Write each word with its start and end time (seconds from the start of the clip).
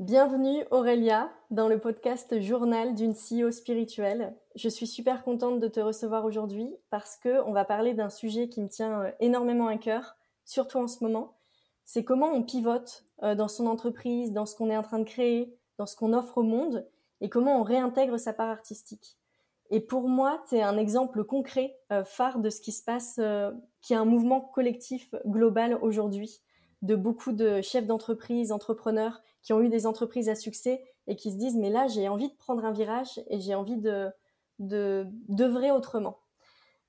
Bienvenue 0.00 0.64
Aurélia 0.70 1.30
dans 1.50 1.68
le 1.68 1.78
podcast 1.78 2.40
Journal 2.40 2.94
d'une 2.94 3.12
CEO 3.12 3.50
spirituelle. 3.50 4.34
Je 4.54 4.70
suis 4.70 4.86
super 4.86 5.22
contente 5.22 5.60
de 5.60 5.68
te 5.68 5.78
recevoir 5.78 6.24
aujourd'hui 6.24 6.74
parce 6.88 7.18
que 7.18 7.42
on 7.46 7.52
va 7.52 7.66
parler 7.66 7.92
d'un 7.92 8.08
sujet 8.08 8.48
qui 8.48 8.62
me 8.62 8.68
tient 8.68 9.02
euh, 9.02 9.10
énormément 9.20 9.66
à 9.66 9.76
cœur, 9.76 10.16
surtout 10.46 10.78
en 10.78 10.88
ce 10.88 11.04
moment. 11.04 11.34
C'est 11.84 12.02
comment 12.02 12.32
on 12.32 12.42
pivote 12.42 13.04
euh, 13.22 13.34
dans 13.34 13.46
son 13.46 13.66
entreprise, 13.66 14.32
dans 14.32 14.46
ce 14.46 14.56
qu'on 14.56 14.70
est 14.70 14.76
en 14.78 14.82
train 14.82 15.00
de 15.00 15.04
créer, 15.04 15.54
dans 15.76 15.84
ce 15.84 15.96
qu'on 15.96 16.14
offre 16.14 16.38
au 16.38 16.44
monde 16.44 16.88
et 17.20 17.28
comment 17.28 17.60
on 17.60 17.62
réintègre 17.62 18.18
sa 18.18 18.32
part 18.32 18.48
artistique. 18.48 19.18
Et 19.68 19.80
pour 19.80 20.08
moi, 20.08 20.42
c'est 20.46 20.62
un 20.62 20.78
exemple 20.78 21.24
concret, 21.24 21.76
euh, 21.92 22.04
phare 22.04 22.38
de 22.38 22.48
ce 22.48 22.62
qui 22.62 22.72
se 22.72 22.82
passe, 22.82 23.20
qui 23.82 23.92
est 23.92 23.96
un 23.96 24.06
mouvement 24.06 24.40
collectif 24.40 25.14
global 25.26 25.78
aujourd'hui 25.82 26.40
de 26.80 26.96
beaucoup 26.96 27.32
de 27.32 27.60
chefs 27.60 27.86
d'entreprise, 27.86 28.50
entrepreneurs 28.50 29.20
qui 29.42 29.52
ont 29.52 29.60
eu 29.60 29.68
des 29.68 29.86
entreprises 29.86 30.28
à 30.28 30.34
succès 30.34 30.82
et 31.06 31.16
qui 31.16 31.32
se 31.32 31.36
disent 31.36 31.56
mais 31.56 31.70
là 31.70 31.86
j'ai 31.86 32.08
envie 32.08 32.28
de 32.28 32.36
prendre 32.36 32.64
un 32.64 32.72
virage 32.72 33.20
et 33.28 33.40
j'ai 33.40 33.54
envie 33.54 33.76
de 33.76 34.10
d'œuvrer 34.58 35.70
autrement. 35.70 36.18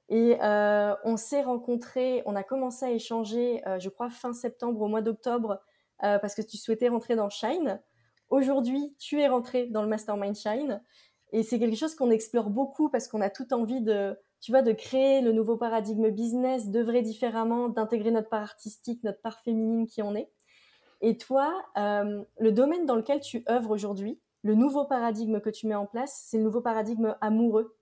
Et 0.09 0.37
euh, 0.43 0.93
on 1.05 1.15
s'est 1.15 1.41
rencontrés, 1.41 2.21
on 2.25 2.35
a 2.35 2.43
commencé 2.43 2.85
à 2.85 2.91
échanger, 2.91 3.65
euh, 3.65 3.79
je 3.79 3.87
crois 3.87 4.09
fin 4.09 4.33
septembre 4.33 4.81
au 4.81 4.89
mois 4.89 5.01
d'octobre, 5.01 5.61
euh, 6.03 6.19
parce 6.19 6.35
que 6.35 6.41
tu 6.41 6.57
souhaitais 6.57 6.89
rentrer 6.89 7.15
dans 7.15 7.29
Shine. 7.29 7.81
Aujourd'hui, 8.29 8.93
tu 8.99 9.21
es 9.21 9.29
rentré 9.29 9.67
dans 9.67 9.81
le 9.81 9.87
Mastermind 9.87 10.35
Shine, 10.35 10.83
et 11.31 11.43
c'est 11.43 11.59
quelque 11.59 11.77
chose 11.77 11.95
qu'on 11.95 12.11
explore 12.11 12.49
beaucoup 12.49 12.89
parce 12.89 13.07
qu'on 13.07 13.21
a 13.21 13.29
tout 13.29 13.53
envie 13.53 13.79
de 13.79 14.17
tu 14.41 14.51
vois, 14.51 14.63
de 14.63 14.73
créer 14.73 15.21
le 15.21 15.31
nouveau 15.31 15.55
paradigme 15.55 16.09
business, 16.09 16.69
d'œuvrer 16.69 17.03
différemment, 17.03 17.69
d'intégrer 17.69 18.09
notre 18.09 18.27
part 18.27 18.41
artistique, 18.41 19.03
notre 19.03 19.21
part 19.21 19.39
féminine 19.39 19.85
qui 19.85 20.01
en 20.01 20.15
est. 20.15 20.31
Et 21.01 21.17
toi, 21.17 21.63
euh, 21.77 22.23
le 22.39 22.51
domaine 22.51 22.85
dans 22.85 22.95
lequel 22.95 23.19
tu 23.19 23.43
œuvres 23.49 23.71
aujourd'hui, 23.71 24.19
le 24.43 24.55
nouveau 24.55 24.85
paradigme 24.85 25.39
que 25.39 25.49
tu 25.49 25.67
mets 25.67 25.75
en 25.75 25.85
place, 25.85 26.25
c'est 26.27 26.37
le 26.37 26.43
nouveau 26.43 26.61
paradigme 26.61 27.15
amoureux. 27.21 27.75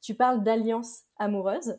Tu 0.00 0.14
parles 0.14 0.42
d'alliance 0.42 1.02
amoureuse. 1.18 1.78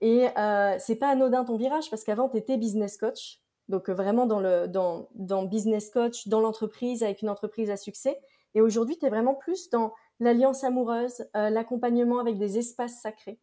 Et 0.00 0.28
euh, 0.36 0.76
c'est 0.78 0.96
pas 0.96 1.08
anodin 1.08 1.44
ton 1.44 1.56
virage 1.56 1.88
parce 1.88 2.04
qu'avant, 2.04 2.28
tu 2.28 2.36
étais 2.36 2.56
business 2.56 2.96
coach. 2.98 3.40
Donc 3.68 3.88
euh, 3.88 3.94
vraiment 3.94 4.26
dans 4.26 4.40
le 4.40 4.68
dans, 4.68 5.08
dans 5.14 5.44
business 5.44 5.90
coach, 5.90 6.28
dans 6.28 6.40
l'entreprise, 6.40 7.02
avec 7.02 7.22
une 7.22 7.30
entreprise 7.30 7.70
à 7.70 7.76
succès. 7.76 8.20
Et 8.54 8.60
aujourd'hui, 8.60 8.98
tu 8.98 9.06
es 9.06 9.10
vraiment 9.10 9.34
plus 9.34 9.70
dans 9.70 9.92
l'alliance 10.20 10.64
amoureuse, 10.64 11.26
euh, 11.36 11.50
l'accompagnement 11.50 12.18
avec 12.18 12.38
des 12.38 12.58
espaces 12.58 13.00
sacrés. 13.00 13.38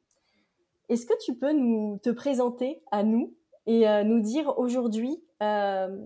Est-ce 0.89 1.05
que 1.05 1.13
tu 1.23 1.35
peux 1.35 1.53
nous 1.53 1.99
te 2.03 2.09
présenter 2.09 2.81
à 2.91 3.03
nous 3.03 3.33
et 3.65 3.87
euh, 3.87 4.03
nous 4.03 4.19
dire 4.19 4.57
aujourd'hui 4.57 5.23
euh, 5.41 5.97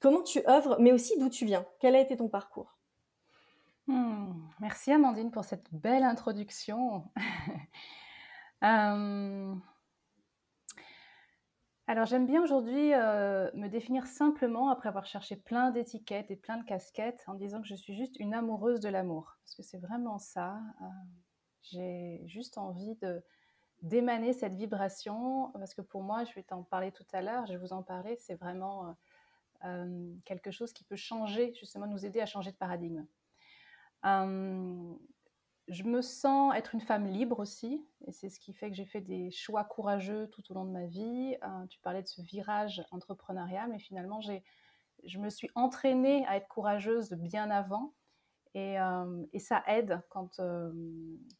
comment 0.00 0.22
tu 0.22 0.40
œuvres, 0.46 0.76
mais 0.80 0.92
aussi 0.92 1.18
d'où 1.18 1.28
tu 1.28 1.44
viens 1.44 1.66
Quel 1.80 1.94
a 1.94 2.00
été 2.00 2.16
ton 2.16 2.28
parcours? 2.28 2.78
Hmm, 3.86 4.32
Merci 4.60 4.92
Amandine 4.92 5.30
pour 5.30 5.44
cette 5.44 5.72
belle 5.72 6.04
introduction. 6.04 7.10
Euh, 8.64 9.54
alors 11.86 12.06
j'aime 12.06 12.26
bien 12.26 12.42
aujourd'hui 12.42 12.90
me 12.90 13.68
définir 13.68 14.08
simplement 14.08 14.68
après 14.68 14.88
avoir 14.88 15.06
cherché 15.06 15.36
plein 15.36 15.70
d'étiquettes 15.70 16.32
et 16.32 16.36
plein 16.36 16.56
de 16.56 16.64
casquettes 16.64 17.22
en 17.28 17.34
disant 17.34 17.62
que 17.62 17.68
je 17.68 17.76
suis 17.76 17.96
juste 17.96 18.18
une 18.18 18.34
amoureuse 18.34 18.80
de 18.80 18.88
l'amour. 18.88 19.38
Parce 19.44 19.54
que 19.54 19.62
c'est 19.62 19.78
vraiment 19.78 20.18
ça. 20.18 20.58
J'ai 21.62 22.20
juste 22.26 22.58
envie 22.58 22.96
de 22.96 23.22
d'émaner 23.82 24.32
cette 24.32 24.54
vibration, 24.54 25.52
parce 25.52 25.72
que 25.72 25.82
pour 25.82 26.02
moi, 26.02 26.24
je 26.24 26.34
vais 26.34 26.42
t'en 26.42 26.64
parler 26.64 26.90
tout 26.90 27.06
à 27.12 27.22
l'heure, 27.22 27.46
je 27.46 27.52
vais 27.52 27.58
vous 27.58 27.72
en 27.72 27.84
parler, 27.84 28.16
c'est 28.16 28.34
vraiment 28.34 28.96
euh, 29.64 29.66
euh, 29.68 30.14
quelque 30.24 30.50
chose 30.50 30.72
qui 30.72 30.84
peut 30.84 30.96
changer, 30.96 31.52
justement 31.54 31.86
nous 31.86 32.04
aider 32.04 32.20
à 32.20 32.26
changer 32.26 32.50
de 32.50 32.56
paradigme. 32.56 33.06
Euh, 34.04 34.94
je 35.68 35.82
me 35.82 36.00
sens 36.00 36.54
être 36.54 36.74
une 36.74 36.80
femme 36.80 37.06
libre 37.06 37.40
aussi, 37.40 37.84
et 38.06 38.12
c'est 38.12 38.30
ce 38.30 38.40
qui 38.40 38.54
fait 38.54 38.70
que 38.70 38.76
j'ai 38.76 38.86
fait 38.86 39.00
des 39.00 39.30
choix 39.30 39.64
courageux 39.64 40.28
tout 40.28 40.42
au 40.50 40.54
long 40.54 40.64
de 40.64 40.70
ma 40.70 40.86
vie. 40.86 41.36
tu 41.68 41.78
parlais 41.80 42.02
de 42.02 42.08
ce 42.08 42.22
virage 42.22 42.82
entrepreneurial, 42.90 43.70
mais 43.70 43.78
finalement, 43.78 44.20
je 44.22 45.18
me 45.18 45.28
suis 45.28 45.50
entraînée 45.54 46.26
à 46.26 46.36
être 46.36 46.48
courageuse 46.48 47.12
bien 47.12 47.50
avant. 47.50 47.92
Euh, 48.56 49.26
et, 49.32 49.38
ça 49.38 49.62
aide 49.66 50.00
quand, 50.08 50.40
euh, 50.40 50.72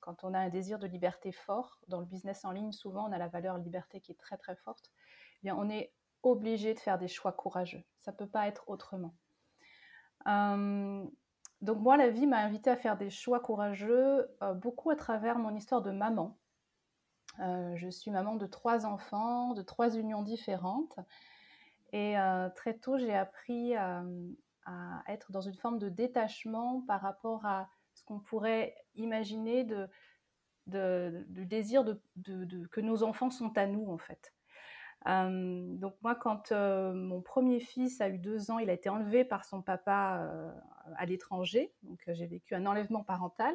quand 0.01 0.25
on 0.25 0.35
a 0.35 0.39
un 0.39 0.49
désir 0.49 0.79
de 0.79 0.87
liberté 0.87 1.33
fort. 1.33 1.79
Dans 1.89 2.01
le 2.01 2.07
business 2.07 2.45
en 2.45 2.53
ligne, 2.53 2.73
souvent, 2.73 3.09
on 3.09 3.13
a 3.13 3.19
la 3.19 3.29
valeur 3.29 3.59
liberté 3.59 4.01
qui 4.01 4.13
est 4.13 4.19
très 4.21 4.37
très 4.37 4.57
forte. 4.57 4.91
Eh 5.39 5.47
bien, 5.47 5.57
on 5.57 5.69
est 5.69 5.93
obligé 6.23 6.75
de 6.75 6.79
faire 6.79 6.99
des 6.99 7.09
choix 7.09 7.33
courageux. 7.33 7.83
Ça 7.99 8.13
peut 8.13 8.27
pas 8.27 8.47
être 8.49 8.69
autrement. 8.69 9.15
Euh, 10.27 11.05
donc 11.63 11.79
moi, 11.79 11.97
la 11.97 12.11
vie 12.11 12.27
m'a 12.27 12.39
invité 12.39 12.71
à 12.71 12.77
faire 12.77 12.97
des 12.97 13.11
choix 13.11 13.41
courageux, 13.41 14.29
beaucoup 14.57 14.91
à 14.91 14.97
travers 14.97 15.39
mon 15.39 15.55
histoire 15.55 15.83
de 15.83 15.91
maman. 15.91 16.39
je 17.39 17.89
suis 17.91 18.13
maman 18.13 18.37
de 18.37 18.47
trois 18.47 18.87
enfants, 18.87 19.55
de 19.55 19.63
trois 19.63 19.97
unions 19.97 20.23
différentes. 20.23 20.97
Et 21.93 22.15
très 22.55 22.75
tôt, 22.75 22.97
j'ai 22.99 23.15
appris 23.15 23.75
à 23.75 24.05
être 25.09 25.33
dans 25.33 25.41
une 25.41 25.57
forme 25.57 25.79
de 25.79 25.89
détachement 25.89 26.83
par 26.83 27.01
rapport 27.01 27.45
à 27.45 27.69
ce 27.95 28.05
qu'on 28.05 28.21
pourrait 28.21 28.77
imaginer 28.95 29.65
de, 29.65 29.89
du 30.67 31.47
désir 31.47 31.85
que 32.71 32.81
nos 32.81 33.03
enfants 33.03 33.31
sont 33.31 33.57
à 33.59 33.67
nous, 33.67 33.91
en 33.91 33.99
fait. 33.99 34.33
Donc 35.07 35.95
moi, 36.03 36.15
quand 36.15 36.53
mon 36.53 37.23
premier 37.23 37.61
fils 37.61 38.01
a 38.01 38.09
eu 38.09 38.19
deux 38.19 38.51
ans, 38.51 38.59
il 38.59 38.71
a 38.71 38.73
été 38.73 38.89
enlevé 38.89 39.25
par 39.25 39.45
son 39.45 39.63
papa 39.63 40.31
à 40.97 41.07
l'étranger. 41.07 41.73
Donc 41.83 42.03
j'ai 42.09 42.27
vécu 42.27 42.55
un 42.55 42.67
enlèvement 42.67 43.05
parental 43.05 43.55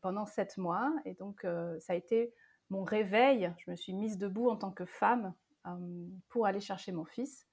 pendant 0.00 0.26
sept 0.26 0.56
mois. 0.58 0.92
Et 1.04 1.14
donc 1.14 1.46
ça 1.80 1.94
a 1.94 1.96
été 1.96 2.32
mon 2.68 2.84
réveil. 2.84 3.52
Je 3.58 3.70
me 3.70 3.76
suis 3.76 3.92
mise 3.92 4.18
debout 4.18 4.48
en 4.48 4.56
tant 4.56 4.70
que 4.70 4.84
femme 4.84 5.34
pour 6.28 6.46
aller 6.46 6.60
chercher 6.60 6.92
mon 6.92 7.04
fils. 7.04 7.46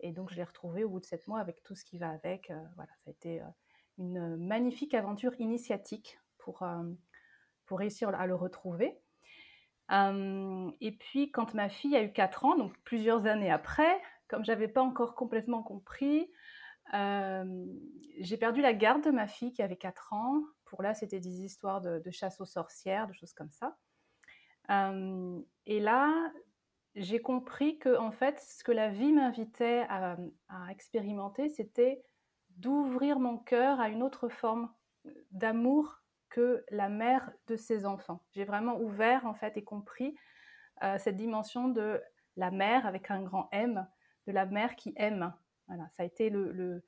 Et 0.00 0.12
donc, 0.12 0.30
je 0.30 0.36
l'ai 0.36 0.44
retrouvé 0.44 0.84
au 0.84 0.90
bout 0.90 1.00
de 1.00 1.04
sept 1.04 1.26
mois 1.26 1.40
avec 1.40 1.62
tout 1.62 1.74
ce 1.74 1.84
qui 1.84 1.98
va 1.98 2.10
avec. 2.10 2.52
Voilà, 2.76 2.92
ça 3.04 3.08
a 3.08 3.10
été 3.10 3.42
une 3.96 4.36
magnifique 4.36 4.94
aventure 4.94 5.34
initiatique 5.40 6.20
pour, 6.38 6.64
pour 7.66 7.78
réussir 7.78 8.10
à 8.10 8.26
le 8.26 8.34
retrouver. 8.34 9.00
Et 9.90 10.92
puis, 10.92 11.30
quand 11.30 11.54
ma 11.54 11.68
fille 11.68 11.96
a 11.96 12.02
eu 12.02 12.12
4 12.12 12.44
ans, 12.44 12.56
donc 12.56 12.76
plusieurs 12.84 13.26
années 13.26 13.50
après, 13.50 14.00
comme 14.28 14.44
j'avais 14.44 14.68
pas 14.68 14.82
encore 14.82 15.14
complètement 15.14 15.62
compris, 15.62 16.30
j'ai 16.92 18.36
perdu 18.38 18.60
la 18.60 18.74
garde 18.74 19.04
de 19.04 19.10
ma 19.10 19.26
fille 19.26 19.52
qui 19.52 19.62
avait 19.62 19.76
4 19.76 20.12
ans. 20.12 20.42
Pour 20.66 20.82
là, 20.82 20.94
c'était 20.94 21.20
des 21.20 21.44
histoires 21.44 21.80
de, 21.80 22.10
chasse 22.10 22.40
aux 22.40 22.46
sorcières, 22.46 23.06
de 23.06 23.14
choses 23.14 23.32
comme 23.32 23.50
ça. 23.50 23.76
et 24.68 25.80
là, 25.80 26.32
j'ai 26.94 27.20
compris 27.20 27.78
que 27.78 27.96
en 27.96 28.10
fait, 28.10 28.40
ce 28.40 28.64
que 28.64 28.72
la 28.72 28.88
vie 28.88 29.12
m'invitait 29.12 29.86
à, 29.88 30.16
expérimenter, 30.70 31.48
c'était 31.48 32.02
d'ouvrir 32.50 33.20
mon 33.20 33.38
cœur 33.38 33.80
à 33.80 33.88
une 33.88 34.02
autre 34.02 34.28
forme 34.28 34.70
d'amour 35.30 36.02
que 36.28 36.64
la 36.70 36.88
mère 36.88 37.30
de 37.46 37.56
ses 37.56 37.86
enfants. 37.86 38.22
J'ai 38.32 38.44
vraiment 38.44 38.78
ouvert 38.80 39.26
en 39.26 39.34
fait 39.34 39.56
et 39.56 39.64
compris 39.64 40.16
euh, 40.82 40.98
cette 40.98 41.16
dimension 41.16 41.68
de 41.68 42.00
la 42.36 42.50
mère 42.50 42.86
avec 42.86 43.10
un 43.10 43.22
grand 43.22 43.48
M, 43.52 43.86
de 44.26 44.32
la 44.32 44.46
mère 44.46 44.76
qui 44.76 44.92
aime. 44.96 45.32
Voilà, 45.66 45.88
ça 45.90 46.02
a 46.02 46.06
été 46.06 46.30
le, 46.30 46.82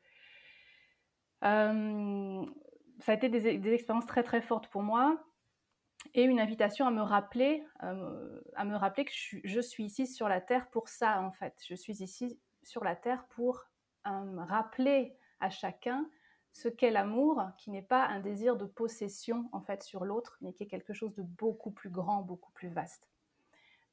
euh, 1.45 2.47
ça 3.01 3.13
a 3.13 3.15
été 3.15 3.29
des, 3.29 3.73
expériences 3.73 4.07
très 4.07 4.23
très 4.23 4.41
fortes 4.41 4.69
pour 4.69 4.83
moi 4.83 5.23
et 6.15 6.23
une 6.23 6.41
invitation 6.41 6.87
à 6.87 6.91
me 6.91 7.03
rappeler, 7.03 7.65
euh, 7.83 8.41
à 8.55 8.65
me 8.65 8.77
rappeler 8.77 9.05
que 9.05 9.13
je, 9.13 9.61
suis 9.61 9.85
ici 9.85 10.07
sur 10.07 10.29
la 10.29 10.41
terre 10.41 10.69
pour 10.71 10.89
ça 10.89 11.21
en 11.21 11.33
fait. 11.33 11.55
Je 11.69 11.75
suis 11.75 12.03
ici 12.03 12.41
sur 12.63 12.85
la 12.85 12.97
terre 12.97 13.27
pour 13.29 13.67
rappeler 14.05 15.17
à 15.41 15.51
chacun 15.51 16.09
ce 16.53 16.69
qu'est 16.69 16.91
l'amour, 16.91 17.43
qui 17.57 17.71
n'est 17.71 17.83
pas 17.83 18.07
un 18.07 18.21
désir 18.21 18.57
de 18.57 18.65
possession 18.65 19.49
en 19.53 19.61
fait 19.61 19.83
sur 19.83 20.05
l'autre, 20.05 20.37
mais 20.41 20.53
qui 20.53 20.65
est 20.65 20.69
quelque 20.69 20.93
chose 20.93 21.15
de 21.15 21.23
beaucoup 21.23 21.71
plus 21.71 21.91
grand, 21.91 22.23
beaucoup 22.23 22.53
plus 22.53 22.69
vaste. 22.69 23.09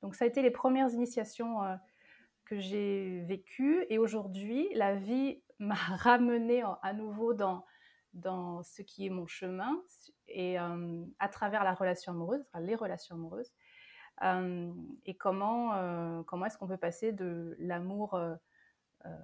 Donc 0.01 0.15
ça 0.15 0.25
a 0.25 0.27
été 0.27 0.42
les 0.42 0.51
premières 0.51 0.89
initiations 0.89 1.63
euh, 1.63 1.75
que 2.45 2.59
j'ai 2.59 3.21
vécues, 3.27 3.86
et 3.89 3.98
aujourd'hui 3.98 4.69
la 4.74 4.95
vie 4.95 5.42
m'a 5.59 5.75
ramené 5.98 6.63
à 6.81 6.94
nouveau 6.94 7.33
dans 7.33 7.65
dans 8.13 8.63
ce 8.63 8.81
qui 8.81 9.06
est 9.06 9.12
mon 9.12 9.27
chemin 9.27 9.80
et 10.27 10.59
euh, 10.59 11.06
à 11.19 11.30
travers 11.30 11.63
la 11.63 11.75
relation 11.75 12.13
amoureuse, 12.13 12.44
les 12.59 12.74
relations 12.74 13.15
amoureuses, 13.15 13.51
euh, 14.24 14.74
et 15.06 15.15
comment, 15.15 16.24
comment 16.24 16.45
est-ce 16.48 16.57
qu'on 16.57 16.68
peut 16.68 16.77
passer 16.77 17.12
de 17.12 17.56
l'amour 17.59 18.19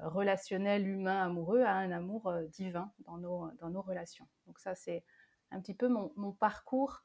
relationnel, 0.03 0.88
humain, 0.88 1.24
amoureux 1.24 1.62
à 1.62 1.74
un 1.74 1.91
amour 1.91 2.33
divin 2.50 2.91
dans 3.06 3.18
nos, 3.18 3.50
dans 3.59 3.69
nos 3.69 3.81
relations. 3.81 4.27
Donc 4.47 4.59
ça, 4.59 4.75
c'est 4.75 5.03
un 5.51 5.59
petit 5.59 5.74
peu 5.74 5.88
mon, 5.88 6.12
mon 6.15 6.31
parcours 6.31 7.03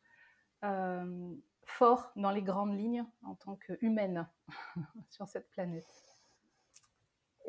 fort 1.69 2.10
dans 2.16 2.30
les 2.30 2.42
grandes 2.42 2.76
lignes 2.76 3.04
en 3.22 3.34
tant 3.34 3.56
qu'humaine 3.56 4.26
sur 5.10 5.28
cette 5.28 5.50
planète. 5.50 5.86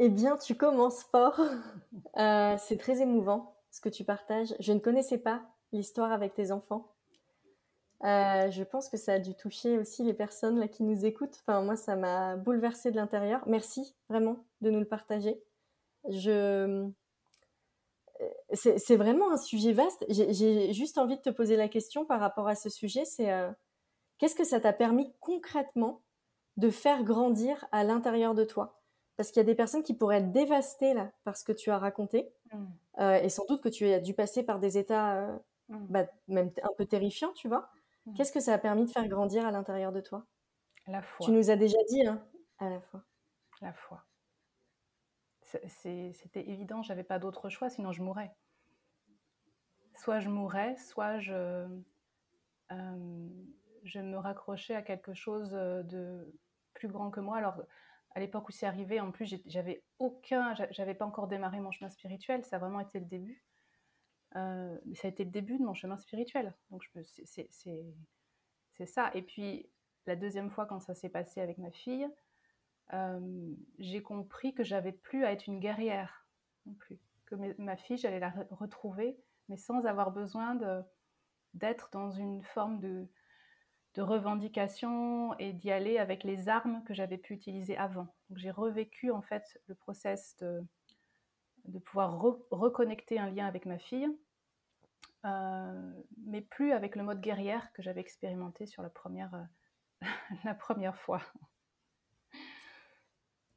Eh 0.01 0.09
bien, 0.09 0.37
tu 0.37 0.55
commences 0.55 1.03
fort. 1.03 1.41
Euh, 2.17 2.55
c'est 2.57 2.77
très 2.77 3.01
émouvant 3.01 3.55
ce 3.69 3.81
que 3.81 3.89
tu 3.89 4.05
partages. 4.05 4.55
Je 4.59 4.71
ne 4.71 4.79
connaissais 4.79 5.17
pas 5.17 5.41
l'histoire 5.73 6.11
avec 6.11 6.33
tes 6.33 6.51
enfants. 6.51 6.93
Euh, 8.03 8.49
je 8.49 8.63
pense 8.63 8.87
que 8.89 8.97
ça 8.97 9.13
a 9.13 9.19
dû 9.19 9.35
toucher 9.35 9.77
aussi 9.77 10.03
les 10.03 10.13
personnes 10.13 10.59
là 10.59 10.67
qui 10.67 10.83
nous 10.83 11.05
écoutent. 11.05 11.37
Enfin, 11.41 11.61
moi, 11.61 11.75
ça 11.75 11.95
m'a 11.95 12.37
bouleversé 12.37 12.91
de 12.91 12.95
l'intérieur. 12.95 13.43
Merci 13.47 13.95
vraiment 14.09 14.45
de 14.61 14.69
nous 14.69 14.79
le 14.79 14.87
partager. 14.87 15.41
Je... 16.07 16.89
Euh, 18.21 18.27
c'est 18.53 18.95
vraiment 18.95 19.31
un 19.31 19.37
sujet 19.37 19.71
vaste. 19.71 20.05
J'ai 20.09 20.73
juste 20.73 20.97
envie 20.97 21.15
de 21.17 21.21
te 21.21 21.29
poser 21.29 21.55
la 21.55 21.69
question 21.69 22.05
par 22.05 22.19
rapport 22.19 22.47
à 22.47 22.55
ce 22.55 22.69
sujet. 22.69 23.05
C'est 23.05 23.29
qu'est-ce 24.17 24.35
que 24.35 24.43
ça 24.43 24.59
t'a 24.59 24.73
permis 24.73 25.13
concrètement 25.21 26.01
de 26.57 26.69
faire 26.69 27.03
grandir 27.03 27.65
à 27.71 27.85
l'intérieur 27.85 28.35
de 28.35 28.43
toi? 28.43 28.79
Parce 29.19 29.31
qu'il 29.31 29.41
y 29.41 29.41
a 29.41 29.45
des 29.45 29.55
personnes 29.55 29.83
qui 29.83 29.93
pourraient 29.93 30.19
être 30.19 30.31
dévastées 30.31 30.93
là 30.93 31.11
par 31.25 31.35
ce 31.35 31.43
que 31.43 31.51
tu 31.51 31.71
as 31.71 31.77
raconté. 31.77 32.31
Mmh. 32.53 32.65
Euh, 32.99 33.15
et 33.15 33.27
sans 33.27 33.43
doute 33.47 33.61
que 33.61 33.67
tu 33.67 33.85
as 33.85 33.99
dû 33.99 34.13
passer 34.13 34.43
par 34.43 34.59
des 34.59 34.77
états 34.77 35.15
euh, 35.17 35.37
mmh. 35.67 35.85
bah, 35.89 36.05
même 36.29 36.49
un 36.63 36.69
peu 36.77 36.85
terrifiants, 36.85 37.33
tu 37.33 37.49
vois. 37.49 37.69
Mmh. 38.09 38.13
Qu'est-ce 38.15 38.31
que 38.31 38.39
ça 38.39 38.53
a 38.53 38.57
permis 38.57 38.85
de 38.85 38.91
faire 38.91 39.07
grandir 39.07 39.45
à 39.45 39.51
l'intérieur 39.51 39.91
de 39.91 40.01
toi? 40.01 40.25
La 40.87 41.01
foi. 41.01 41.25
Tu 41.25 41.31
nous 41.31 41.51
as 41.51 41.55
déjà 41.55 41.77
dit, 41.89 42.05
hein, 42.05 42.25
à 42.57 42.69
la 42.69 42.81
foi. 42.81 43.03
La 43.61 43.73
foi. 43.73 44.03
C'était 45.41 46.47
évident, 46.47 46.83
j'avais 46.83 47.03
pas 47.03 47.19
d'autre 47.19 47.49
choix, 47.49 47.69
sinon 47.69 47.91
je 47.91 48.03
mourrais. 48.03 48.35
Soit 49.95 50.19
je 50.19 50.29
mourrais, 50.29 50.75
soit 50.77 51.19
je, 51.19 51.67
euh, 52.71 53.27
je 53.83 53.99
me 53.99 54.17
raccrochais 54.17 54.75
à 54.75 54.81
quelque 54.81 55.13
chose 55.13 55.51
de 55.51 56.33
plus 56.73 56.87
grand 56.87 57.09
que 57.11 57.19
moi. 57.19 57.37
Alors, 57.37 57.61
à 58.15 58.19
l'époque 58.19 58.47
où 58.49 58.51
c'est 58.51 58.65
arrivé, 58.65 58.99
en 58.99 59.11
plus, 59.11 59.35
j'avais 59.45 59.83
aucun, 59.97 60.53
j'avais 60.71 60.95
pas 60.95 61.05
encore 61.05 61.27
démarré 61.27 61.59
mon 61.59 61.71
chemin 61.71 61.89
spirituel. 61.89 62.45
Ça 62.45 62.55
a 62.55 62.59
vraiment 62.59 62.79
été 62.79 62.99
le 62.99 63.05
début. 63.05 63.43
Euh, 64.35 64.77
ça 64.95 65.07
a 65.07 65.11
été 65.11 65.23
le 65.23 65.31
début 65.31 65.57
de 65.57 65.63
mon 65.63 65.73
chemin 65.73 65.97
spirituel. 65.97 66.53
Donc, 66.71 66.83
c'est 67.03 68.85
ça. 68.85 69.11
Et 69.13 69.21
puis, 69.21 69.69
la 70.05 70.15
deuxième 70.15 70.49
fois, 70.49 70.65
quand 70.65 70.79
ça 70.79 70.93
s'est 70.93 71.09
passé 71.09 71.41
avec 71.41 71.57
ma 71.57 71.71
fille, 71.71 72.07
euh, 72.93 73.53
j'ai 73.77 74.01
compris 74.01 74.53
que 74.53 74.63
j'avais 74.63 74.91
plus 74.91 75.23
à 75.23 75.31
être 75.31 75.47
une 75.47 75.59
guerrière 75.59 76.25
non 76.65 76.73
plus. 76.73 76.99
Que 77.25 77.35
ma 77.61 77.77
fille, 77.77 77.97
j'allais 77.97 78.19
la 78.19 78.33
retrouver, 78.51 79.17
mais 79.49 79.57
sans 79.57 79.85
avoir 79.85 80.11
besoin 80.11 80.57
d'être 81.53 81.89
dans 81.91 82.09
une 82.09 82.43
forme 82.43 82.79
de, 82.79 83.07
de 83.95 84.01
revendication 84.01 85.37
et 85.37 85.53
d'y 85.53 85.71
aller 85.71 85.97
avec 85.99 86.23
les 86.23 86.49
armes 86.49 86.83
que 86.85 86.93
j'avais 86.93 87.17
pu 87.17 87.33
utiliser 87.33 87.77
avant. 87.77 88.07
Donc 88.29 88.37
j'ai 88.37 88.51
revécu 88.51 89.11
en 89.11 89.21
fait 89.21 89.61
le 89.67 89.75
process 89.75 90.35
de, 90.37 90.63
de 91.69 91.79
pouvoir 91.79 92.19
reconnecter 92.51 93.19
un 93.19 93.29
lien 93.29 93.47
avec 93.47 93.65
ma 93.65 93.77
fille, 93.77 94.07
euh, 95.25 95.91
mais 96.25 96.41
plus 96.41 96.71
avec 96.71 96.95
le 96.95 97.03
mode 97.03 97.21
guerrière 97.21 97.71
que 97.73 97.81
j'avais 97.81 98.01
expérimenté 98.01 98.65
sur 98.65 98.81
la 98.81 98.89
première, 98.89 99.33
euh, 99.33 100.05
la 100.45 100.53
première 100.53 100.97
fois. 100.97 101.21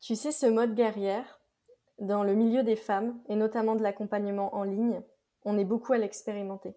Tu 0.01 0.17
sais, 0.17 0.33
ce 0.33 0.47
mode 0.47 0.75
guerrière, 0.75 1.41
dans 1.99 2.25
le 2.25 2.35
milieu 2.35 2.65
des 2.65 2.75
femmes, 2.75 3.23
et 3.29 3.37
notamment 3.37 3.77
de 3.77 3.83
l'accompagnement 3.83 4.55
en 4.55 4.65
ligne, 4.65 5.01
on 5.45 5.59
est 5.59 5.65
beaucoup 5.65 5.93
à 5.93 5.99
l'expérimenter. 5.99 6.77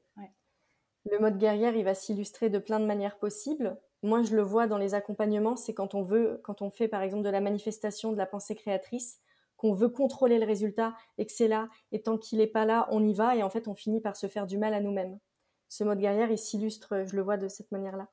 Le 1.05 1.19
mode 1.19 1.37
guerrière, 1.37 1.75
il 1.75 1.83
va 1.83 1.93
s'illustrer 1.93 2.49
de 2.49 2.57
plein 2.57 2.79
de 2.79 2.85
manières 2.85 3.17
possibles. 3.17 3.79
Moi, 4.01 4.23
je 4.23 4.35
le 4.35 4.41
vois 4.41 4.67
dans 4.67 4.77
les 4.77 4.93
accompagnements, 4.93 5.55
c'est 5.55 5.73
quand 5.73 5.95
on 5.95 6.01
veut, 6.01 6.39
quand 6.43 6.61
on 6.61 6.71
fait 6.71 6.87
par 6.87 7.01
exemple 7.01 7.23
de 7.23 7.29
la 7.29 7.41
manifestation 7.41 8.11
de 8.11 8.17
la 8.17 8.25
pensée 8.25 8.55
créatrice, 8.55 9.19
qu'on 9.57 9.73
veut 9.73 9.89
contrôler 9.89 10.39
le 10.39 10.45
résultat 10.45 10.95
et 11.17 11.25
que 11.25 11.31
c'est 11.31 11.47
là, 11.47 11.69
et 11.91 12.01
tant 12.01 12.17
qu'il 12.17 12.39
n'est 12.39 12.47
pas 12.47 12.65
là, 12.65 12.87
on 12.91 13.03
y 13.03 13.13
va, 13.13 13.35
et 13.35 13.43
en 13.43 13.49
fait, 13.49 13.67
on 13.67 13.75
finit 13.75 14.01
par 14.01 14.15
se 14.15 14.27
faire 14.27 14.47
du 14.47 14.57
mal 14.57 14.73
à 14.73 14.81
nous-mêmes. 14.81 15.19
Ce 15.67 15.83
mode 15.83 15.99
guerrière, 15.99 16.31
il 16.31 16.37
s'illustre, 16.37 17.05
je 17.05 17.15
le 17.15 17.21
vois 17.21 17.37
de 17.37 17.47
cette 17.47 17.71
manière-là. 17.71 18.09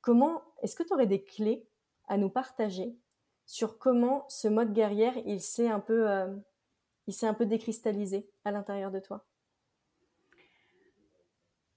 Comment, 0.00 0.42
est-ce 0.62 0.76
que 0.76 0.82
tu 0.82 0.92
aurais 0.92 1.06
des 1.06 1.22
clés 1.22 1.66
à 2.08 2.16
nous 2.16 2.30
partager 2.30 2.96
sur 3.46 3.78
comment 3.78 4.26
ce 4.28 4.48
mode 4.48 4.72
guerrière, 4.72 5.16
il 5.26 5.40
s'est 5.40 5.68
un 5.68 5.80
peu, 5.80 6.10
euh, 6.10 6.34
il 7.06 7.14
s'est 7.14 7.26
un 7.26 7.34
peu 7.34 7.46
décristallisé 7.46 8.28
à 8.44 8.52
l'intérieur 8.52 8.90
de 8.90 9.00
toi? 9.00 9.26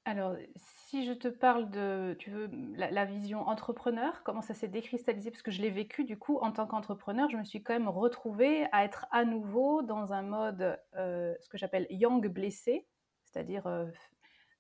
Alors, 0.06 0.36
si 0.56 1.06
je 1.06 1.14
te 1.14 1.30
parle 1.30 1.70
de, 1.70 2.16
tu 2.20 2.30
veux, 2.30 2.50
la, 2.76 3.06
vision 3.06 3.48
entrepreneur, 3.48 4.22
comment 4.24 4.42
ça 4.42 4.54
s'est 4.54 4.68
décristallisé, 4.68 5.32
parce 5.32 5.42
que 5.42 5.52
je 5.52 5.62
l'ai 5.62 5.70
vécu 5.70 6.04
du 6.04 6.18
coup 6.18 6.38
en 6.40 6.52
tant 6.52 6.68
qu'entrepreneur, 6.68 7.30
je 7.30 7.38
me 7.38 7.46
suis 7.46 7.64
quand 7.64 7.74
même 7.74 7.88
retrouvée 7.88 8.66
à 8.74 8.84
être 8.84 9.06
à 9.12 9.24
nouveau 9.24 9.82
dans 9.82 10.12
un 10.12 10.22
mode, 10.22 10.78
euh, 10.98 11.34
ce 11.40 11.48
que 11.48 11.58
j'appelle 11.58 11.88
yang 11.90 12.28
blessé, 12.28 12.86
c'est-à-dire 13.24 13.66
euh, 13.66 13.86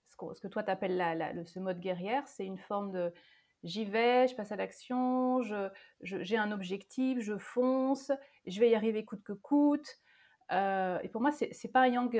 ce, 0.07 0.15
que, 0.15 0.47
toi 0.47 0.63
tu 0.63 0.71
appelles 0.71 1.45
ce 1.45 1.59
mode 1.59 1.79
guerrière, 1.81 2.25
c'est 2.27 2.45
une 2.45 2.57
forme 2.57 2.91
de 2.91 3.13
j'y 3.63 3.83
vais, 3.83 4.29
je 4.29 4.35
passe 4.35 4.53
à 4.53 4.55
l'action, 4.55 5.41
j'ai 6.01 6.37
un 6.37 6.51
objectif, 6.51 7.19
je 7.19 7.37
fonce, 7.37 8.11
je 8.45 8.59
vais 8.61 8.69
y 8.69 8.75
arriver 8.75 9.03
coûte 9.03 9.23
que 9.23 9.33
coûte. 9.33 9.99
Euh, 10.51 10.99
et 11.01 11.09
pour 11.09 11.21
moi, 11.21 11.31
c'est 11.31 11.71
pas 11.71 11.81
un 11.81 11.87
yang 11.87 12.19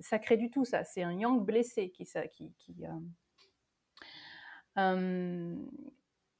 sacré 0.00 0.36
du 0.36 0.50
tout, 0.50 0.64
ça. 0.64 0.84
C'est 0.84 1.02
un 1.02 1.12
yang 1.12 1.44
blessé 1.44 1.90
qui. 1.90 2.04
qui, 2.32 2.52
qui 2.54 2.86
euh, 2.86 2.88
euh, 4.78 5.56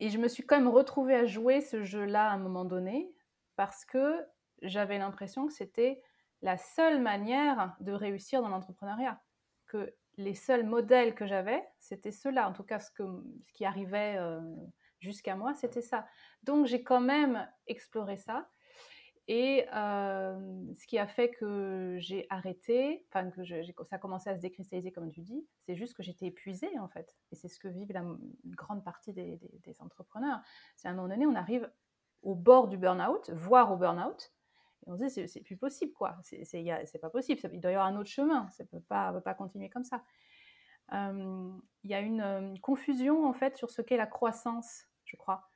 et 0.00 0.10
je 0.10 0.18
me 0.18 0.28
suis 0.28 0.44
quand 0.44 0.56
même 0.56 0.68
retrouvée 0.68 1.16
à 1.16 1.26
jouer 1.26 1.60
ce 1.60 1.82
jeu-là 1.82 2.30
à 2.30 2.34
un 2.34 2.38
moment 2.38 2.64
donné 2.64 3.12
parce 3.56 3.84
que 3.84 4.24
j'avais 4.62 4.98
l'impression 4.98 5.46
que 5.46 5.52
c'était 5.52 6.00
la 6.42 6.56
seule 6.56 7.00
manière 7.00 7.76
de 7.80 7.92
réussir 7.92 8.40
dans 8.42 8.48
l'entrepreneuriat. 8.48 9.20
Que 9.66 9.92
les 10.16 10.34
seuls 10.34 10.64
modèles 10.64 11.14
que 11.14 11.26
j'avais, 11.26 11.66
c'était 11.78 12.12
ceux-là. 12.12 12.48
En 12.48 12.52
tout 12.52 12.62
cas, 12.62 12.78
ce, 12.78 12.90
que, 12.92 13.02
ce 13.46 13.52
qui 13.52 13.64
arrivait 13.64 14.16
euh, 14.18 14.40
jusqu'à 15.00 15.34
moi, 15.34 15.54
c'était 15.54 15.82
ça. 15.82 16.06
Donc 16.44 16.66
j'ai 16.66 16.82
quand 16.82 17.00
même 17.00 17.48
exploré 17.66 18.16
ça. 18.16 18.48
Et 19.30 19.66
ce 19.70 20.86
qui 20.86 20.98
a 20.98 21.06
fait 21.06 21.30
que 21.30 21.96
j'ai 21.98 22.26
arrêté, 22.30 23.06
enfin 23.08 23.30
que 23.30 23.44
ça 23.84 23.96
a 23.96 23.98
commencé 23.98 24.30
à 24.30 24.36
se 24.36 24.40
décristalliser 24.40 24.90
comme 24.90 25.10
tu 25.10 25.20
dis, 25.20 25.46
c'est 25.66 25.76
juste 25.76 25.94
que 25.94 26.02
j'étais 26.02 26.26
épuisée 26.26 26.78
en 26.78 26.88
fait. 26.88 27.14
Et 27.30 27.36
c'est 27.36 27.48
ce 27.48 27.58
que 27.58 27.68
vivent 27.68 27.92
la 27.92 28.04
grande 28.46 28.82
partie 28.82 29.12
des, 29.12 29.38
entrepreneurs. 29.80 30.40
C'est 30.76 30.88
à 30.88 30.92
un 30.92 30.94
moment 30.94 31.08
donné, 31.08 31.26
on 31.26 31.34
arrive 31.34 31.70
au 32.22 32.34
bord 32.34 32.68
du 32.68 32.78
burn-out, 32.78 33.30
voire 33.30 33.70
au 33.70 33.76
burn-out, 33.76 34.32
et 34.86 34.90
on 34.90 34.96
se 34.96 35.04
dit 35.04 35.28
c'est 35.28 35.42
plus 35.42 35.58
possible 35.58 35.92
quoi. 35.92 36.16
C'est 36.22 36.98
pas 36.98 37.10
possible. 37.10 37.38
il 37.52 37.60
doit 37.60 37.70
y 37.70 37.74
avoir 37.74 37.88
un 37.88 37.96
autre 37.96 38.08
chemin. 38.08 38.48
Ça 38.48 38.64
peut 38.64 38.80
pas, 38.80 39.12
peut 39.12 39.20
pas 39.20 39.34
continuer 39.34 39.68
comme 39.68 39.84
ça. 39.84 40.02
Il 40.90 41.60
y 41.90 41.92
a 41.92 42.00
une, 42.00 42.58
confusion 42.62 43.26
en 43.26 43.34
fait 43.34 43.58
sur 43.58 43.68
ce 43.68 43.82
qu'est 43.82 43.98
la 43.98 44.06
croissance, 44.06 44.86
je 45.04 45.16
crois 45.18 45.50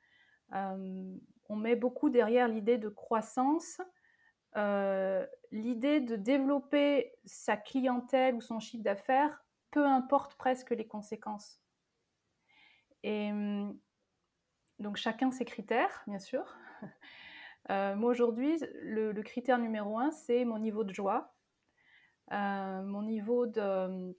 on 1.53 1.55
met 1.55 1.75
beaucoup 1.75 2.09
derrière 2.09 2.47
l'idée 2.47 2.79
de 2.79 2.89
croissance, 2.89 3.79
euh, 4.57 5.25
l'idée 5.51 6.01
de 6.01 6.15
développer 6.15 7.13
sa 7.25 7.55
clientèle 7.55 8.33
ou 8.33 8.41
son 8.41 8.59
chiffre 8.59 8.83
d'affaires, 8.83 9.45
peu 9.69 9.85
importe 9.85 10.33
presque 10.35 10.71
les 10.71 10.87
conséquences. 10.87 11.61
Et 13.03 13.29
hum, 13.31 13.77
donc 14.79 14.97
chacun 14.97 15.31
ses 15.31 15.45
critères, 15.45 16.03
bien 16.07 16.19
sûr. 16.19 16.57
Euh, 17.69 17.95
moi 17.95 18.11
aujourd'hui, 18.11 18.59
le, 18.81 19.13
critère 19.21 19.57
numéro 19.57 19.97
un, 19.97 20.11
c'est 20.11 20.43
mon 20.43 20.59
niveau 20.59 20.83
de 20.83 20.93
joie, 20.93 21.33
euh, 22.33 22.81
mon 22.81 23.03
niveau 23.03 23.45
de, 23.45 24.13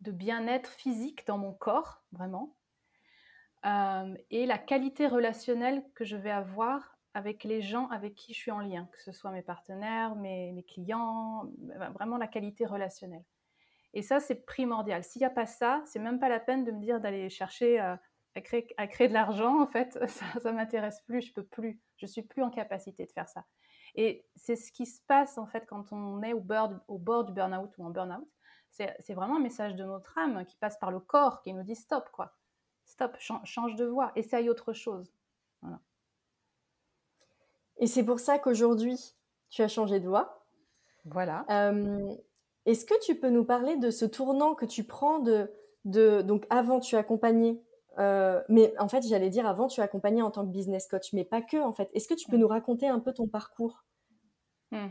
de 0.00 0.10
bien-être 0.10 0.72
physique 0.72 1.24
dans 1.28 1.38
mon 1.38 1.52
corps, 1.52 2.02
vraiment. 2.10 2.55
Euh, 3.64 4.14
et 4.30 4.46
la 4.46 4.58
qualité 4.58 5.06
relationnelle 5.06 5.82
que 5.94 6.04
je 6.04 6.16
vais 6.16 6.30
avoir 6.30 6.96
avec 7.14 7.44
les 7.44 7.62
gens 7.62 7.88
avec 7.88 8.14
qui 8.14 8.34
je 8.34 8.38
suis 8.38 8.50
en 8.50 8.60
lien, 8.60 8.88
que 8.92 9.02
ce 9.02 9.10
soit 9.10 9.30
mes 9.30 9.42
partenaires, 9.42 10.14
mes, 10.16 10.64
clients, 10.68 11.50
vraiment 11.94 12.18
la 12.18 12.26
qualité 12.26 12.66
relationnelle. 12.66 13.24
Et 13.94 14.02
ça, 14.02 14.20
c'est 14.20 14.44
primordial. 14.44 15.02
S'il 15.02 15.20
n'y 15.20 15.26
a 15.26 15.30
pas 15.30 15.46
ça, 15.46 15.82
c'est 15.86 15.98
même 15.98 16.20
pas 16.20 16.28
la 16.28 16.40
peine 16.40 16.64
de 16.64 16.72
me 16.72 16.80
dire 16.80 17.00
d'aller 17.00 17.30
chercher 17.30 17.80
euh, 17.80 17.96
à, 18.34 18.40
créer, 18.42 18.66
à, 18.76 18.86
créer, 18.86 19.08
de 19.08 19.14
l'argent. 19.14 19.62
En 19.62 19.66
fait, 19.66 19.98
ça, 20.08 20.26
ne 20.44 20.56
m'intéresse 20.56 21.00
plus. 21.06 21.22
Je 21.22 21.32
peux 21.32 21.46
plus. 21.46 21.80
Je 21.96 22.04
suis 22.04 22.20
plus 22.20 22.42
en 22.42 22.50
capacité 22.50 23.06
de 23.06 23.12
faire 23.12 23.28
ça. 23.28 23.46
Et 23.94 24.26
c'est 24.36 24.56
ce 24.56 24.70
qui 24.70 24.84
se 24.84 25.00
passe 25.08 25.38
en 25.38 25.46
fait 25.46 25.64
quand 25.66 25.92
on 25.92 26.22
est 26.22 26.34
au 26.34 26.40
bord, 26.40 26.74
au 26.86 26.98
bord 26.98 27.24
du 27.24 27.32
burn-out 27.32 27.72
ou 27.78 27.86
en 27.86 27.90
burn-out. 27.90 28.28
C'est 28.68 29.14
vraiment 29.14 29.36
un 29.36 29.40
message 29.40 29.74
de 29.74 29.84
notre 29.84 30.18
âme 30.18 30.44
qui 30.44 30.56
passe 30.56 30.76
par 30.76 30.90
le 30.90 31.00
corps 31.00 31.40
qui 31.40 31.54
nous 31.54 31.62
dit 31.62 31.76
stop 31.76 32.10
quoi 32.12 32.36
stop, 32.96 33.16
change 33.44 33.76
de 33.76 33.84
voie, 33.84 34.10
essaye 34.16 34.48
autre 34.48 34.72
chose. 34.72 35.12
Et 37.78 37.86
c'est 37.86 38.04
pour 38.04 38.20
ça 38.20 38.38
qu'aujourd'hui, 38.38 38.98
tu 39.50 39.62
as 39.62 39.68
changé 39.68 40.00
de 40.00 40.08
voie. 40.08 40.46
Voilà. 41.04 41.44
Euh, 41.50 42.14
est-ce 42.64 42.86
que 42.86 42.98
tu 43.04 43.14
peux 43.14 43.28
nous 43.28 43.44
parler 43.44 43.76
de 43.76 43.90
ce 43.90 44.06
tournant 44.06 44.54
que 44.54 44.64
tu 44.64 44.82
prends 44.82 45.18
de, 45.18 45.52
de 45.84 46.22
donc 46.22 46.46
avant 46.48 46.80
tu 46.80 46.96
accompagnais, 46.96 47.62
euh, 47.98 48.42
mais 48.48 48.72
en 48.78 48.88
fait 48.88 49.06
j'allais 49.06 49.28
dire 49.28 49.46
avant 49.46 49.68
tu 49.68 49.82
accompagnais 49.82 50.22
en 50.22 50.30
tant 50.30 50.44
que 50.44 50.50
business 50.50 50.88
coach, 50.88 51.12
mais 51.12 51.24
pas 51.24 51.42
que 51.42 51.58
en 51.58 51.72
fait. 51.74 51.90
Est-ce 51.92 52.08
que 52.08 52.14
tu 52.14 52.30
peux 52.30 52.38
nous 52.38 52.48
raconter 52.48 52.88
un 52.88 52.98
peu 52.98 53.12
ton 53.12 53.28
parcours? 53.28 53.84
Hmm. 54.72 54.88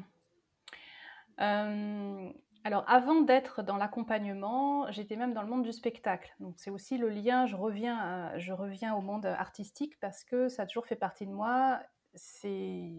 Euh, 1.41 2.29
alors, 2.65 2.84
avant 2.88 3.22
d'être 3.22 3.62
dans 3.62 3.77
l'accompagnement, 3.77 4.91
j'étais 4.91 5.15
même 5.15 5.36
dans 5.36 5.43
le 5.43 5.48
monde 5.48 5.62
du 5.62 5.72
spectacle. 5.72 6.34
Donc, 6.39 6.55
c'est 6.57 6.72
aussi 6.72 6.98
le 6.98 7.10
lien, 7.10 7.45
je 7.45 7.55
reviens, 7.55 8.36
je 8.39 8.51
reviens 8.53 8.95
au 8.95 9.01
monde 9.01 9.27
artistique 9.27 10.00
parce 10.00 10.24
que 10.24 10.50
ça 10.50 10.63
a 10.63 10.65
toujours 10.65 10.88
fait 10.88 10.95
partie 10.95 11.27
de 11.27 11.31
moi. 11.31 11.79
C'est 12.15 12.91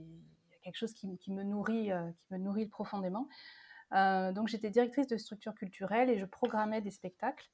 quelque 0.62 0.76
chose 0.76 0.94
qui, 0.94 1.08
me 1.32 1.42
nourrit, 1.42 1.90
euh, 1.90 2.08
qui 2.12 2.34
me 2.34 2.38
nourrit 2.38 2.66
profondément. 2.66 3.26
Euh, 3.92 4.30
donc, 4.30 4.46
j'étais 4.46 4.70
directrice 4.70 5.08
de 5.08 5.16
structure 5.16 5.56
culturelle 5.56 6.10
et 6.10 6.18
je 6.18 6.26
programmais 6.26 6.80
des 6.80 6.92
spectacles. 6.92 7.50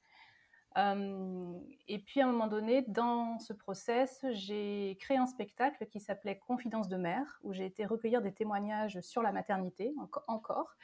Euh, 0.77 1.51
et 1.87 1.97
puis, 1.97 2.21
à 2.21 2.27
un 2.27 2.31
moment 2.31 2.45
donné, 2.45 2.83
dans 2.89 3.39
ce 3.39 3.53
process, 3.53 4.23
j'ai 4.33 4.99
créé 4.99 5.17
un 5.17 5.25
spectacle 5.25 5.87
qui 5.87 5.99
s'appelait 5.99 6.37
Confidence 6.37 6.89
de 6.89 6.97
mère, 6.97 7.39
où 7.41 7.53
j'ai 7.53 7.65
été 7.65 7.87
recueillir 7.87 8.21
des 8.21 8.33
témoignages 8.33 9.01
sur 9.01 9.23
la 9.23 9.31
maternité, 9.31 9.95
encore. 10.27 10.75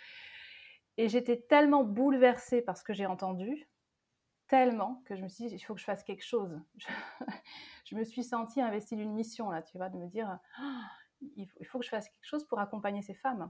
Et 0.99 1.07
j'étais 1.07 1.37
tellement 1.37 1.85
bouleversée 1.85 2.61
par 2.61 2.75
ce 2.75 2.83
que 2.83 2.91
j'ai 2.91 3.05
entendu, 3.05 3.69
tellement 4.49 5.01
que 5.05 5.15
je 5.15 5.21
me 5.23 5.29
suis 5.29 5.47
dit, 5.47 5.55
il 5.55 5.59
faut 5.59 5.73
que 5.73 5.79
je 5.79 5.85
fasse 5.85 6.03
quelque 6.03 6.25
chose. 6.25 6.59
Je, 7.85 7.95
me 7.95 8.03
suis 8.03 8.23
sentie 8.25 8.59
investie 8.59 8.97
d'une 8.97 9.13
mission, 9.13 9.49
là, 9.49 9.61
tu 9.63 9.77
vois, 9.77 9.87
de 9.87 9.95
me 9.95 10.07
dire, 10.07 10.37
il, 11.37 11.47
faut, 11.65 11.79
que 11.79 11.85
je 11.85 11.89
fasse 11.89 12.09
quelque 12.09 12.25
chose 12.25 12.45
pour 12.45 12.59
accompagner 12.59 13.01
ces 13.01 13.13
femmes. 13.13 13.49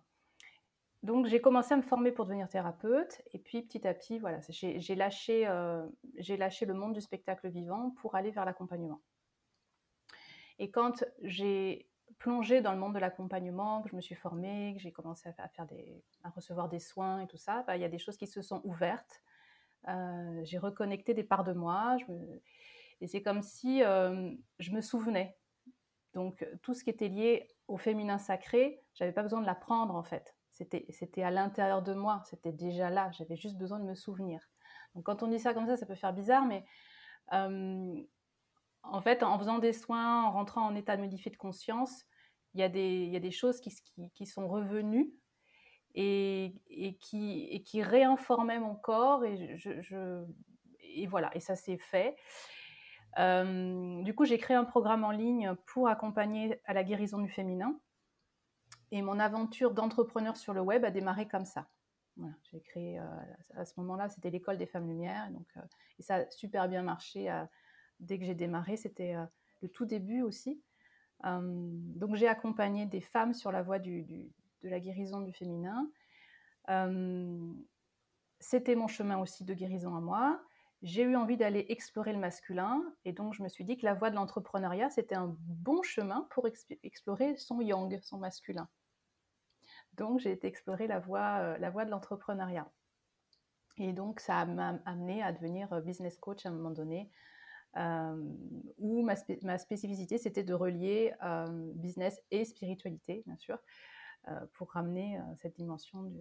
Donc 1.02 1.26
j'ai 1.26 1.42
commencé 1.42 1.74
à 1.74 1.78
me 1.78 1.82
former 1.82 2.12
pour 2.12 2.26
devenir 2.26 2.48
thérapeute, 2.48 3.20
et 3.34 3.40
puis 3.40 3.64
petit 3.64 3.86
à 3.88 3.96
petit, 3.96 4.20
voilà, 4.20 4.40
j'ai 4.48 4.96
lâché, 4.96 5.48
euh, 5.48 5.88
lâché 6.38 6.68
le 6.68 6.76
monde 6.76 6.94
du 6.94 7.02
spectacle 7.02 7.50
vivant 7.50 7.90
pour 8.00 8.14
aller 8.14 8.30
vers 8.30 8.46
l'accompagnement. 8.46 9.02
Et 10.60 10.70
quand 10.70 11.04
j'ai 11.24 11.89
plongé 12.18 12.62
dans 12.62 12.72
le 12.72 12.80
monde 12.80 12.94
de 12.94 13.00
l'accompagnement, 13.00 13.82
que 13.82 13.90
je 13.90 13.96
me 13.96 14.02
suis 14.02 14.16
formée, 14.16 14.74
que 14.76 14.82
j'ai 14.82 14.92
commencé 14.92 15.30
à, 15.38 15.48
faire 15.50 15.66
des, 15.66 16.04
à 16.24 16.30
recevoir 16.30 16.70
des 16.70 16.80
soins 16.80 17.22
et 17.22 17.28
tout 17.28 17.38
ça, 17.38 17.64
bah, 17.68 17.78
il 17.78 17.82
y 17.82 17.86
a 17.86 17.90
des 17.90 18.00
choses 18.00 18.18
qui 18.18 18.28
se 18.28 18.42
sont 18.42 18.62
ouvertes. 18.64 19.22
Euh, 19.88 20.42
j'ai 20.44 20.58
reconnecté 20.58 21.14
des 21.14 21.24
parts 21.24 21.44
de 21.44 21.54
moi. 21.54 21.98
Et 23.02 23.08
c'est 23.08 23.22
comme 23.22 23.42
si 23.42 23.84
euh, 23.84 24.32
je 24.60 24.72
me 24.72 24.82
souvenais. 24.82 25.38
Donc 26.14 26.46
tout 26.62 26.74
ce 26.74 26.84
qui 26.84 26.90
était 26.90 27.08
lié 27.08 27.48
au 27.68 27.78
féminin 27.78 28.18
sacré, 28.18 28.82
j'avais 28.96 29.12
pas 29.12 29.24
besoin 29.24 29.42
de 29.42 29.46
l'apprendre 29.46 29.96
en 29.96 30.04
fait. 30.04 30.36
C'était, 30.52 30.86
c'était 30.90 31.24
à 31.24 31.32
l'intérieur 31.32 31.82
de 31.82 31.94
moi, 31.94 32.22
c'était 32.26 32.52
déjà 32.52 32.90
là. 32.90 33.12
J'avais 33.12 33.38
juste 33.38 33.58
besoin 33.58 33.80
de 33.80 33.86
me 33.86 33.96
souvenir. 33.96 34.50
Donc 34.96 35.06
quand 35.06 35.24
on 35.24 35.28
dit 35.28 35.40
ça 35.40 35.54
comme 35.54 35.68
ça, 35.68 35.78
ça 35.78 35.86
peut 35.86 35.96
faire 35.96 36.14
bizarre, 36.14 36.46
mais 36.46 36.66
euh, 37.34 38.02
en 38.92 39.02
fait, 39.02 39.24
en 39.24 39.38
faisant 39.38 39.60
des 39.60 39.74
soins, 39.74 40.24
en 40.24 40.32
rentrant 40.32 40.66
en 40.66 40.76
état 40.76 40.98
modifié 40.98 41.32
de 41.32 41.38
conscience, 41.38 42.06
il 42.54 42.62
y 42.62 42.64
a 42.64 42.70
des, 43.20 43.32
choses 43.32 43.62
qui, 43.62 44.26
sont 44.26 44.48
revenues 44.48 45.12
et, 45.94 46.54
qui, 47.00 47.48
et 47.52 47.62
qui 47.62 47.84
réinformaient 47.84 48.60
mon 48.60 48.76
corps. 48.76 49.24
Et, 49.26 51.08
voilà, 51.08 51.30
et 51.36 51.40
ça 51.40 51.56
s'est 51.56 51.78
fait. 51.78 52.16
Euh, 53.18 54.02
du 54.04 54.14
coup, 54.14 54.26
j'ai 54.26 54.38
créé 54.38 54.58
un 54.58 54.66
programme 54.66 55.04
en 55.04 55.12
ligne 55.12 55.56
pour 55.68 55.88
accompagner 55.88 56.60
à 56.66 56.74
la 56.74 56.84
guérison 56.84 57.20
du 57.20 57.30
féminin. 57.30 57.80
Et 58.92 59.02
mon 59.02 59.20
aventure 59.20 59.72
d'entrepreneur 59.72 60.36
sur 60.36 60.54
le 60.54 60.62
web 60.62 60.84
a 60.84 60.92
démarré 60.92 61.28
comme 61.28 61.46
ça. 61.46 61.68
J'ai 62.52 62.60
créé, 62.60 63.00
euh, 63.00 63.06
à 63.56 63.64
ce 63.64 63.74
moment-là, 63.78 64.10
c'était 64.10 64.30
l'école 64.30 64.58
des 64.58 64.66
femmes 64.66 64.88
lumière. 64.88 65.30
Donc, 65.32 65.48
euh, 65.58 65.62
et 66.00 66.04
ça 66.04 66.16
a 66.16 66.32
super 66.32 66.68
bien 66.68 66.82
marché 66.82 67.30
dès 68.00 68.20
que 68.20 68.26
j'ai 68.26 68.36
démarré. 68.36 68.78
C'était 68.78 69.16
le 69.62 69.70
tout 69.70 69.86
début 69.86 70.22
aussi. 70.22 70.62
donc, 71.24 72.16
j'ai 72.16 72.28
accompagné 72.28 72.86
des 72.86 73.02
femmes 73.02 73.34
sur 73.34 73.52
la 73.52 73.62
voie 73.62 73.80
de 73.80 74.06
la 74.64 74.80
guérison 74.80 75.22
du 75.22 75.34
féminin. 75.34 75.90
c'était 78.40 78.76
mon 78.76 78.88
chemin 78.88 79.18
aussi 79.20 79.44
de 79.44 79.54
guérison 79.54 79.96
à 79.96 80.02
moi 80.02 80.42
j'ai 80.82 81.04
eu 81.04 81.16
envie 81.16 81.36
d'aller 81.36 81.66
explorer 81.70 82.14
le 82.14 82.20
masculin 82.20 82.82
et 83.04 83.12
donc 83.12 83.34
je 83.34 83.44
me 83.44 83.50
suis 83.50 83.66
dit 83.66 83.78
que 83.78 83.86
la 83.86 83.94
voie 83.94 84.10
de 84.10 84.16
l'entrepreneuriat, 84.16 84.90
c'était 84.90 85.16
un 85.16 85.36
bon 85.42 85.82
chemin 85.84 86.28
pour 86.32 86.48
explorer 86.84 87.36
son 87.36 87.60
yang, 87.62 88.00
son 88.02 88.18
masculin. 88.18 88.70
Donc 89.94 90.20
j'ai 90.20 90.32
été 90.32 90.48
explorer 90.48 90.88
la 90.88 91.00
voie, 91.00 91.40
euh, 91.40 91.58
la 91.58 91.70
voie 91.70 91.84
de 91.84 91.90
l'entrepreneuriat. 91.90 92.72
Et 93.78 93.92
donc 93.92 94.22
ça 94.22 94.46
m'a 94.46 94.80
amené 94.86 95.22
à 95.22 95.34
devenir 95.34 95.72
euh, 95.74 95.82
business 95.82 96.18
coach 96.18 96.46
à 96.46 96.50
un 96.50 96.54
moment 96.54 96.72
donné, 96.72 97.02
euh, 97.02 97.29
où 97.76 99.02
ma, 99.04 99.16
ma 99.44 99.58
spécificité, 99.58 100.18
c'était 100.18 100.44
de 100.44 100.54
relier 100.54 101.14
business 101.76 102.22
et 102.32 102.46
spiritualité, 102.46 103.24
bien 103.26 103.38
sûr, 103.38 103.58
pour 104.54 104.72
ramener 104.72 105.20
cette 105.42 105.56
dimension 105.56 106.04
du, 106.04 106.20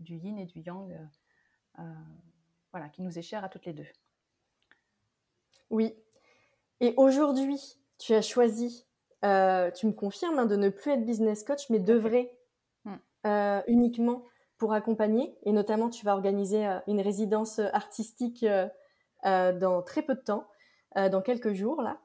du, 0.00 0.16
yin 0.16 0.38
et 0.38 0.46
du 0.46 0.60
yang 0.60 0.92
voilà, 2.72 2.88
qui 2.88 3.02
nous 3.02 3.18
est 3.18 3.22
cher 3.22 3.44
à 3.44 3.48
toutes 3.48 3.66
les 3.66 3.72
deux. 3.72 3.86
Oui. 5.70 5.94
Et 6.80 6.94
aujourd'hui, 6.96 7.78
tu 7.98 8.14
as 8.14 8.22
choisi, 8.22 8.86
euh, 9.24 9.70
tu 9.70 9.86
me 9.86 9.92
confirmes, 9.92 10.38
hein, 10.38 10.46
de 10.46 10.56
ne 10.56 10.68
plus 10.68 10.92
être 10.92 11.04
business 11.04 11.42
coach, 11.42 11.70
mais 11.70 11.78
d'œuvrer 11.78 12.30
hmm. 12.84 12.94
euh, 13.26 13.62
uniquement 13.66 14.24
pour 14.58 14.72
accompagner. 14.72 15.36
Et 15.44 15.52
notamment, 15.52 15.90
tu 15.90 16.04
vas 16.04 16.14
organiser 16.14 16.66
euh, 16.66 16.78
une 16.86 17.00
résidence 17.00 17.58
artistique 17.58 18.44
dans 19.24 19.82
très 19.82 20.02
peu 20.02 20.14
de 20.14 20.20
temps, 20.20 20.46
dans 20.94 21.22
quelques 21.22 21.52
jours 21.52 21.82
là. 21.82 22.00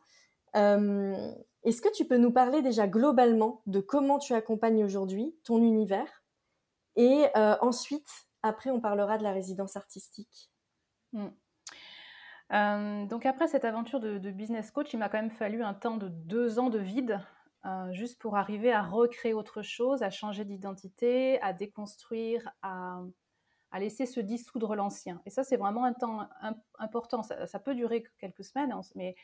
Est-ce 1.64 1.82
que 1.82 1.92
tu 1.94 2.06
peux 2.06 2.18
nous 2.18 2.32
parler 2.32 2.62
déjà 2.62 2.88
globalement 2.88 3.62
de 3.68 3.80
comment 3.80 4.20
tu 4.20 4.34
accompagnes 4.34 4.84
aujourd'hui 4.84 5.36
ton 5.44 5.60
univers? 5.60 6.24
Et 6.96 7.26
ensuite, 7.62 8.10
après, 8.44 8.70
on 8.70 8.82
parlera 8.82 9.18
de 9.18 9.24
la 9.24 9.32
résidence 9.32 9.76
artistique. 9.76 10.52
Mm. 11.14 11.28
Euh, 12.54 13.06
donc 13.06 13.26
après 13.26 13.48
cette 13.48 13.64
aventure 13.64 14.00
de, 14.00 14.32
business 14.32 14.72
coach, 14.72 14.94
il 14.94 15.00
m'a 15.00 15.08
quand 15.08 15.22
même 15.22 15.32
fallu 15.32 15.64
un 15.64 15.74
temps 15.74 15.98
de 15.98 16.10
deux 16.10 16.60
ans 16.60 16.70
de 16.70 16.80
vide, 16.80 17.20
euh, 17.66 17.94
juste 17.94 18.20
pour 18.20 18.36
arriver 18.36 18.74
à 18.74 18.82
recréer 18.82 19.34
autre 19.34 19.62
chose, 19.62 20.04
à 20.04 20.10
changer 20.10 20.44
d'identité, 20.44 21.42
à 21.42 21.54
déconstruire, 21.54 22.50
à, 22.62 23.02
laisser 23.80 24.06
se 24.06 24.20
dissoudre 24.20 24.76
l'ancien. 24.76 25.22
Et 25.26 25.30
ça, 25.30 25.44
c'est 25.44 25.58
vraiment 25.58 25.86
un 25.86 25.94
temps 25.94 26.28
important. 26.78 27.24
Ça, 27.24 27.60
peut 27.60 27.76
durer 27.76 28.04
quelques 28.20 28.44
semaines, 28.44 28.72
hein, 28.72 28.82
mais 28.96 29.16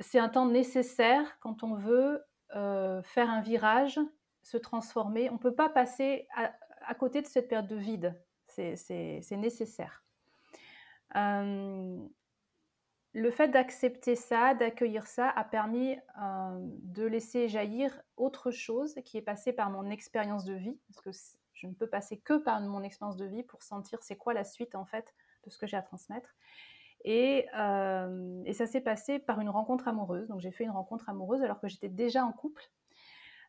c'est 0.00 0.18
un 0.18 0.28
temps 0.28 0.46
nécessaire 0.46 1.38
quand 1.40 1.62
on 1.62 1.74
veut 1.74 2.22
euh, 2.54 3.02
faire 3.02 3.30
un 3.30 3.40
virage, 3.40 4.00
se 4.42 4.56
transformer. 4.56 5.30
On 5.30 5.34
ne 5.34 5.38
peut 5.38 5.54
pas 5.54 5.68
passer 5.68 6.26
à 6.34 6.94
côté 6.94 7.22
de 7.22 7.26
cette 7.26 7.48
période 7.48 7.68
de 7.68 7.76
vide. 7.76 8.20
C'est 8.48 9.36
nécessaire. 9.36 10.04
Euh, 11.16 11.98
le 13.14 13.30
fait 13.30 13.48
d'accepter 13.48 14.16
ça, 14.16 14.54
d'accueillir 14.54 15.06
ça, 15.06 15.28
a 15.28 15.44
permis 15.44 15.96
euh, 16.20 16.58
de 16.82 17.04
laisser 17.04 17.48
jaillir 17.48 18.00
autre 18.16 18.50
chose 18.50 18.94
qui 19.04 19.18
est 19.18 19.22
passée 19.22 19.52
par 19.52 19.70
mon 19.70 19.90
expérience 19.90 20.44
de 20.44 20.54
vie, 20.54 20.78
parce 20.88 21.00
que 21.02 21.10
je 21.62 21.68
ne 21.68 21.74
peux 21.74 21.86
passer 21.86 22.18
que 22.18 22.38
par 22.38 22.60
mon 22.60 22.82
expérience 22.82 23.16
de 23.16 23.24
vie 23.24 23.44
pour 23.44 23.62
sentir 23.62 24.02
c'est 24.02 24.16
quoi 24.16 24.34
la 24.34 24.44
suite 24.44 24.74
en 24.74 24.84
fait 24.84 25.14
de 25.44 25.50
ce 25.50 25.58
que 25.58 25.66
j'ai 25.66 25.76
à 25.76 25.82
transmettre. 25.82 26.34
Et, 27.04 27.46
euh, 27.56 28.42
et 28.44 28.52
ça 28.52 28.66
s'est 28.66 28.80
passé 28.80 29.18
par 29.18 29.40
une 29.40 29.48
rencontre 29.48 29.86
amoureuse. 29.88 30.28
Donc 30.28 30.40
j'ai 30.40 30.50
fait 30.50 30.64
une 30.64 30.70
rencontre 30.70 31.08
amoureuse 31.08 31.42
alors 31.42 31.60
que 31.60 31.68
j'étais 31.68 31.88
déjà 31.88 32.24
en 32.24 32.32
couple. 32.32 32.62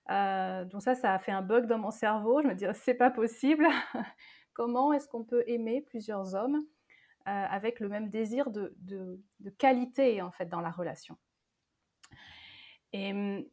donc 0.07 0.81
ça, 0.81 0.95
ça 0.95 1.13
a 1.13 1.19
fait 1.19 1.31
un 1.31 1.41
bug 1.41 1.65
dans 1.65 1.79
mon 1.79 1.91
cerveau. 1.91 2.41
Je 2.41 2.47
me 2.47 2.53
disais 2.53 2.71
c'est 2.73 2.93
pas 2.93 3.09
possible. 3.11 3.67
Comment 4.53 4.93
est-ce 4.93 5.07
qu'on 5.07 5.23
peut 5.23 5.43
aimer 5.47 5.81
plusieurs 5.81 6.35
hommes 6.35 6.63
euh, 7.27 7.31
avec 7.31 7.79
le 7.79 7.89
même 7.89 8.09
désir 8.09 8.51
de, 8.51 8.75
qualité 9.57 10.21
en 10.21 10.31
fait 10.31 10.45
dans 10.45 10.61
la 10.61 10.69
relation? 10.69 11.17
Hum, 12.93 13.43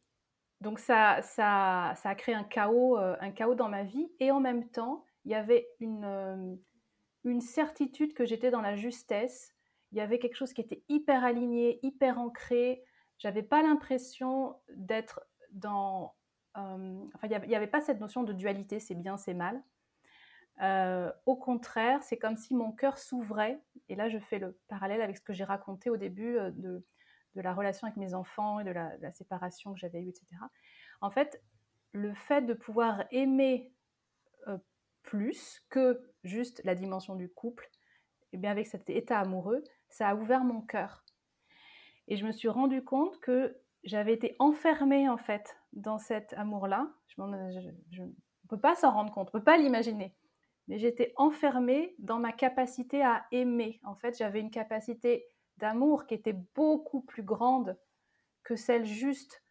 donc 0.60 0.78
ça, 0.78 1.20
ça, 1.22 1.94
a 2.02 2.14
créé 2.14 2.34
un 2.34 2.44
chaos, 2.44 2.98
euh, 2.98 3.16
un 3.20 3.30
chaos 3.30 3.54
dans 3.54 3.68
ma 3.68 3.82
vie 3.82 4.10
et 4.20 4.30
en 4.30 4.40
même 4.40 4.68
temps, 4.68 5.04
il 5.24 5.32
y 5.32 5.34
avait 5.34 5.68
une, 5.80 6.04
euh, 6.04 6.54
une 7.24 7.40
certitude 7.40 8.14
que 8.14 8.24
j'étais 8.24 8.50
dans 8.50 8.60
la 8.60 8.76
justesse. 8.76 9.54
Il 9.92 9.98
y 9.98 10.00
avait 10.00 10.18
quelque 10.18 10.36
chose 10.36 10.52
qui 10.52 10.60
était 10.60 10.82
hyper 10.88 11.24
aligné, 11.24 11.80
hyper 11.82 12.18
ancré. 12.18 12.84
J'avais 13.18 13.42
pas 13.42 13.62
l'impression 13.62 14.56
d'être 14.74 15.20
dans. 15.52 16.14
enfin, 16.54 17.28
il 17.28 17.48
n'y 17.48 17.56
avait 17.56 17.66
pas 17.66 17.80
cette 17.80 18.00
notion 18.00 18.22
de 18.22 18.32
dualité, 18.32 18.80
c'est 18.80 18.94
bien, 18.94 19.16
c'est 19.16 19.34
mal. 19.34 19.62
Euh, 20.62 21.10
au 21.24 21.36
contraire, 21.36 22.02
c'est 22.02 22.18
comme 22.18 22.36
si 22.36 22.54
mon 22.54 22.72
cœur 22.72 22.98
s'ouvrait. 22.98 23.60
Et 23.88 23.96
là, 23.96 24.08
je 24.08 24.18
fais 24.18 24.38
le 24.38 24.58
parallèle 24.68 25.00
avec 25.00 25.16
ce 25.16 25.22
que 25.22 25.32
j'ai 25.32 25.44
raconté 25.44 25.90
au 25.90 25.96
début 25.96 26.36
euh, 26.36 26.50
de, 27.34 27.40
la 27.40 27.54
relation 27.54 27.86
avec 27.86 27.96
mes 27.96 28.14
enfants 28.14 28.60
et 28.60 28.64
de 28.64 28.70
la, 28.70 29.12
séparation 29.12 29.72
que 29.72 29.78
j'avais 29.78 30.02
eue, 30.02 30.08
etc. 30.08 30.26
En 31.00 31.10
fait, 31.10 31.42
le 31.92 32.14
fait 32.14 32.42
de 32.42 32.54
pouvoir 32.54 33.04
aimer 33.10 33.72
euh, 34.48 34.58
plus 35.02 35.64
que 35.70 36.12
juste 36.24 36.60
la 36.64 36.74
dimension 36.74 37.16
du 37.16 37.28
couple, 37.28 37.68
et 38.32 38.36
eh 38.36 38.38
bien 38.38 38.50
avec 38.52 38.68
cet 38.68 38.88
état 38.90 39.18
amoureux, 39.18 39.64
ça 39.88 40.08
a 40.08 40.14
ouvert 40.14 40.44
mon 40.44 40.60
cœur. 40.60 41.04
Et 42.06 42.16
je 42.16 42.24
me 42.24 42.32
suis 42.32 42.48
rendu 42.48 42.84
compte 42.84 43.18
que 43.20 43.56
j'avais 43.84 44.12
été 44.12 44.36
enfermée 44.38 45.08
en 45.08 45.16
fait 45.16 45.56
dans 45.72 45.98
cet 45.98 46.32
amour-là. 46.34 46.88
Je, 47.08 47.22
On 47.22 48.48
peut 48.48 48.60
pas 48.60 48.76
s'en 48.76 48.92
rendre 48.92 49.12
compte, 49.12 49.28
on 49.28 49.38
peut 49.38 49.44
pas 49.44 49.56
l'imaginer. 49.56 50.14
Mais 50.68 50.78
j'étais 50.78 51.12
enfermée 51.16 51.94
dans 51.98 52.18
ma 52.18 52.32
capacité 52.32 53.02
à 53.02 53.26
aimer. 53.32 53.80
En 53.84 53.96
fait, 53.96 54.16
j'avais 54.16 54.40
une 54.40 54.50
capacité 54.50 55.26
d'amour 55.60 56.06
qui 56.06 56.14
était 56.14 56.36
beaucoup 56.54 57.00
plus 57.02 57.22
grande 57.22 57.78
que 58.42 58.56
celle 58.56 58.84
juste. 58.84 59.42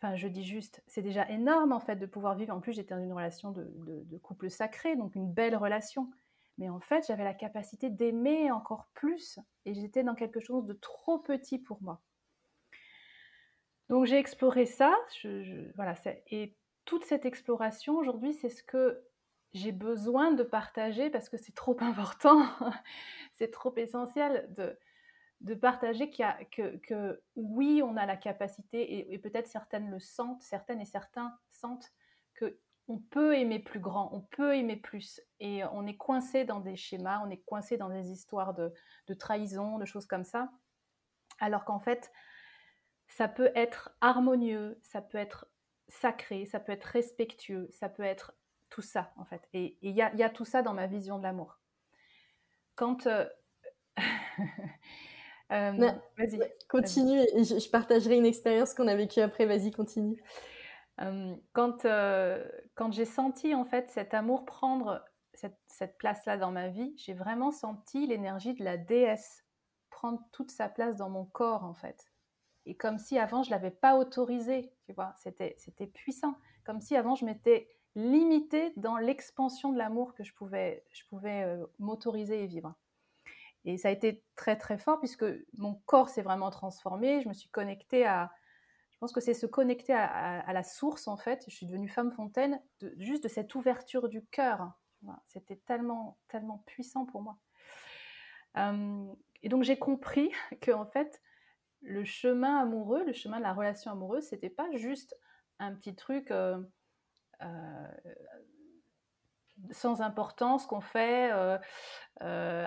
Enfin, 0.00 0.14
je 0.14 0.28
dis 0.28 0.44
juste, 0.44 0.82
c'est 0.86 1.02
déjà 1.02 1.28
énorme 1.28 1.72
en 1.72 1.80
fait 1.80 1.96
de 1.96 2.06
pouvoir 2.06 2.36
vivre. 2.36 2.54
En 2.54 2.60
plus, 2.60 2.72
j'étais 2.72 2.94
dans 2.94 3.02
une 3.02 3.12
relation 3.12 3.50
de, 3.50 4.18
couple 4.22 4.48
sacré, 4.48 4.94
donc 4.94 5.16
une 5.16 5.32
belle 5.32 5.56
relation. 5.56 6.10
Mais 6.56 6.68
en 6.68 6.80
fait, 6.80 7.04
j'avais 7.06 7.24
la 7.24 7.34
capacité 7.34 7.90
d'aimer 7.90 8.50
encore 8.50 8.88
plus 8.94 9.38
et 9.64 9.74
j'étais 9.74 10.02
dans 10.02 10.14
quelque 10.14 10.40
chose 10.40 10.66
de 10.66 10.74
trop 10.74 11.18
petit 11.18 11.58
pour 11.58 11.82
moi. 11.82 12.00
Donc 13.88 14.04
j'ai 14.04 14.18
exploré 14.18 14.66
ça, 14.66 14.94
voilà, 15.74 15.94
et 16.30 16.54
toute 16.84 17.04
cette 17.04 17.24
exploration 17.24 17.96
aujourd'hui, 17.96 18.34
c'est 18.34 18.50
ce 18.50 18.62
que 18.62 19.02
j'ai 19.52 19.72
besoin 19.72 20.32
de 20.32 20.42
partager 20.42 21.10
parce 21.10 21.28
que 21.28 21.36
c'est 21.36 21.54
trop 21.54 21.76
important, 21.80 22.46
c'est 23.34 23.50
trop 23.50 23.74
essentiel 23.76 24.46
de, 24.56 24.78
de 25.40 25.54
partager 25.54 26.10
qu'il 26.10 26.24
a, 26.24 26.36
que, 26.46 26.76
que, 26.78 27.22
oui, 27.36 27.82
on 27.84 27.96
a 27.96 28.06
la 28.06 28.16
capacité, 28.16 29.12
et, 29.12 29.18
peut-être 29.18 29.46
certaines 29.46 29.90
le 29.90 30.00
sentent, 30.00 30.42
certaines 30.42 30.80
et 30.80 30.84
certains 30.84 31.36
sentent 31.50 31.92
que 32.34 32.58
on 32.90 32.98
peut 32.98 33.36
aimer 33.36 33.58
plus 33.58 33.80
grand, 33.80 34.08
on 34.14 34.22
peut 34.22 34.56
aimer 34.56 34.76
plus. 34.76 35.20
Et 35.40 35.62
on 35.72 35.86
est 35.86 35.98
coincé 35.98 36.46
dans 36.46 36.60
des 36.60 36.74
schémas, 36.74 37.20
on 37.22 37.28
est 37.28 37.42
coincé 37.44 37.76
dans 37.76 37.90
des 37.90 38.10
histoires 38.10 38.54
de, 38.54 38.72
de 39.08 39.14
trahison, 39.14 39.78
de 39.78 39.84
choses 39.84 40.06
comme 40.06 40.24
ça. 40.24 40.50
Alors 41.38 41.66
qu'en 41.66 41.80
fait, 41.80 42.10
ça 43.06 43.28
peut 43.28 43.52
être 43.54 43.94
harmonieux, 44.00 44.78
ça 44.82 45.02
peut 45.02 45.18
être 45.18 45.50
sacré, 45.88 46.46
ça 46.46 46.60
peut 46.60 46.72
être 46.72 46.84
respectueux, 46.84 47.68
ça 47.72 47.90
peut 47.90 48.02
être 48.02 48.34
tout 48.70 48.82
ça, 48.82 49.12
en 49.16 49.24
fait. 49.26 49.46
Et 49.52 49.76
il 49.82 49.90
y, 49.90 49.96
y 49.96 50.22
a, 50.22 50.30
tout 50.30 50.46
ça 50.46 50.62
dans 50.62 50.74
ma 50.74 50.86
vision 50.86 51.18
de 51.18 51.22
l'amour. 51.22 51.60
Quand... 52.74 53.06
Euh, 53.06 53.28
euh, 55.52 55.72
vas-y. 56.18 56.40
Continue, 56.68 57.20
je, 57.36 57.58
je, 57.58 57.70
partagerai 57.70 58.16
une 58.16 58.26
expérience 58.26 58.74
qu'on 58.74 58.86
a 58.86 58.94
vécue 58.94 59.20
après, 59.20 59.46
vas-y, 59.46 59.70
continue. 59.70 60.22
Euh, 61.00 61.34
quand, 61.52 61.86
quand 62.74 62.92
j'ai 62.92 63.04
senti, 63.04 63.54
en 63.54 63.64
fait, 63.64 63.90
cet 63.90 64.14
amour 64.14 64.44
prendre 64.44 65.04
cette, 65.34 65.58
cette 65.68 65.96
place-là 65.98 66.36
dans 66.36 66.50
ma 66.50 66.68
vie, 66.68 66.94
j'ai 66.96 67.14
vraiment 67.14 67.52
senti 67.52 68.06
l'énergie 68.06 68.54
de 68.54 68.64
la 68.64 68.76
déesse 68.76 69.44
prendre 69.90 70.20
toute 70.32 70.50
sa 70.50 70.68
place 70.68 70.96
dans 70.96 71.08
mon 71.08 71.24
corps, 71.24 71.64
en 71.64 71.74
fait 71.74 72.08
et 72.68 72.76
comme 72.76 72.98
si 72.98 73.18
avant 73.18 73.42
je 73.42 73.50
l'avais 73.50 73.70
pas 73.70 73.96
autorisé, 73.96 74.70
tu 74.84 74.92
vois, 74.92 75.14
c'était 75.16 75.54
c'était 75.58 75.86
puissant, 75.86 76.34
comme 76.64 76.80
si 76.80 76.94
avant 76.96 77.14
je 77.14 77.24
m'étais 77.24 77.66
limitée 77.94 78.72
dans 78.76 78.98
l'expansion 78.98 79.72
de 79.72 79.78
l'amour 79.78 80.14
que 80.14 80.22
je 80.22 80.34
pouvais 80.34 80.84
je 80.92 81.02
pouvais 81.08 81.44
euh, 81.44 81.66
m'autoriser 81.78 82.44
et 82.44 82.46
vivre. 82.46 82.74
Et 83.68 83.76
ça 83.76 83.88
a 83.88 83.90
été 83.90 84.24
très 84.34 84.56
très 84.56 84.78
fort 84.78 84.98
puisque 84.98 85.26
mon 85.58 85.74
corps 85.84 86.08
s'est 86.08 86.22
vraiment 86.22 86.48
transformé, 86.50 87.20
je 87.20 87.28
me 87.28 87.34
suis 87.34 87.50
connectée 87.50 88.06
à 88.06 88.32
je 88.92 88.98
pense 88.98 89.12
que 89.12 89.20
c'est 89.20 89.34
se 89.34 89.44
connecter 89.44 89.92
à, 89.92 90.52
la 90.52 90.62
source 90.64 91.06
en 91.06 91.18
fait. 91.18 91.44
Je 91.46 91.54
suis 91.54 91.66
devenue 91.66 91.88
femme 91.88 92.10
fontaine 92.10 92.60
juste 92.96 93.22
de 93.24 93.28
cette 93.28 93.54
ouverture 93.54 94.08
du 94.08 94.24
cœur. 94.24 94.72
C'était 95.26 95.56
tellement 95.66 96.18
tellement 96.28 96.64
puissant 96.66 97.04
pour 97.04 97.20
moi. 97.20 97.38
Euh, 98.56 99.06
et 99.42 99.50
donc 99.50 99.64
j'ai 99.64 99.78
compris 99.78 100.32
que 100.62 100.72
en 100.72 100.86
fait 100.86 101.20
le 101.82 102.04
chemin 102.04 102.60
amoureux, 102.60 103.04
le 103.04 103.12
chemin 103.12 103.36
de 103.36 103.44
la 103.44 103.52
relation 103.52 103.90
amoureuse, 103.90 104.24
c'était 104.24 104.48
pas 104.48 104.68
juste 104.76 105.14
un 105.58 105.74
petit 105.74 105.94
truc 105.94 106.30
euh, 106.30 106.58
euh, 107.42 107.88
sans 109.70 110.00
importance 110.00 110.66
qu'on 110.66 110.80
fait 110.80 111.30
euh, 111.32 111.58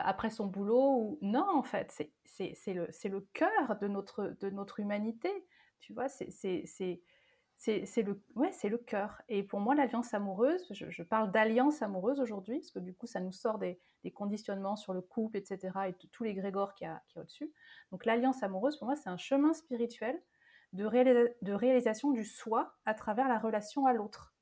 après 0.03 0.29
son 0.29 0.47
boulot. 0.47 0.95
Ou... 0.97 1.19
Non, 1.21 1.47
en 1.53 1.63
fait, 1.63 1.91
c'est 2.25 2.73
le, 2.73 2.87
le 3.05 3.21
cœur 3.33 3.77
de 3.79 3.87
notre, 3.87 4.35
de 4.39 4.49
notre 4.49 4.79
humanité. 4.79 5.29
Tu 5.79 5.93
vois, 5.93 6.07
c'est 6.07 6.27
le, 7.67 8.21
ouais, 8.35 8.51
le 8.63 8.77
cœur. 8.77 9.21
Et 9.29 9.43
pour 9.43 9.59
moi, 9.59 9.75
l'alliance 9.75 10.13
amoureuse, 10.13 10.67
je, 10.71 11.03
parle 11.03 11.31
d'alliance 11.31 11.81
amoureuse 11.81 12.19
aujourd'hui, 12.19 12.59
parce 12.59 12.71
que 12.71 12.79
du 12.79 12.93
coup, 12.93 13.07
ça 13.07 13.19
nous 13.19 13.31
sort 13.31 13.59
des, 13.59 13.79
conditionnements 14.13 14.75
sur 14.75 14.93
le 14.93 15.01
couple, 15.01 15.37
etc., 15.37 15.71
et 15.87 15.93
tous 16.11 16.23
les 16.23 16.33
grégores 16.33 16.73
qu'il 16.73 16.87
y 16.87 16.89
a, 16.89 17.01
au-dessus. 17.15 17.51
Donc 17.91 18.05
l'alliance 18.05 18.43
amoureuse, 18.43 18.77
pour 18.77 18.87
moi, 18.87 18.95
c'est 18.95 19.09
un 19.09 19.17
chemin 19.17 19.53
spirituel 19.53 20.19
de, 20.73 21.35
de 21.41 21.53
réalisation 21.53 22.11
du 22.11 22.23
soi 22.23 22.75
à 22.85 22.93
travers 22.93 23.27
la 23.27 23.37
relation 23.37 23.85
à 23.85 23.93
l'autre. 23.93 24.33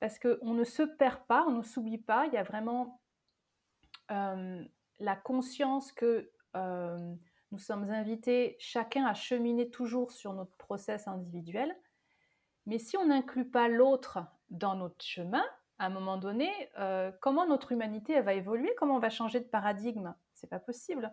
Parce 0.00 0.18
qu'on 0.18 0.54
ne 0.54 0.64
se 0.64 0.82
perd 0.82 1.20
pas, 1.26 1.44
on 1.46 1.52
ne 1.52 1.62
s'oublie 1.62 1.98
pas, 1.98 2.26
il 2.26 2.32
y 2.32 2.38
a 2.38 2.42
vraiment 2.42 3.00
euh, 4.10 4.64
la 4.98 5.16
conscience 5.16 5.92
que 5.92 6.30
euh, 6.56 7.14
nous 7.52 7.58
sommes 7.58 7.90
invités 7.90 8.56
chacun 8.58 9.04
à 9.04 9.14
cheminer 9.14 9.70
toujours 9.70 10.10
sur 10.10 10.32
notre 10.32 10.56
process 10.56 11.06
individuel, 11.06 11.76
mais 12.66 12.78
si 12.78 12.96
on 12.96 13.06
n'inclut 13.06 13.48
pas 13.48 13.68
l'autre 13.68 14.18
dans 14.48 14.74
notre 14.74 15.04
chemin, 15.04 15.44
à 15.78 15.86
un 15.86 15.90
moment 15.90 16.18
donné, 16.18 16.50
euh, 16.78 17.10
comment 17.20 17.46
notre 17.46 17.72
humanité 17.72 18.20
va 18.20 18.34
évoluer? 18.34 18.74
Comment 18.76 18.96
on 18.96 19.00
va 19.00 19.10
changer 19.10 19.40
de 19.40 19.46
paradigme? 19.46 20.14
C'est 20.34 20.50
pas 20.50 20.60
possible. 20.60 21.12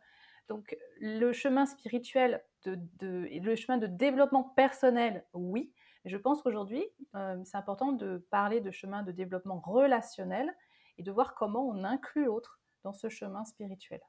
Donc 0.49 0.77
le 0.99 1.31
chemin 1.33 1.65
spirituel, 1.65 2.43
le 2.65 3.55
chemin 3.55 3.77
de 3.77 3.87
développement 3.87 4.43
personnel, 4.43 5.25
oui. 5.33 5.73
Je 6.05 6.17
pense 6.17 6.41
qu'aujourd'hui, 6.41 6.85
euh, 7.15 7.41
c'est 7.43 7.57
important 7.57 7.91
de 7.91 8.25
parler 8.29 8.61
de 8.61 8.71
chemin 8.71 9.03
de 9.03 9.11
développement 9.11 9.59
relationnel 9.59 10.55
et 10.97 11.03
de 11.03 11.11
voir 11.11 11.35
comment 11.35 11.67
on 11.67 11.83
inclut 11.83 12.25
l'autre 12.25 12.59
dans 12.83 12.93
ce 12.93 13.09
chemin 13.09 13.45
spirituel. 13.45 14.01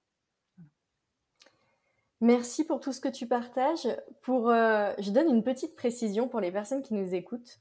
Merci 2.20 2.64
pour 2.64 2.80
tout 2.80 2.92
ce 2.92 3.00
que 3.00 3.08
tu 3.08 3.26
partages. 3.26 3.88
Pour, 4.22 4.50
euh, 4.50 4.92
je 4.98 5.10
donne 5.10 5.28
une 5.28 5.44
petite 5.44 5.76
précision 5.76 6.28
pour 6.28 6.40
les 6.40 6.50
personnes 6.50 6.82
qui 6.82 6.94
nous 6.94 7.14
écoutent 7.14 7.60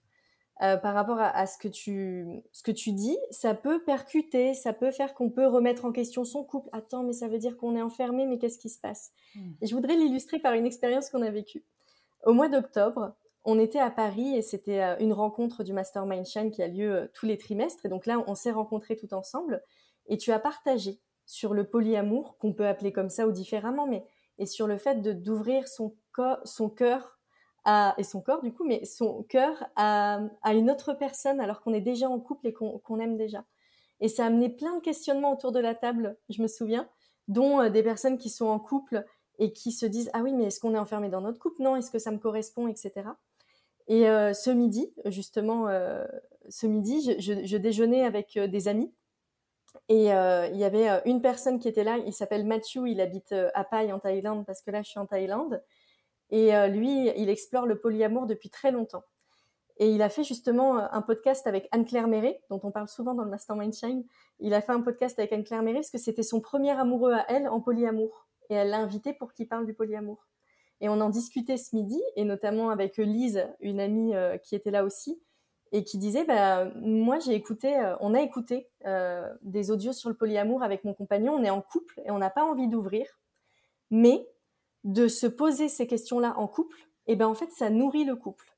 euh, 0.63 0.77
par 0.77 0.95
rapport 0.95 1.19
à, 1.19 1.45
ce, 1.45 1.59
que 1.59 1.67
tu, 1.67 2.41
ce 2.51 2.63
que 2.63 2.71
tu 2.71 2.91
dis. 2.91 3.17
Ça 3.29 3.53
peut 3.53 3.83
percuter, 3.83 4.55
ça 4.55 4.73
peut 4.73 4.89
faire 4.89 5.13
qu'on 5.13 5.29
peut 5.29 5.45
remettre 5.45 5.85
en 5.85 5.91
question 5.91 6.23
son 6.23 6.43
couple. 6.43 6.69
Attends, 6.71 7.03
mais 7.03 7.13
ça 7.13 7.27
veut 7.27 7.37
dire 7.37 7.57
qu'on 7.57 7.75
est 7.75 7.81
enfermé, 7.81 8.25
mais 8.25 8.39
qu'est-ce 8.39 8.57
qui 8.57 8.69
se 8.69 8.79
passe? 8.79 9.11
Hmm. 9.35 9.51
Et 9.61 9.67
je 9.67 9.75
voudrais 9.75 9.95
l'illustrer 9.95 10.39
par 10.39 10.53
une 10.53 10.65
expérience 10.65 11.11
qu'on 11.11 11.21
a 11.21 11.29
vécue. 11.29 11.63
Au 12.25 12.33
mois 12.33 12.49
d'octobre, 12.49 13.13
on 13.49 13.59
était 13.59 13.79
à 13.79 13.89
Paris 13.89 14.35
et 14.35 14.41
c'était 14.41 14.81
euh, 14.81 14.97
une 14.99 15.13
rencontre 15.13 15.63
du 15.63 15.71
Mastermind 15.71 16.25
Shine 16.25 16.51
qui 16.51 16.61
a 16.61 16.67
lieu 16.67 17.09
tous 17.13 17.25
les 17.25 17.37
trimestres. 17.37 17.85
Et 17.85 17.89
donc 17.89 18.05
là, 18.05 18.21
on 18.27 18.35
s'est 18.35 18.51
rencontrés 18.51 18.97
tout 18.97 19.13
ensemble. 19.13 19.63
Et 20.07 20.17
tu 20.17 20.33
as 20.33 20.39
partagé 20.39 20.99
sur 21.25 21.53
le 21.53 21.63
polyamour, 21.63 22.37
qu'on 22.39 22.53
peut 22.53 22.67
appeler 22.67 22.91
comme 22.91 23.09
ça 23.09 23.25
ou 23.25 23.31
différemment, 23.31 23.87
mais 23.87 24.03
et 24.37 24.45
sur 24.45 24.67
le 24.67 24.77
fait 24.77 25.01
de 25.01 25.13
d'ouvrir 25.13 25.65
son, 25.67 25.95
cœur 26.75 27.19
à, 27.63 27.95
et 27.97 28.03
son 28.03 28.21
corps 28.21 28.41
du 28.41 28.53
coup, 28.53 28.65
mais 28.65 28.83
son 28.83 29.23
cœur 29.23 29.65
à, 29.77 30.19
à 30.43 30.53
une 30.53 30.69
autre 30.69 30.93
personne 30.93 31.39
alors 31.39 31.61
qu'on 31.61 31.73
est 31.73 31.81
déjà 31.81 32.09
en 32.09 32.19
couple 32.19 32.47
et 32.47 32.53
qu'on 32.53 32.99
aime 32.99 33.17
déjà. 33.17 33.45
Et 34.01 34.09
ça 34.09 34.23
a 34.23 34.27
amené 34.27 34.49
plein 34.49 34.75
de 34.75 34.81
questionnements 34.81 35.31
autour 35.31 35.53
de 35.53 35.59
la 35.59 35.73
table, 35.73 36.17
je 36.29 36.41
me 36.41 36.47
souviens, 36.47 36.87
dont 37.29 37.61
euh, 37.61 37.69
des 37.69 37.81
personnes 37.81 38.17
qui 38.17 38.29
sont 38.29 38.45
en 38.45 38.59
couple 38.59 39.05
et 39.39 39.53
qui 39.53 39.71
se 39.71 39.85
disent 39.85 40.09
ah 40.13 40.19
oui 40.21 40.33
mais 40.33 40.45
est-ce 40.45 40.59
qu'on 40.59 40.75
est 40.75 40.79
enfermé 40.79 41.09
dans 41.09 41.21
notre 41.21 41.39
couple? 41.39 41.61
Non, 41.61 41.77
est-ce 41.77 41.91
que 41.91 41.99
ça 41.99 42.11
me 42.11 42.19
correspond, 42.19 42.67
etc. 42.67 43.07
Et 43.87 44.09
euh, 44.09 44.33
ce 44.33 44.49
midi, 44.49 44.93
justement, 45.05 45.67
euh, 45.67 46.05
ce 46.49 46.67
midi, 46.67 47.01
je, 47.01 47.19
je, 47.19 47.45
je, 47.45 47.57
déjeunais 47.57 48.03
avec 48.03 48.37
des 48.37 48.67
amis 48.67 48.91
et 49.89 50.13
euh, 50.13 50.47
il 50.47 50.57
y 50.57 50.63
avait 50.63 50.89
euh, 50.89 50.99
une 51.05 51.21
personne 51.21 51.59
qui 51.59 51.67
était 51.67 51.83
là, 51.83 51.97
il 51.97 52.13
s'appelle 52.13 52.45
Matthew, 52.45 52.87
il 52.87 53.01
habite 53.01 53.31
euh, 53.31 53.49
à 53.53 53.63
Pai 53.63 53.91
en 53.91 53.99
Thaïlande 53.99 54.45
parce 54.45 54.61
que 54.61 54.71
là 54.71 54.81
je 54.81 54.89
suis 54.89 54.99
en 54.99 55.05
Thaïlande. 55.05 55.63
Et 56.29 56.51
lui, 56.67 57.09
il 57.15 57.29
explore 57.29 57.65
le 57.65 57.79
polyamour 57.79 58.25
depuis 58.25 58.49
très 58.49 58.73
longtemps. 58.73 59.05
Et 59.77 59.89
il 59.89 60.01
a 60.01 60.09
fait 60.09 60.25
justement 60.25 60.75
un 60.75 61.01
podcast 61.01 61.47
avec 61.47 61.69
Anne-Claire 61.71 62.09
Méret, 62.09 62.41
dont 62.49 62.59
on 62.63 62.71
parle 62.71 62.89
souvent 62.89 63.13
dans 63.13 63.23
le 63.23 63.29
Mastermind 63.29 63.73
Shine. 63.73 64.03
Il 64.41 64.53
a 64.53 64.59
fait 64.59 64.73
un 64.73 64.81
podcast 64.81 65.17
avec 65.19 65.31
Anne-Claire 65.31 65.63
Méret 65.63 65.77
parce 65.77 65.89
que 65.89 65.97
c'était 65.97 66.23
son 66.23 66.41
premier 66.41 66.71
amoureux 66.71 67.13
à 67.13 67.25
elle 67.31 67.47
en 67.47 67.61
polyamour. 67.61 68.27
Et 68.49 68.55
elle 68.55 68.71
l'a 68.71 68.79
invité 68.79 69.13
pour 69.13 69.31
qu'il 69.31 69.47
parle 69.47 69.65
du 69.65 69.73
polyamour. 69.73 70.27
Et 70.81 70.89
on 70.89 71.01
en 71.01 71.09
discutait 71.09 71.57
ce 71.57 71.75
midi, 71.75 72.01
et 72.15 72.23
notamment 72.23 72.69
avec 72.69 72.97
Lise, 72.97 73.47
une 73.61 73.79
amie 73.79 74.13
qui 74.43 74.55
était 74.55 74.71
là 74.71 74.83
aussi 74.83 75.19
et 75.71 75.83
qui 75.83 75.97
disait 75.97 76.25
bah, 76.25 76.65
moi 76.75 77.19
j'ai 77.19 77.33
écouté 77.33 77.77
euh, 77.77 77.95
on 77.99 78.13
a 78.13 78.21
écouté 78.21 78.69
euh, 78.85 79.27
des 79.41 79.71
audios 79.71 79.93
sur 79.93 80.09
le 80.09 80.15
polyamour 80.15 80.63
avec 80.63 80.83
mon 80.83 80.93
compagnon 80.93 81.33
on 81.33 81.43
est 81.43 81.49
en 81.49 81.61
couple 81.61 82.01
et 82.05 82.11
on 82.11 82.17
n'a 82.17 82.29
pas 82.29 82.43
envie 82.43 82.67
d'ouvrir. 82.67 83.19
Mais 83.89 84.27
de 84.83 85.07
se 85.07 85.27
poser 85.27 85.69
ces 85.69 85.87
questions 85.87 86.19
là 86.19 86.33
en 86.37 86.47
couple 86.47 86.77
et 87.07 87.15
ben 87.15 87.27
en 87.27 87.33
fait 87.33 87.51
ça 87.51 87.69
nourrit 87.69 88.05
le 88.05 88.15
couple. 88.15 88.53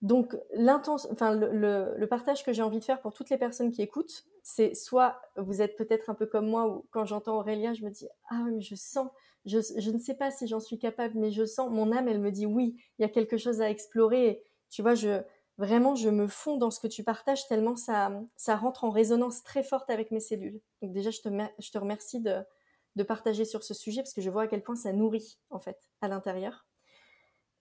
Donc 0.00 0.36
le, 0.52 2.04
partage 2.06 2.44
que 2.44 2.52
j'ai 2.52 2.62
envie 2.62 2.80
de 2.80 2.84
faire 2.84 3.00
pour 3.00 3.12
toutes 3.12 3.30
les 3.30 3.38
personnes 3.38 3.70
qui 3.70 3.82
écoutent 3.82 4.24
c'est 4.42 4.74
soit 4.74 5.20
vous 5.36 5.62
êtes 5.62 5.76
peut-être 5.76 6.10
un 6.10 6.14
peu 6.14 6.26
comme 6.26 6.48
moi 6.48 6.66
ou 6.66 6.86
quand 6.90 7.04
j'entends 7.04 7.38
Aurélia 7.38 7.72
je 7.72 7.84
me 7.84 7.90
dis 7.90 8.08
ah 8.28 8.44
mais 8.50 8.60
je 8.60 8.74
sens 8.74 9.08
je, 9.44 9.90
ne 9.90 9.98
sais 9.98 10.14
pas 10.14 10.30
si 10.30 10.46
j'en 10.46 10.60
suis 10.60 10.78
capable 10.78 11.18
mais 11.18 11.30
je 11.30 11.44
sens 11.44 11.70
mon 11.70 11.92
âme 11.92 12.08
elle 12.08 12.20
me 12.20 12.30
dit 12.30 12.46
oui 12.46 12.76
il 12.98 13.02
y 13.02 13.04
a 13.04 13.08
quelque 13.08 13.36
chose 13.36 13.60
à 13.60 13.70
explorer 13.70 14.42
tu 14.70 14.82
vois 14.82 14.94
je 14.94 15.22
vraiment, 15.58 15.94
je 15.94 16.08
me 16.08 16.26
fonds 16.26 16.56
dans 16.56 16.70
ce 16.70 16.80
que 16.80 16.86
tu 16.86 17.04
partages 17.04 17.46
tellement 17.46 17.76
ça, 17.76 18.10
ça 18.36 18.56
rentre 18.56 18.84
en 18.84 18.90
résonance 18.90 19.42
très 19.42 19.62
forte 19.62 19.90
avec 19.90 20.10
mes 20.10 20.20
cellules. 20.20 20.60
Donc 20.80 20.92
déjà, 20.92 21.10
je 21.10 21.20
te, 21.20 21.78
remercie 21.78 22.20
de, 22.20 23.02
partager 23.04 23.44
sur 23.44 23.62
ce 23.62 23.74
sujet 23.74 24.02
parce 24.02 24.12
que 24.12 24.20
je 24.20 24.30
vois 24.30 24.42
à 24.42 24.46
quel 24.46 24.62
point 24.62 24.76
ça 24.76 24.92
nourrit 24.92 25.38
en 25.50 25.58
fait 25.58 25.78
à 26.00 26.08
l'intérieur. 26.08 26.66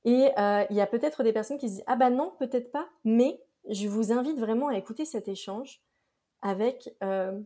Et 0.04 0.30
euh, 0.40 0.66
il 0.70 0.76
y 0.76 0.82
a 0.82 0.88
peut-être 0.88 1.24
des 1.24 1.32
personnes 1.32 1.60
qui 1.60 1.70
se 1.70 1.76
disent 1.76 1.84
ah 1.86 1.96
bah 1.96 2.10
non 2.10 2.34
peut-être 2.40 2.72
pas, 2.72 2.90
mais 3.04 3.40
je 3.70 3.88
vous 3.88 4.12
invite 4.12 4.40
vraiment 4.40 4.70
à 4.70 4.78
écouter 4.78 5.06
cet 5.06 5.28
échange 5.28 5.84
avec 6.42 6.90
euh, 7.04 7.40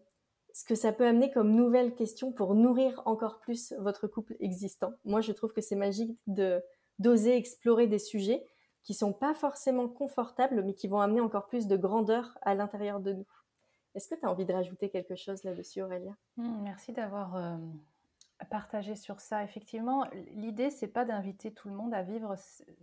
ce 0.56 0.64
que 0.64 0.74
ça 0.74 0.94
peut 0.94 1.06
amener 1.06 1.30
comme 1.32 1.52
nouvelle 1.52 1.94
question 1.96 2.32
pour 2.32 2.56
nourrir 2.56 3.02
encore 3.04 3.40
plus 3.42 3.74
votre 3.78 4.08
couple 4.08 4.38
existant. 4.40 4.94
Moi 5.04 5.20
je 5.20 5.34
trouve 5.34 5.52
que 5.52 5.60
c'est 5.60 5.76
magique 5.76 6.18
de 6.28 6.64
d'oser 6.98 7.36
explorer 7.36 7.88
des 7.88 8.00
sujets 8.00 8.48
qui 8.84 8.94
sont 8.94 9.12
pas 9.12 9.34
forcément 9.34 9.90
confortables 9.90 10.64
mais 10.64 10.74
qui 10.74 10.88
vont 10.88 11.02
amener 11.02 11.20
encore 11.20 11.48
plus 11.48 11.68
de 11.68 11.76
grandeur 11.76 12.38
à 12.42 12.56
l'intérieur 12.56 13.02
de 13.02 13.12
nous. 13.12 13.28
Est-ce 13.96 14.08
que 14.08 14.16
tu 14.16 14.26
as 14.26 14.32
envie 14.32 14.46
de 14.46 14.54
rajouter 14.54 14.90
quelque 14.90 15.18
chose 15.18 15.44
là-dessus, 15.44 15.82
Aurélia? 15.82 16.16
Mmh, 16.38 16.62
Merci 16.64 16.94
d'avoir 16.94 17.36
euh, 17.36 17.58
partagé 18.50 18.96
sur 18.96 19.20
ça. 19.20 19.44
Effectivement, 19.44 20.06
l'idée, 20.32 20.70
c'est 20.70 20.88
pas 20.88 21.04
d'inviter 21.04 21.52
tout 21.52 21.68
le 21.68 21.76
monde 21.76 21.94
à 21.94 22.02
vivre 22.02 22.36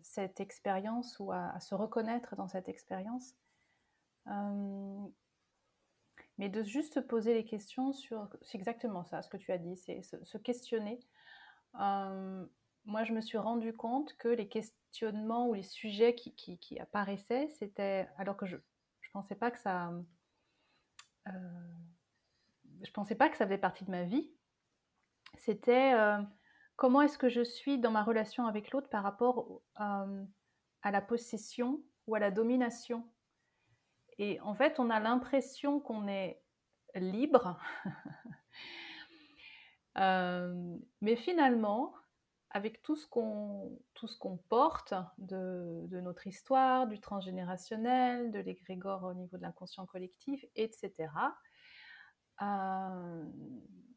cette 0.03 0.41
expérience 0.41 1.19
ou 1.21 1.33
à, 1.33 1.59
se 1.61 1.75
reconnaître 1.75 2.37
dans 2.37 2.49
cette 2.49 2.69
expérience, 2.69 3.35
euh, 4.27 5.07
mais 6.39 6.49
de 6.49 6.63
juste 6.63 7.01
poser 7.03 7.35
les 7.35 7.45
questions 7.45 7.93
sur. 7.93 8.29
C'est 8.43 8.59
exactement 8.59 9.05
ça, 9.05 9.23
ce 9.23 9.29
que 9.29 9.37
tu 9.37 9.53
as 9.53 9.59
dit, 9.59 9.77
c'est 9.77 10.03
se, 10.03 10.39
questionner. 10.39 11.01
Moi, 11.75 13.05
je 13.05 13.13
me 13.13 13.21
suis 13.21 13.39
rendu 13.39 13.73
compte 13.75 14.17
que 14.17 14.29
les 14.29 14.49
questionnements 14.49 15.49
ou 15.49 15.55
les 15.55 15.63
sujets 15.63 16.15
qui, 16.17 16.35
qui 16.59 16.81
apparaissaient, 16.81 17.49
c'était 17.49 18.09
alors 18.19 18.37
que 18.37 18.47
je 18.47 18.57
ne 18.57 19.13
pensais 19.13 19.37
pas 19.37 19.51
que 19.53 19.61
ça 19.61 19.93
euh, 21.29 21.31
je 22.83 22.91
pensais 22.91 23.15
pas 23.15 23.29
que 23.29 23.37
ça 23.37 23.45
faisait 23.45 23.59
partie 23.59 23.85
de 23.85 23.91
ma 23.91 24.05
vie. 24.05 24.31
C'était 25.39 25.95
euh, 25.95 26.21
comment 26.77 27.03
est-ce 27.03 27.19
que 27.19 27.29
je 27.29 27.43
suis 27.43 27.79
dans 27.79 27.91
ma 27.91 28.03
relation 28.03 28.47
avec 28.47 28.71
l'autre 28.71 28.89
par 28.89 29.03
rapport 29.03 29.63
euh, 29.81 30.25
à 30.83 30.91
la 30.91 31.01
possession 31.01 31.81
ou 32.07 32.15
à 32.15 32.19
la 32.19 32.31
domination. 32.31 33.07
Et 34.19 34.41
en 34.41 34.55
fait, 34.55 34.79
on 34.79 34.91
a 34.91 35.01
l'impression 35.01 35.81
qu'on 35.81 36.07
est 36.09 36.43
libre, 36.95 37.59
mais 41.01 41.17
finalement, 41.17 41.95
avec 42.55 42.83
tout 42.83 42.97
ce 42.97 43.07
qu'on 43.07 44.37
porte 44.49 44.95
de, 45.19 46.01
notre 46.01 46.27
histoire, 46.27 46.87
du 46.87 47.01
transgénérationnel, 47.01 48.31
de 48.31 48.41
l'égrégore 48.41 49.05
au 49.05 49.15
niveau 49.15 49.39
de 49.39 49.43
l'inconscient 49.43 49.87
collectif, 49.87 50.45
etc., 50.55 50.93
euh, 52.41 53.25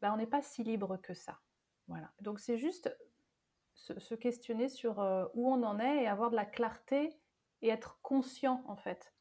ben 0.00 0.12
on 0.12 0.16
n'est 0.16 0.26
pas 0.26 0.42
si 0.42 0.62
libre 0.62 0.98
que 0.98 1.14
ça. 1.14 1.38
Voilà. 1.88 2.10
Donc 2.20 2.38
c'est 2.38 2.58
juste 2.58 2.94
se, 3.74 3.98
se, 3.98 4.14
questionner 4.14 4.68
sur 4.68 5.00
euh, 5.00 5.26
où 5.34 5.50
on 5.50 5.62
en 5.62 5.78
est 5.78 6.04
et 6.04 6.06
avoir 6.06 6.30
de 6.30 6.36
la 6.36 6.46
clarté 6.46 7.18
et 7.62 7.68
être 7.68 7.98
conscient 8.02 8.62
en 8.66 8.76
fait. 8.76 9.12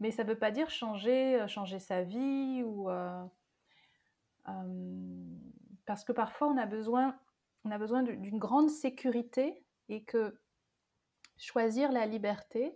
Mais 0.00 0.10
ça 0.10 0.24
ne 0.24 0.28
veut 0.28 0.38
pas 0.38 0.50
dire 0.50 0.70
changer, 0.70 1.40
euh, 1.40 1.46
changer 1.46 1.78
sa 1.78 2.02
vie 2.02 2.62
ou 2.64 2.88
parce 5.86 6.04
que 6.04 6.12
parfois 6.12 6.48
on 6.48 6.56
a 6.56 6.66
besoin 6.66 7.16
on 7.64 7.70
a 7.70 7.78
besoin 7.78 8.02
d'une 8.02 8.38
grande 8.38 8.70
sécurité 8.70 9.64
et 9.88 10.02
que 10.02 10.38
choisir 11.36 11.92
la 11.92 12.06
liberté, 12.06 12.74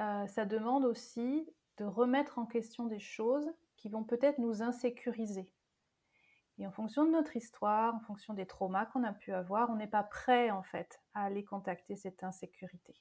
euh, 0.00 0.26
ça 0.26 0.44
demande 0.44 0.84
aussi 0.84 1.48
de 1.78 1.84
remettre 1.84 2.38
en 2.38 2.46
question 2.46 2.86
des 2.86 2.98
choses 2.98 3.50
qui 3.76 3.88
vont 3.88 4.04
peut-être 4.04 4.38
nous 4.38 4.62
insécuriser. 4.62 5.52
Et 6.58 6.66
en 6.66 6.72
fonction 6.72 7.04
de 7.04 7.10
notre 7.10 7.36
histoire, 7.36 7.94
en 7.94 8.00
fonction 8.00 8.32
des 8.32 8.46
traumas 8.46 8.86
qu'on 8.86 9.04
a 9.04 9.12
pu 9.12 9.32
avoir, 9.32 9.70
on 9.70 9.76
n'est 9.76 9.86
pas 9.86 10.02
prêt 10.02 10.50
en 10.50 10.62
fait 10.62 11.00
à 11.14 11.24
aller 11.24 11.44
contacter 11.44 11.96
cette 11.96 12.22
insécurité. 12.22 12.94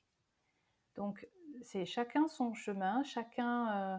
Donc 0.96 1.28
c'est 1.62 1.86
chacun 1.86 2.28
son 2.28 2.54
chemin, 2.54 3.04
chacun 3.04 3.96
euh, 3.96 3.98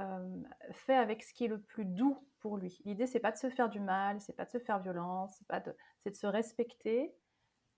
euh, 0.00 0.42
fait 0.72 0.94
avec 0.94 1.22
ce 1.22 1.32
qui 1.32 1.44
est 1.44 1.48
le 1.48 1.60
plus 1.60 1.84
doux 1.84 2.18
pour 2.40 2.56
lui. 2.56 2.80
L'idée, 2.84 3.06
c'est 3.06 3.20
pas 3.20 3.32
de 3.32 3.38
se 3.38 3.50
faire 3.50 3.68
du 3.68 3.80
mal, 3.80 4.20
c'est 4.20 4.34
pas 4.34 4.44
de 4.44 4.50
se 4.50 4.58
faire 4.58 4.78
violence, 4.78 5.34
c'est 5.38 5.46
pas 5.46 5.60
de, 5.60 5.74
c'est 5.98 6.10
de 6.10 6.16
se 6.16 6.26
respecter, 6.26 7.14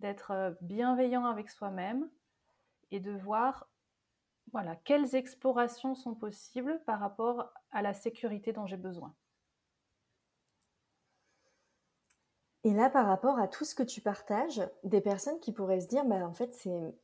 d'être 0.01 0.31
euh, 0.31 0.53
bienveillant 0.61 1.25
avec 1.25 1.49
soi-même 1.49 2.09
et 2.91 3.01
de 3.01 3.13
voir, 3.13 3.69
voilà, 4.53 4.77
quelles 4.77 5.15
explorations 5.15 5.95
sont 5.95 6.15
possibles 6.15 6.83
par 6.87 7.01
rapport 7.01 7.53
à 7.71 7.83
la 7.83 7.95
sécurité 7.95 8.53
dont 8.53 8.67
j'ai 8.67 8.77
besoin. 8.77 9.15
Et 12.65 12.75
là, 12.75 12.91
par 12.91 13.07
rapport 13.07 13.39
à 13.39 13.49
tout 13.49 13.65
ce 13.65 13.75
que 13.75 13.83
tu 13.83 14.01
partages, 14.01 14.61
des 14.83 15.01
personnes 15.01 15.39
qui 15.41 15.53
pourraient 15.53 15.81
se 15.81 15.87
dire, 15.87 16.05
bah, 16.05 16.27
en 16.27 16.33
fait, 16.33 16.53
c'est, 16.55 16.95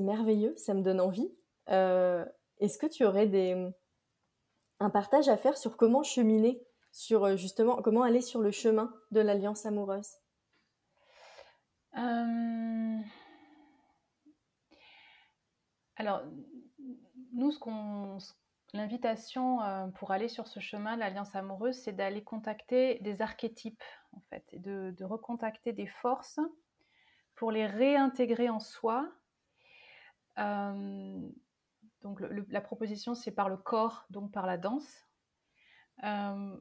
merveilleux, 0.00 0.54
ça 0.56 0.74
me 0.74 0.82
donne 0.82 1.00
envie. 1.00 1.32
Euh, 1.68 2.24
est-ce 2.58 2.78
que 2.78 2.86
tu 2.86 3.04
aurais 3.04 3.26
des, 3.26 3.70
un 4.80 4.90
partage 4.90 5.28
à 5.28 5.36
faire 5.36 5.56
sur 5.56 5.76
comment 5.76 6.02
cheminer, 6.02 6.62
sur 6.92 7.24
euh, 7.24 7.36
justement 7.36 7.80
comment 7.82 8.02
aller 8.02 8.20
sur 8.20 8.40
le 8.40 8.50
chemin 8.50 8.94
de 9.10 9.20
l'alliance 9.20 9.66
amoureuse? 9.66 10.10
Euh, 11.96 12.98
Alors, 15.96 16.22
nous, 17.32 17.52
l'invitation 18.72 19.58
pour 19.94 20.10
aller 20.10 20.28
sur 20.28 20.48
ce 20.48 20.58
chemin 20.58 20.96
de 20.96 21.00
l'alliance 21.00 21.34
amoureuse, 21.36 21.76
c'est 21.76 21.92
d'aller 21.92 22.24
contacter 22.24 22.98
des 23.00 23.22
archétypes, 23.22 23.82
en 24.12 24.20
fait, 24.28 24.44
et 24.52 24.58
de 24.58 25.04
recontacter 25.04 25.72
des 25.72 25.86
forces 25.86 26.40
pour 27.36 27.50
les 27.50 27.66
réintégrer 27.66 28.48
en 28.48 28.60
soi. 28.60 29.08
Donc 30.36 32.20
la 32.20 32.60
proposition, 32.60 33.14
c'est 33.14 33.32
par 33.32 33.48
le 33.48 33.56
corps, 33.56 34.04
donc 34.10 34.30
par 34.30 34.46
la 34.46 34.58
danse. 34.58 35.08
Euh, 36.02 36.56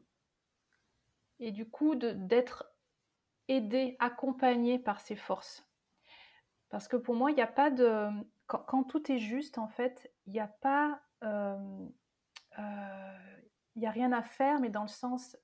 et 1.39 1.51
du 1.51 1.69
coup, 1.69 1.95
d'être 1.95 2.71
aidé, 3.49 3.97
accompagné 3.99 4.79
par 4.79 5.01
ces 5.01 5.17
forces. 5.17 5.67
Parce 6.69 6.87
que 6.87 6.95
pour 6.95 7.15
moi, 7.15 7.29
il 7.31 7.35
n'y 7.35 7.41
a 7.41 7.47
pas 7.47 7.69
de... 7.69 8.09
Quand, 8.47 8.83
tout 8.83 9.11
est 9.11 9.19
juste, 9.19 9.57
en 9.57 9.67
fait, 9.67 10.13
il 10.25 10.33
n'y 10.33 10.39
a 10.39 10.47
pas... 10.47 11.01
Euh, 11.23 11.87
euh, 12.59 13.41
il 13.75 13.79
n'y 13.79 13.87
a 13.87 13.91
rien 13.91 14.11
à 14.11 14.21
faire, 14.21 14.59
mais 14.59 14.69
dans 14.69 14.83
le 14.83 14.87
sens... 14.87 15.35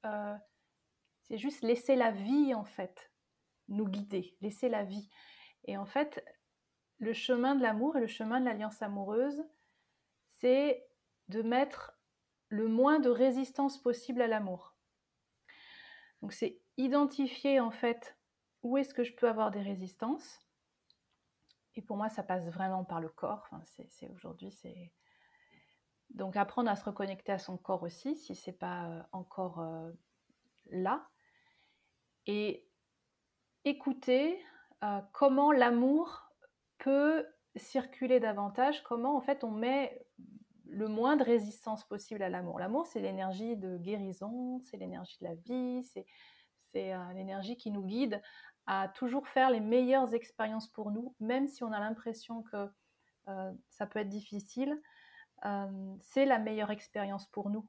c'est 1.23 1.37
juste 1.37 1.61
laisser 1.61 1.97
la 1.97 2.11
vie, 2.11 2.53
en 2.53 2.63
fait, 2.63 3.11
nous 3.67 3.87
guider, 3.87 4.37
laisser 4.39 4.69
la 4.69 4.83
vie. 4.83 5.09
Et 5.65 5.77
en 5.77 5.85
fait, 5.85 6.23
le 6.99 7.13
chemin 7.13 7.55
de 7.55 7.61
l'amour 7.61 7.97
et 7.97 8.01
le 8.01 8.07
chemin 8.07 8.39
de 8.39 8.45
l'alliance 8.45 8.81
amoureuse, 8.81 9.43
c'est 10.39 10.85
de 11.29 11.41
mettre 11.41 11.97
le 12.49 12.67
moins 12.67 12.99
de 12.99 13.09
résistance 13.09 13.81
possible 13.81 14.21
à 14.21 14.27
l'amour. 14.27 14.75
Donc 16.21 16.33
c'est 16.33 16.61
identifier 16.77 17.59
en 17.59 17.71
fait 17.71 18.17
où 18.63 18.77
est-ce 18.77 18.93
que 18.93 19.03
je 19.03 19.13
peux 19.15 19.29
avoir 19.29 19.51
des 19.51 19.61
résistances. 19.61 20.39
Et 21.75 21.81
pour 21.81 21.95
moi, 21.95 22.09
ça 22.09 22.23
passe 22.23 22.45
vraiment 22.49 22.83
par 22.83 22.99
le 22.99 23.09
corps. 23.09 23.47
C'est 23.87 24.09
aujourd'hui, 24.09 24.51
c'est 24.51 24.91
donc 26.09 26.35
apprendre 26.35 26.69
à 26.69 26.75
se 26.75 26.83
reconnecter 26.83 27.31
à 27.31 27.37
son 27.37 27.57
corps 27.57 27.83
aussi, 27.83 28.15
si 28.15 28.35
c'est 28.35 28.51
pas 28.51 28.85
euh, 28.87 29.03
encore 29.11 29.59
euh, 29.59 29.91
là, 30.71 31.07
et 32.25 32.67
écouter 33.63 34.43
euh, 34.83 35.01
comment 35.13 35.51
l'amour 35.51 36.28
peut 36.79 37.25
circuler 37.55 38.19
davantage, 38.19 38.83
comment 38.83 39.15
en 39.15 39.21
fait 39.21 39.43
on 39.43 39.51
met 39.51 40.01
le 40.65 40.87
moins 40.87 41.17
de 41.17 41.23
résistance 41.23 41.83
possible 41.83 42.21
à 42.21 42.29
l'amour. 42.29 42.59
L'amour, 42.59 42.85
c'est 42.87 42.99
l'énergie 42.99 43.55
de 43.57 43.77
guérison, 43.77 44.59
c'est 44.59 44.77
l'énergie 44.77 45.17
de 45.19 45.25
la 45.25 45.35
vie, 45.35 45.83
c'est, 45.83 46.05
euh, 46.75 47.13
l'énergie 47.13 47.57
qui 47.57 47.71
nous 47.71 47.83
guide 47.83 48.21
à 48.67 48.87
toujours 48.87 49.27
faire 49.27 49.49
les 49.49 49.59
meilleures 49.59 50.13
expériences 50.13 50.67
pour 50.67 50.91
nous, 50.91 51.15
même 51.19 51.47
si 51.47 51.63
on 51.63 51.71
a 51.71 51.79
l'impression 51.79 52.43
que 52.43 52.69
euh, 53.27 53.51
ça 53.69 53.87
peut 53.87 53.99
être 53.99 54.09
difficile. 54.09 54.79
Euh, 55.45 55.95
c'est 56.01 56.25
la 56.25 56.37
meilleure 56.37 56.69
expérience 56.69 57.25
pour 57.27 57.49
nous, 57.49 57.67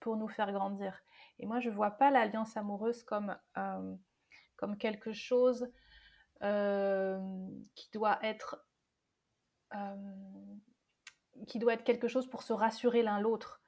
pour 0.00 0.16
nous 0.16 0.28
faire 0.28 0.52
grandir. 0.52 1.00
Et 1.38 1.46
moi, 1.46 1.60
je 1.60 1.70
ne 1.70 1.74
vois 1.74 1.92
pas 1.92 2.10
l'alliance 2.10 2.56
amoureuse 2.56 3.04
comme, 3.04 3.36
comme 4.56 4.76
quelque 4.76 5.12
chose 5.12 5.70
qui 6.40 7.90
doit 7.92 8.18
être 8.22 8.64
qui 11.46 11.58
doit 11.58 11.74
être 11.74 11.84
quelque 11.84 12.08
chose 12.08 12.28
pour 12.28 12.42
se 12.42 12.52
rassurer 12.52 13.02
l'un 13.02 13.20
l'autre. 13.20 13.62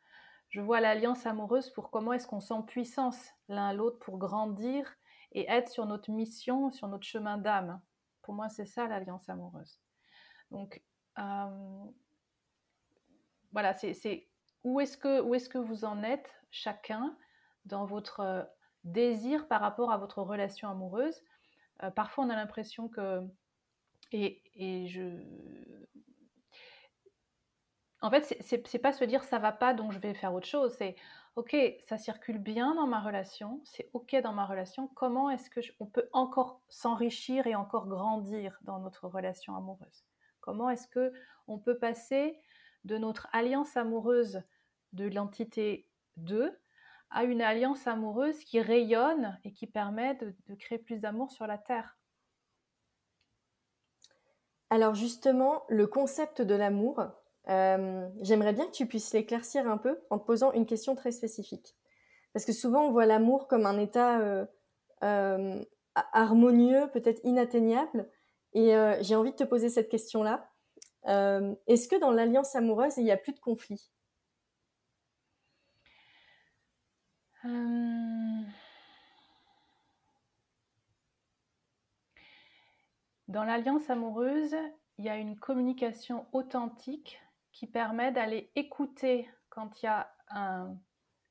Je 0.49 0.61
vois 0.61 0.81
l'alliance 0.81 1.27
amoureuse 1.27 1.71
pour 1.71 1.91
comment 1.91 2.13
est-ce 2.13 2.27
qu'on 2.27 2.41
sent 2.41 2.63
puissance 2.67 3.29
l'un 3.49 3.73
l'autre 3.73 3.99
pour 4.01 4.19
grandir 4.19 4.97
et 5.33 5.49
être 5.49 5.69
sur 5.69 5.87
notre 5.87 6.11
mission, 6.11 6.71
sur 6.71 6.89
notre 6.89 7.07
chemin 7.07 7.39
d'âme. 7.39 7.81
Pour 8.23 8.35
moi, 8.35 8.49
c'est 8.49 8.67
ça 8.67 8.87
l'alliance 8.89 9.29
amoureuse. 9.29 9.81
Donc, 10.51 10.83
euh, 11.19 11.85
voilà, 13.53 13.75
c'est 13.75 14.29
où 14.65 14.81
est-ce 14.81 14.97
que, 14.97 15.21
où 15.21 15.35
est 15.35 15.49
que 15.49 15.59
vous 15.59 15.85
en 15.85 16.03
êtes 16.03 16.31
chacun 16.51 17.17
dans 17.65 17.87
votre 17.87 18.49
désir 18.83 19.47
par 19.47 19.61
rapport 19.61 19.93
à 19.93 19.99
votre 19.99 20.23
relation 20.23 20.69
amoureuse? 20.69 21.23
Parfois, 21.95 22.25
on 22.25 22.31
a 22.31 22.37
l'impression 22.37 22.89
que, 22.89 23.21
et, 24.13 24.43
et 24.55 24.87
je, 24.89 25.03
en 28.03 28.11
fait, 28.11 28.37
c'est 28.41 28.79
pas 28.79 28.93
se 28.93 29.05
dire 29.05 29.25
ça 29.25 29.39
va 29.39 29.53
pas 29.53 29.75
donc 29.75 29.93
je 29.93 29.99
vais 29.99 30.15
faire 30.15 30.33
autre 30.33 30.47
chose. 30.47 30.75
C'est 30.79 30.97
ok, 31.37 31.57
ça 31.89 31.99
circule 31.99 32.39
bien 32.39 32.75
dans 32.75 32.87
ma 32.87 33.01
relation, 33.01 33.61
c'est 33.65 33.91
ok 33.93 34.17
dans 34.23 34.33
ma 34.33 34.47
relation. 34.47 34.89
Comment 34.89 35.31
est-ce 35.31 35.51
que 35.51 35.61
on 35.81 35.87
peut 35.87 36.09
encore 36.13 36.63
s'enrichir 36.69 37.47
et 37.47 37.55
encore 37.55 37.89
grandir 37.89 38.59
dans 38.63 38.79
notre 38.79 39.07
relation 39.07 39.55
amoureuse? 39.55 40.05
Comment 40.41 40.71
est-ce 40.71 40.89
que 40.89 41.13
on 41.47 41.59
peut 41.59 41.79
passer 41.79 42.39
de 42.85 42.97
notre 42.97 43.29
alliance 43.33 43.77
amoureuse 43.77 44.43
de 44.93 45.07
l'entité 45.07 45.87
2 46.17 46.59
à 47.11 47.25
une 47.25 47.43
alliance 47.43 47.87
amoureuse 47.87 48.39
qui 48.45 48.61
rayonne 48.61 49.39
et 49.45 49.53
qui 49.53 49.67
permet 49.67 50.15
de, 50.15 50.55
créer 50.55 50.79
plus 50.79 51.01
d'amour 51.01 51.31
sur 51.31 51.47
la 51.47 51.59
terre 51.59 51.99
Alors 54.71 54.95
justement, 54.95 55.65
le 55.69 55.87
concept 55.87 56.41
de 56.41 56.55
l'amour, 56.55 57.03
euh, 57.49 58.09
j'aimerais 58.21 58.53
bien 58.53 58.67
que 58.67 58.73
tu 58.73 58.87
puisses 58.87 59.13
l'éclaircir 59.13 59.69
un 59.69 59.79
peu 59.79 60.01
en 60.11 60.19
te 60.19 60.25
posant 60.25 60.53
une 60.53 60.67
question 60.67 60.95
très 60.95 61.11
spécifique. 61.11 61.77
Parce 62.33 62.45
que 62.45 62.53
souvent, 62.53 62.85
on 62.85 62.93
voit 62.93 63.07
l'amour 63.07 63.49
comme 63.49 63.67
un 63.67 63.79
état 63.79 64.21
euh, 64.21 64.47
euh, 65.03 65.65
harmonieux, 65.95 66.89
peut-être 66.93 67.21
inatteignable. 67.25 68.09
Et 68.53 68.73
j'ai 69.01 69.15
envie 69.15 69.31
de 69.31 69.37
te 69.37 69.45
poser 69.45 69.69
cette 69.69 69.89
question-là. 69.89 70.51
Est-ce 71.07 71.87
que 71.87 71.99
dans 72.01 72.11
l'alliance 72.11 72.57
amoureuse, 72.57 72.97
il 72.97 73.05
n'y 73.05 73.13
a 73.13 73.17
plus 73.17 73.33
de 73.33 73.39
conflit 73.39 73.93
Dans 77.43 78.55
l'alliance 83.45 83.89
amoureuse, 83.89 84.55
il 84.99 85.05
y 85.05 85.09
a 85.09 85.17
une 85.17 85.39
communication 85.39 86.27
authentique 86.33 87.21
qui 87.53 87.67
permet 87.67 88.13
d'aller 88.13 88.51
écouter 88.57 89.29
quand 89.49 89.83
il 89.83 89.87
y 89.87 89.89
a 89.89 90.13
un 90.29 90.77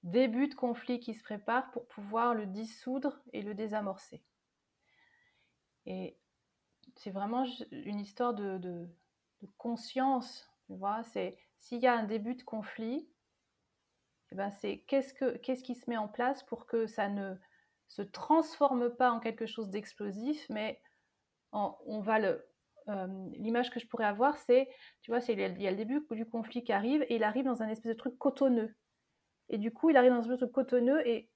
début 0.03 0.47
de 0.47 0.55
conflit 0.55 0.99
qui 0.99 1.13
se 1.13 1.21
prépare 1.21 1.69
pour 1.71 1.87
pouvoir 1.87 2.33
le 2.33 2.45
dissoudre 2.45 3.21
et 3.33 3.41
le 3.41 3.53
désamorcer. 3.53 4.23
Et 5.85 6.17
c'est 6.95 7.11
vraiment 7.11 7.45
une 7.71 7.99
histoire 7.99 8.33
de, 8.33 8.89
conscience, 9.57 10.49
tu 10.65 10.75
vois. 10.75 11.03
C'est 11.03 11.37
s'il 11.59 11.79
y 11.79 11.87
a 11.87 11.93
un 11.93 12.03
début 12.03 12.35
de 12.35 12.43
conflit, 12.43 13.07
eh 14.31 14.35
ben 14.35 14.51
c'est 14.51 14.79
qu'est-ce, 14.87 15.13
que, 15.13 15.37
qu'est-ce 15.37 15.63
qui 15.63 15.75
se 15.75 15.89
met 15.89 15.97
en 15.97 16.07
place 16.07 16.43
pour 16.43 16.65
que 16.67 16.87
ça 16.87 17.09
ne 17.09 17.35
se 17.87 18.01
transforme 18.01 18.89
pas 18.89 19.11
en 19.11 19.19
quelque 19.19 19.47
chose 19.47 19.69
d'explosif, 19.69 20.45
mais 20.49 20.81
on 21.51 21.99
va 22.01 22.19
le, 22.19 22.49
euh, 22.89 23.07
l'image 23.33 23.69
que 23.69 23.79
je 23.79 23.87
pourrais 23.87 24.05
avoir, 24.05 24.37
c'est, 24.37 24.69
tu 25.01 25.11
vois, 25.11 25.21
c'est 25.21 25.33
il 25.33 25.61
y 25.61 25.67
a 25.67 25.71
le 25.71 25.77
début 25.77 26.05
du 26.11 26.25
conflit 26.25 26.63
qui 26.63 26.71
arrive 26.71 27.03
et 27.03 27.15
il 27.15 27.23
arrive 27.23 27.45
dans 27.45 27.61
un 27.61 27.69
espèce 27.69 27.91
de 27.91 27.97
truc 27.97 28.17
cotonneux. 28.17 28.75
Et 29.49 29.57
du 29.57 29.71
coup, 29.71 29.89
il 29.89 29.97
arrive 29.97 30.11
dans 30.11 30.29
un 30.29 30.37
truc 30.37 30.51
cotonneux 30.51 31.07
et 31.07 31.29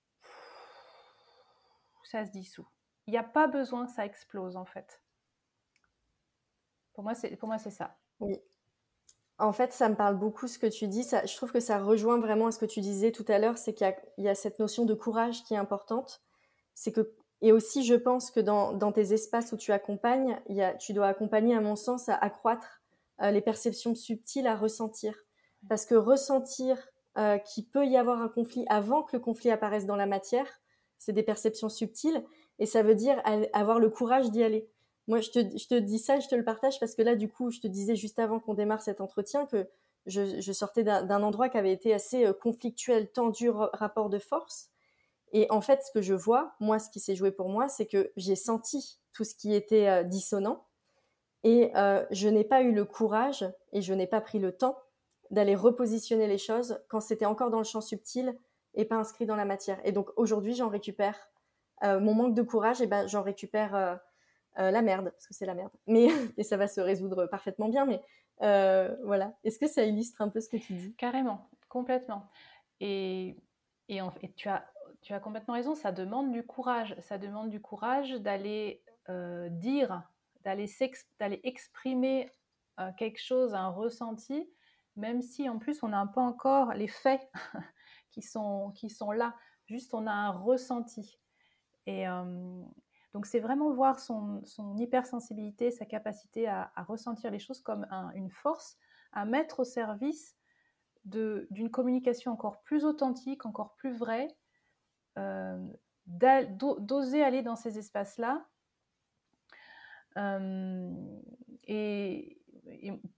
ça 2.03 2.25
se 2.25 2.31
dissout. 2.31 2.67
Il 3.07 3.11
n'y 3.11 3.17
a 3.17 3.23
pas 3.23 3.47
besoin 3.47 3.85
que 3.85 3.91
ça 3.91 4.05
explose 4.05 4.55
en 4.55 4.65
fait. 4.65 5.01
Pour 6.93 7.03
moi, 7.03 7.13
c'est 7.13 7.35
pour 7.37 7.47
moi 7.47 7.57
c'est 7.57 7.71
ça. 7.71 7.97
Oui. 8.19 8.39
En 9.39 9.51
fait, 9.51 9.73
ça 9.73 9.89
me 9.89 9.95
parle 9.95 10.17
beaucoup 10.17 10.47
ce 10.47 10.59
que 10.59 10.67
tu 10.67 10.87
dis. 10.87 11.03
Ça, 11.03 11.25
je 11.25 11.35
trouve 11.35 11.51
que 11.51 11.59
ça 11.59 11.79
rejoint 11.79 12.19
vraiment 12.19 12.47
à 12.47 12.51
ce 12.51 12.59
que 12.59 12.65
tu 12.65 12.81
disais 12.81 13.11
tout 13.11 13.25
à 13.27 13.39
l'heure, 13.39 13.57
c'est 13.57 13.73
qu'il 13.73 13.93
y, 14.17 14.23
y, 14.23 14.29
a 14.29 14.35
cette 14.35 14.59
notion 14.59 14.85
de 14.85 14.93
courage 14.93 15.43
qui 15.43 15.53
est 15.53 15.57
importante. 15.57 16.21
C'est 16.75 16.91
que 16.91 17.13
et 17.43 17.51
aussi, 17.51 17.83
je 17.83 17.93
pense 17.93 18.31
que 18.31 18.39
dans, 18.39 18.91
tes 18.93 19.11
espaces 19.11 19.51
où 19.51 19.57
tu 19.57 19.73
accompagnes, 19.73 20.39
tu 20.79 20.93
dois 20.93 21.07
accompagner, 21.07 21.53
à 21.53 21.59
mon 21.59 21.75
sens, 21.75 22.07
à 22.07 22.15
accroître 22.15 22.81
euh, 23.21 23.31
les 23.31 23.41
perceptions 23.41 23.95
subtiles 23.95 24.47
à 24.47 24.55
ressentir. 24.55 25.13
Parce 25.67 25.85
que 25.85 25.93
ressentir 25.93 26.77
euh, 27.17 27.37
qu'il 27.39 27.67
peut 27.67 27.85
y 27.85 27.97
avoir 27.97 28.21
un 28.21 28.29
conflit 28.29 28.63
avant 28.69 29.03
que 29.03 29.17
le 29.17 29.19
conflit 29.19 29.51
apparaisse 29.51 29.85
dans 29.85 29.97
la 29.97 30.05
matière, 30.05 30.47
c'est 30.97 31.11
des 31.11 31.21
perceptions 31.21 31.67
subtiles. 31.67 32.23
Et 32.59 32.65
ça 32.65 32.81
veut 32.81 32.95
dire 32.95 33.21
avoir 33.51 33.79
le 33.79 33.89
courage 33.89 34.31
d'y 34.31 34.41
aller. 34.41 34.69
Moi, 35.07 35.19
je 35.19 35.31
te, 35.31 35.79
dis 35.79 35.99
ça, 35.99 36.19
je 36.19 36.27
te 36.27 36.35
le 36.35 36.43
partage 36.43 36.79
parce 36.79 36.95
que 36.95 37.01
là, 37.01 37.15
du 37.15 37.29
coup, 37.29 37.51
je 37.51 37.59
te 37.59 37.67
disais 37.67 37.95
juste 37.95 38.19
avant 38.19 38.39
qu'on 38.39 38.53
démarre 38.53 38.81
cet 38.81 39.01
entretien 39.01 39.45
que 39.45 39.67
je, 40.05 40.51
sortais 40.53 40.83
d'un 40.83 41.23
endroit 41.23 41.49
qui 41.49 41.57
avait 41.57 41.73
été 41.73 41.93
assez 41.93 42.25
euh, 42.25 42.33
conflictuel, 42.33 43.11
tendu, 43.11 43.49
rapport 43.49 44.09
de 44.09 44.19
force. 44.19 44.69
Et 45.33 45.47
en 45.49 45.61
fait, 45.61 45.81
ce 45.83 45.91
que 45.91 46.01
je 46.01 46.13
vois, 46.13 46.53
moi, 46.59 46.79
ce 46.79 46.89
qui 46.89 46.99
s'est 46.99 47.15
joué 47.15 47.31
pour 47.31 47.49
moi, 47.49 47.67
c'est 47.67 47.85
que 47.85 48.11
j'ai 48.15 48.35
senti 48.35 48.99
tout 49.11 49.23
ce 49.23 49.35
qui 49.35 49.53
était 49.53 49.87
euh, 49.87 50.03
dissonant 50.03 50.67
et 51.43 51.71
euh, 51.75 52.05
je 52.11 52.29
n'ai 52.29 52.45
pas 52.45 52.61
eu 52.61 52.71
le 52.71 52.85
courage 52.85 53.45
et 53.73 53.81
je 53.81 53.93
n'ai 53.93 54.07
pas 54.07 54.21
pris 54.21 54.39
le 54.39 54.55
temps 54.55 54.77
d'aller 55.31 55.55
repositionner 55.55 56.27
les 56.27 56.37
choses 56.37 56.79
quand 56.87 57.01
c'était 57.01 57.25
encore 57.25 57.49
dans 57.49 57.57
le 57.57 57.65
champ 57.65 57.81
subtil 57.81 58.37
et 58.75 58.85
pas 58.85 58.95
inscrit 58.95 59.25
dans 59.25 59.35
la 59.35 59.43
matière. 59.43 59.79
Et 59.83 59.91
donc 59.91 60.09
aujourd'hui, 60.15 60.53
j'en 60.53 60.69
récupère 60.69 61.17
mon 61.81 62.13
manque 62.13 62.33
de 62.33 62.43
courage, 62.43 62.81
et 62.81 62.87
ben 62.87 63.07
j'en 63.07 63.23
récupère 63.23 63.99
la 64.55 64.81
merde 64.81 65.09
parce 65.11 65.27
que 65.27 65.33
c'est 65.33 65.45
la 65.45 65.55
merde. 65.55 65.71
Mais 65.87 66.07
et 66.37 66.43
ça 66.43 66.57
va 66.57 66.67
se 66.67 66.81
résoudre 66.81 67.25
parfaitement 67.25 67.69
bien. 67.69 67.85
Mais 67.85 68.01
voilà, 68.39 69.33
est-ce 69.43 69.59
que 69.59 69.67
ça 69.67 69.83
illustre 69.83 70.21
un 70.21 70.29
peu 70.29 70.39
ce 70.39 70.49
que 70.49 70.57
tu 70.57 70.73
dis? 70.73 70.95
Carrément, 70.95 71.49
complètement. 71.69 72.29
Et, 72.79 73.37
et, 73.89 74.01
tu 74.35 74.49
as 74.49 74.65
tu 75.03 75.13
as 75.13 75.19
complètement 75.19 75.53
raison, 75.53 75.75
ça 75.75 75.91
demande 75.91 76.31
du 76.31 76.43
courage. 76.45 76.95
Ça 77.01 77.17
demande 77.17 77.49
du 77.49 77.59
courage 77.59 78.11
d'aller 78.13 78.81
euh, 79.09 79.49
dire, 79.49 80.01
d'aller, 80.45 80.69
exprimer 81.43 82.31
euh, 82.79 82.89
quelque 82.97 83.19
chose, 83.21 83.53
un 83.53 83.67
ressenti, 83.67 84.49
même 84.95 85.21
si 85.21 85.49
en 85.49 85.59
plus 85.59 85.83
on 85.83 85.89
n'a 85.89 86.05
pas 86.07 86.21
encore 86.21 86.73
les 86.73 86.87
faits 86.87 87.29
qui, 88.11 88.21
sont, 88.21 88.71
qui 88.71 88.89
sont 88.89 89.11
là. 89.11 89.35
Juste 89.65 89.93
on 89.93 90.07
a 90.07 90.11
un 90.11 90.31
ressenti. 90.31 91.19
Et 91.85 92.07
euh, 92.07 92.63
donc 93.13 93.27
c'est 93.27 93.39
vraiment 93.39 93.71
voir 93.71 93.99
son, 93.99 94.41
hypersensibilité, 94.77 95.69
sa 95.69 95.85
capacité 95.85 96.47
à, 96.47 96.71
ressentir 96.87 97.29
les 97.29 97.39
choses 97.39 97.61
comme 97.61 97.85
une 98.15 98.29
force, 98.29 98.77
à 99.11 99.25
mettre 99.25 99.59
au 99.59 99.63
service 99.63 100.35
d'une 101.05 101.69
communication 101.69 102.31
encore 102.31 102.61
plus 102.63 102.85
authentique, 102.85 103.45
encore 103.45 103.75
plus 103.75 103.91
vraie, 103.91 104.29
euh, 105.19 105.63
d'oser 106.07 107.23
aller 107.23 107.43
dans 107.43 107.55
ces 107.55 107.77
espaces-là. 107.77 108.45
Euh, 110.17 110.91
et, 111.65 112.39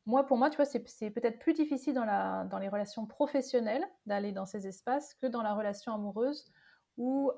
moi, 0.05 0.25
pour 0.25 0.37
moi, 0.37 0.49
tu 0.49 0.57
vois, 0.57 0.65
c'est 0.65 1.11
peut-être 1.11 1.39
plus 1.39 1.53
difficile 1.53 1.93
dans, 1.93 2.59
les 2.59 2.67
relations 2.67 3.05
professionnelles 3.05 3.85
d'aller 4.07 4.31
dans 4.31 4.45
ces 4.45 4.67
espaces 4.67 5.13
que 5.13 5.27
dans 5.27 5.43
la 5.43 5.53
relation 5.53 5.93
amoureuse 5.93 6.51
où, 6.97 7.31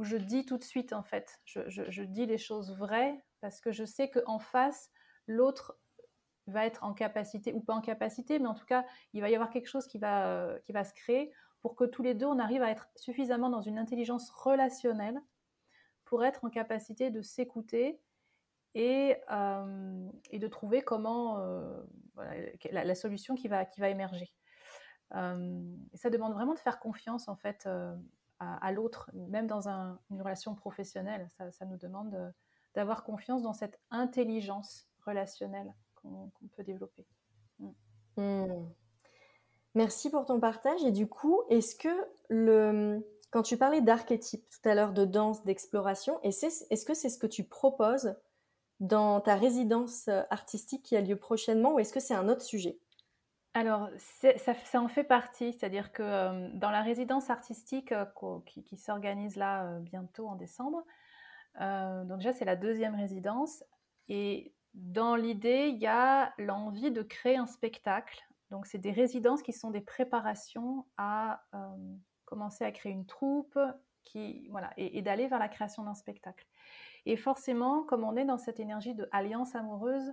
où 0.00 0.04
je 0.04 0.16
dis 0.16 0.46
tout 0.46 0.56
de 0.56 0.64
suite, 0.64 0.94
en 0.94 1.02
fait, 1.02 1.42
je, 1.44 2.02
dis 2.02 2.24
les 2.24 2.38
choses 2.38 2.74
vraies 2.74 3.22
parce 3.42 3.60
que 3.60 3.70
je 3.70 3.84
sais 3.84 4.08
qu'en 4.08 4.38
face, 4.38 4.90
l'autre 5.26 5.78
va 6.46 6.64
être 6.64 6.84
en 6.84 6.94
capacité, 6.94 7.52
ou 7.52 7.60
pas 7.60 7.74
en 7.74 7.82
capacité, 7.82 8.38
mais 8.38 8.46
en 8.46 8.54
tout 8.54 8.64
cas, 8.64 8.86
il 9.12 9.20
va 9.20 9.28
y 9.28 9.34
avoir 9.34 9.50
quelque 9.50 9.68
chose 9.68 9.86
qui 9.86 9.98
va, 9.98 10.54
qui 10.64 10.72
va 10.72 10.84
se 10.84 10.94
créer 10.94 11.34
pour 11.60 11.76
que 11.76 11.84
tous 11.84 12.02
les 12.02 12.14
deux, 12.14 12.24
on 12.24 12.38
arrive 12.38 12.62
à 12.62 12.70
être 12.70 12.88
suffisamment 12.96 13.50
dans 13.50 13.60
une 13.60 13.78
intelligence 13.78 14.30
relationnelle 14.30 15.20
pour 16.06 16.24
être 16.24 16.46
en 16.46 16.48
capacité 16.48 17.10
de 17.10 17.20
s'écouter 17.20 18.00
et, 18.74 19.16
euh, 19.30 20.08
de 20.32 20.46
trouver 20.48 20.80
comment 20.80 21.40
euh, 21.40 21.78
la, 22.72 22.94
solution 22.94 23.34
qui 23.34 23.48
va, 23.48 23.66
qui 23.66 23.82
va 23.82 23.90
émerger. 23.90 24.32
Euh, 25.14 25.60
ça 25.92 26.08
demande 26.08 26.32
vraiment 26.32 26.54
de 26.54 26.58
faire 26.58 26.80
confiance 26.80 27.28
en 27.28 27.36
fait 27.36 27.68
à, 28.40 28.72
l'autre, 28.72 29.10
même 29.14 29.46
dans 29.46 29.68
une 29.68 30.22
relation 30.22 30.54
professionnelle. 30.54 31.30
Ça, 31.52 31.66
nous 31.66 31.76
demande 31.76 32.32
d'avoir 32.74 33.04
confiance 33.04 33.42
dans 33.42 33.52
cette 33.52 33.78
intelligence 33.90 34.88
relationnelle 35.06 35.74
qu'on 35.94 36.30
peut 36.56 36.64
développer. 36.64 37.06
Mm. 37.58 37.70
Mm. 38.16 38.68
Merci 39.74 40.10
pour 40.10 40.24
ton 40.24 40.40
partage. 40.40 40.82
Et 40.84 40.90
du 40.90 41.06
coup, 41.06 41.42
est-ce 41.48 41.76
que 41.76 41.88
le, 42.28 43.06
quand 43.30 43.42
tu 43.42 43.56
parlais 43.56 43.80
d'archétype 43.80 44.48
tout 44.48 44.68
à 44.68 44.74
l'heure, 44.74 44.92
de 44.92 45.04
danse, 45.04 45.44
d'exploration, 45.44 46.20
est-ce 46.22 46.84
que 46.84 46.94
c'est 46.94 47.08
ce 47.08 47.18
que 47.18 47.26
tu 47.26 47.44
proposes 47.44 48.14
dans 48.80 49.20
ta 49.20 49.36
résidence 49.36 50.08
artistique 50.30 50.82
qui 50.82 50.96
a 50.96 51.02
lieu 51.02 51.16
prochainement 51.16 51.74
ou 51.74 51.78
est-ce 51.78 51.92
que 51.92 52.00
c'est 52.00 52.14
un 52.14 52.28
autre 52.28 52.42
sujet? 52.42 52.78
Alors, 53.52 53.88
ça, 53.98 54.80
en 54.80 54.88
fait 54.88 55.02
partie, 55.02 55.52
c'est-à-dire 55.52 55.92
que 55.92 56.54
dans 56.56 56.70
la 56.70 56.82
résidence 56.82 57.30
artistique 57.30 57.92
qui, 58.46 58.76
s'organise 58.76 59.34
là 59.36 59.78
bientôt 59.80 60.28
en 60.28 60.36
décembre, 60.36 60.84
donc 61.58 62.18
déjà 62.18 62.32
c'est 62.32 62.44
la 62.44 62.54
deuxième 62.54 62.94
résidence, 62.94 63.64
et 64.08 64.54
dans 64.74 65.16
l'idée, 65.16 65.68
il 65.68 65.78
y 65.78 65.86
a 65.86 66.32
l'envie 66.38 66.90
de 66.90 67.02
créer 67.02 67.36
un 67.36 67.46
spectacle 67.46 68.20
Donc, 68.50 68.66
c'est 68.66 68.78
des 68.78 68.92
résidences 68.92 69.42
qui 69.42 69.52
sont 69.52 69.70
des 69.70 69.80
préparations 69.80 70.86
à 70.96 71.42
commencer 72.24 72.64
à 72.64 72.72
créer 72.72 72.92
une 72.92 73.06
troupe 73.06 73.58
qui, 74.04 74.48
voilà, 74.50 74.72
et, 74.76 75.02
d'aller 75.02 75.28
vers 75.28 75.38
la 75.38 75.48
création 75.48 75.84
d'un 75.84 75.94
spectacle. 75.94 76.46
Et 77.06 77.16
forcément, 77.16 77.82
comme 77.82 78.04
on 78.04 78.16
est 78.16 78.24
dans 78.24 78.38
cette 78.38 78.60
énergie 78.60 78.94
de 78.94 79.08
alliance 79.12 79.54
amoureuse, 79.54 80.12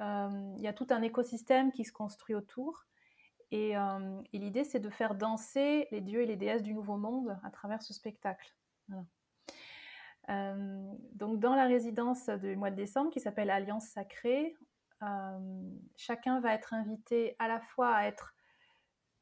il 0.00 0.60
y 0.60 0.66
a 0.66 0.72
tout 0.72 0.86
un 0.90 1.02
écosystème 1.02 1.72
qui 1.72 1.84
se 1.84 1.92
construit 1.92 2.34
autour. 2.34 2.86
Et, 3.50 3.74
l'idée, 4.32 4.64
c'est 4.64 4.80
de 4.80 4.90
faire 4.90 5.14
danser 5.14 5.88
les 5.90 6.00
dieux 6.00 6.22
et 6.22 6.26
les 6.26 6.36
déesses 6.36 6.62
du 6.62 6.74
Nouveau 6.74 6.96
Monde 6.96 7.38
à 7.44 7.50
travers 7.50 7.82
ce 7.82 7.94
spectacle. 7.94 8.54
donc, 10.28 11.38
dans 11.38 11.54
la 11.54 11.66
résidence 11.66 12.28
du 12.28 12.56
mois 12.56 12.70
de 12.70 12.76
décembre, 12.76 13.10
qui 13.10 13.20
s'appelle 13.20 13.50
Alliance 13.50 13.86
Sacrée, 13.88 14.56
chacun 15.96 16.40
va 16.40 16.54
être 16.54 16.74
invité 16.74 17.36
à 17.38 17.48
la 17.48 17.60
fois 17.60 17.96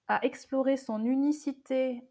à 0.09 0.25
explorer 0.25 0.77
son 0.77 1.05
unicité, 1.05 2.09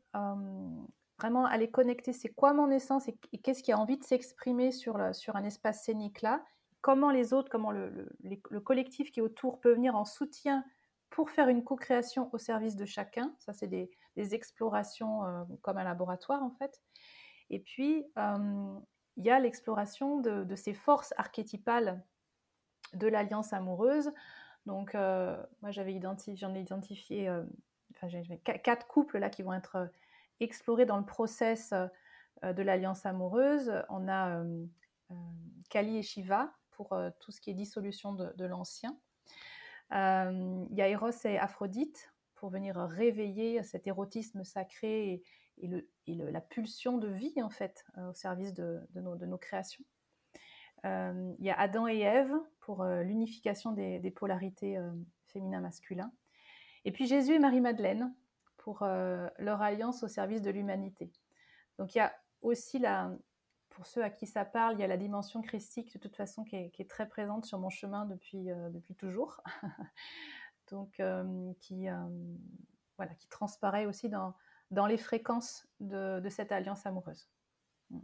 vraiment 1.19 1.45
aller 1.45 1.69
connecter 1.69 2.13
c'est 2.13 2.30
quoi 2.30 2.54
mon 2.54 2.69
essence 2.69 3.08
et, 3.08 3.17
qu'est-ce 3.39 3.63
qui 3.63 3.71
a 3.71 3.80
envie 3.80 3.97
de 3.97 4.04
s'exprimer 4.04 4.71
sur 4.71 4.97
un 4.97 5.43
espace 5.43 5.84
scénique 5.84 6.21
là, 6.21 6.43
comment 6.84 7.12
les 7.12 7.34
autres, 7.34 7.50
comment 7.50 7.72
le, 7.72 8.10
le, 8.24 8.60
collectif 8.60 9.12
qui 9.12 9.22
est 9.22 9.24
autour 9.24 9.62
peut 9.62 9.74
venir 9.74 9.96
en 9.96 10.04
soutien 10.04 10.65
pour 11.10 11.30
faire 11.30 11.48
une 11.48 11.63
co-création 11.63 12.30
au 12.34 12.38
service 12.38 12.76
de 12.76 12.86
chacun. 12.86 13.34
Ça, 13.39 13.54
c'est 13.54 13.67
des, 13.67 13.89
explorations 14.17 15.26
euh, 15.26 15.43
comme 15.62 15.78
un 15.78 15.86
laboratoire, 15.86 16.43
en 16.43 16.52
fait. 16.52 16.82
Et 17.50 17.60
puis, 17.60 18.06
euh, 18.19 18.80
il 19.15 19.24
y 19.24 19.32
a 19.32 19.39
l'exploration 19.39 20.19
de, 20.19 20.56
ces 20.56 20.74
forces 20.74 21.13
archétypales 21.17 22.04
de 22.93 23.08
l'alliance 23.08 23.54
amoureuse. 23.54 24.12
Donc, 24.65 24.93
euh, 24.93 25.41
moi, 25.62 25.72
j'avais 25.72 25.93
identifié, 25.93 26.36
j'en 26.36 26.54
ai 26.54 26.60
identifié, 26.60 27.32
quatre 28.43 28.88
couples 28.88 29.19
là 29.19 29.30
qui 29.30 29.41
vont 29.41 29.54
être 29.54 29.89
explorés 30.41 30.86
dans 30.86 30.98
le 30.98 31.06
process 31.06 31.74
de 32.43 32.62
l'alliance 32.62 33.06
amoureuse. 33.06 33.72
On 33.88 34.10
a 34.10 34.43
Kali 35.69 35.98
et 35.98 36.04
Shiva 36.04 36.54
pour 36.75 36.95
tout 37.19 37.31
ce 37.31 37.41
qui 37.41 37.49
est 37.49 37.53
dissolution 37.53 38.13
de 38.13 38.45
l'ancien. 38.45 38.97
Euh, 39.93 40.65
il 40.69 40.75
y 40.75 40.81
a 40.81 40.89
Eros 40.89 41.12
et 41.25 41.38
Aphrodite 41.38 42.12
pour 42.36 42.49
venir 42.49 42.75
réveiller 42.75 43.62
cet 43.63 43.88
érotisme 43.88 44.43
sacré 44.43 45.23
et, 45.57 45.83
la 46.07 46.41
pulsion 46.41 46.97
de 46.97 47.07
vie 47.07 47.41
en 47.43 47.49
fait 47.49 47.86
euh, 47.97 48.09
au 48.09 48.13
service 48.13 48.53
de, 48.53 48.81
nos, 48.95 49.38
créations. 49.38 49.83
Euh, 50.86 51.33
il 51.39 51.45
y 51.45 51.51
a 51.51 51.59
Adam 51.59 51.88
et 51.88 51.99
Ève 51.99 52.33
pour 52.59 52.83
l'unification 52.83 53.71
des, 53.71 54.12
polarités 54.12 54.79
féminin-masculin. 55.27 56.12
Et 56.86 56.91
puis 56.91 57.07
Jésus 57.07 57.36
et 57.36 57.39
Marie-Madeleine 57.39 58.13
pour 58.57 58.83
leur 58.83 59.62
alliance 59.62 60.03
au 60.03 60.07
service 60.07 60.41
de 60.41 60.49
l'humanité. 60.49 61.12
Donc 61.77 61.93
il 61.93 61.99
y 61.99 62.01
a 62.01 62.13
aussi 62.41 62.79
la, 62.79 63.12
pour 63.73 63.86
ceux 63.86 64.03
à 64.03 64.09
qui 64.09 64.27
ça 64.27 64.45
parle, 64.45 64.75
il 64.75 64.79
y 64.79 64.83
a 64.83 64.88
la 64.88 64.97
dimension 64.97 65.41
christique 65.41 65.93
de 65.93 65.99
toute 65.99 66.15
façon 66.15 66.43
qui 66.43 66.55
est, 66.55 66.89
très 66.89 67.07
présente 67.07 67.45
sur 67.45 67.59
mon 67.59 67.69
chemin 67.69 68.05
depuis, 68.05 68.51
euh, 68.51 68.69
toujours. 68.97 69.41
Donc, 70.71 70.99
euh, 70.99 71.51
qui, 71.59 71.89
euh, 71.89 73.05
qui 73.17 73.27
transparaît 73.27 73.86
aussi 73.86 74.09
dans, 74.09 74.36
les 74.88 74.97
fréquences 74.97 75.67
de, 75.79 76.19
de 76.19 76.29
cette 76.29 76.51
alliance 76.51 76.86
amoureuse. 76.86 77.27
Mm. 77.89 77.99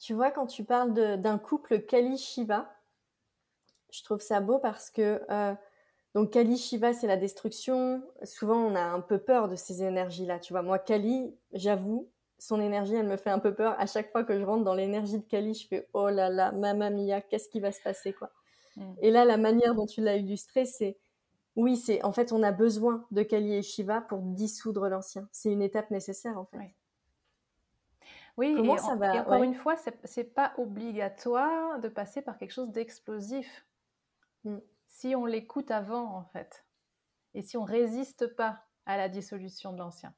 Tu 0.00 0.14
vois, 0.14 0.30
quand 0.30 0.46
tu 0.46 0.64
parles 0.64 0.92
d'un 1.20 1.38
couple 1.38 1.80
Kali-Shiva, 1.80 2.74
je 3.90 4.02
trouve 4.02 4.20
ça 4.20 4.40
beau 4.40 4.58
parce 4.58 4.90
que 4.90 5.22
donc 6.14 6.30
Kali-Shiva, 6.30 6.92
c'est 6.92 7.06
la 7.06 7.16
destruction. 7.16 8.02
Souvent, 8.22 8.56
on 8.56 8.74
a 8.74 8.82
un 8.82 9.00
peu 9.00 9.18
peur 9.18 9.48
de 9.48 9.56
ces 9.56 9.82
énergies-là. 9.82 10.38
Tu 10.38 10.52
vois, 10.52 10.62
moi, 10.62 10.78
Kali, 10.78 11.36
j'avoue, 11.52 12.08
son 12.38 12.60
énergie, 12.60 12.94
elle 12.94 13.06
me 13.06 13.16
fait 13.16 13.30
un 13.30 13.38
peu 13.38 13.54
peur. 13.54 13.74
À 13.78 13.86
chaque 13.86 14.10
fois 14.10 14.24
que 14.24 14.38
je 14.38 14.44
rentre 14.44 14.64
dans 14.64 14.74
l'énergie 14.74 15.18
de 15.18 15.24
Kali, 15.24 15.54
je 15.54 15.66
fais 15.66 15.88
oh 15.92 16.08
là 16.08 16.28
là, 16.28 16.52
mamma 16.52 16.90
mia, 16.90 17.20
qu'est-ce 17.20 17.48
qui 17.48 17.60
va 17.60 17.72
se 17.72 17.80
passer 17.80 18.12
quoi 18.12 18.30
mm. 18.76 18.94
Et 19.00 19.10
là, 19.10 19.24
la 19.24 19.36
manière 19.36 19.74
dont 19.74 19.86
tu 19.86 20.00
l'as 20.00 20.16
illustré, 20.16 20.64
c'est 20.64 20.96
oui, 21.56 21.76
c'est 21.76 22.02
en 22.04 22.12
fait 22.12 22.32
on 22.32 22.42
a 22.42 22.50
besoin 22.50 23.06
de 23.12 23.22
Kali 23.22 23.54
et 23.54 23.62
Shiva 23.62 24.00
pour 24.00 24.18
dissoudre 24.20 24.88
l'ancien. 24.88 25.28
C'est 25.30 25.52
une 25.52 25.62
étape 25.62 25.90
nécessaire 25.90 26.38
en 26.38 26.44
fait. 26.44 26.74
Oui. 28.36 28.54
Comment 28.56 28.78
ça 28.78 28.96
va 28.96 29.20
encore 29.20 29.42
une 29.44 29.54
fois, 29.54 29.76
c'est 30.04 30.34
pas 30.34 30.52
obligatoire 30.58 31.78
de 31.78 31.88
passer 31.88 32.20
par 32.20 32.36
quelque 32.36 32.52
chose 32.52 32.70
d'explosif. 32.70 33.64
Mm. 34.44 34.58
Si 34.88 35.14
on 35.14 35.26
l'écoute 35.26 35.70
avant 35.70 36.16
en 36.16 36.24
fait, 36.24 36.64
et 37.34 37.42
si 37.42 37.56
on 37.56 37.64
résiste 37.64 38.26
pas 38.34 38.64
à 38.86 38.96
la 38.96 39.08
dissolution 39.08 39.72
de 39.72 39.78
l'ancien. 39.78 40.12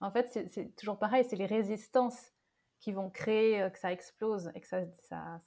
En 0.00 0.10
fait, 0.10 0.28
c'est 0.50 0.76
toujours 0.76 0.98
pareil, 0.98 1.24
c'est 1.28 1.36
les 1.36 1.46
résistances 1.46 2.32
qui 2.80 2.92
vont 2.92 3.10
créer 3.10 3.60
euh, 3.62 3.70
que 3.70 3.78
ça 3.78 3.92
explose 3.92 4.50
et 4.54 4.60
que 4.60 4.66
ça, 4.66 4.86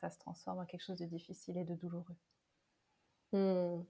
se 0.10 0.20
transforme 0.20 0.60
en 0.60 0.66
quelque 0.66 0.84
chose 0.84 0.98
de 0.98 1.06
difficile 1.06 1.58
et 1.58 1.64
de 1.64 1.76
douloureux. 1.76 2.16
Hmm. 3.32 3.84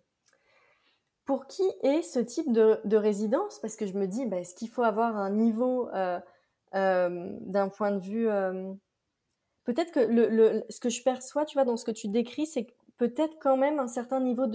Pour 1.26 1.48
qui 1.48 1.64
est 1.82 2.02
ce 2.04 2.20
type 2.20 2.52
de, 2.52 2.96
résidence? 2.96 3.60
Parce 3.60 3.76
que 3.76 3.88
je 3.88 3.94
me 3.94 4.06
dis, 4.06 4.26
bah, 4.26 4.38
est-ce 4.38 4.54
qu'il 4.54 4.70
faut 4.70 4.84
avoir 4.84 5.18
un 5.18 5.32
niveau 5.32 5.90
euh, 5.90 6.20
euh, 6.76 7.30
d'un 7.42 7.70
point 7.70 7.92
de 7.92 8.00
vue... 8.00 8.28
peut-être 9.64 9.92
que 9.92 10.02
ce 10.70 10.80
que 10.80 10.90
je 10.90 11.04
perçois, 11.04 11.46
tu 11.46 11.58
vois, 11.58 11.66
dans 11.66 11.78
ce 11.78 11.86
que 11.86 11.92
tu 11.92 12.08
décris, 12.10 12.46
c'est 12.46 12.68
peut-être 12.98 13.38
quand 13.40 13.58
même 13.58 13.80
un 13.80 13.88
certain 13.88 14.20
niveau 14.20 14.46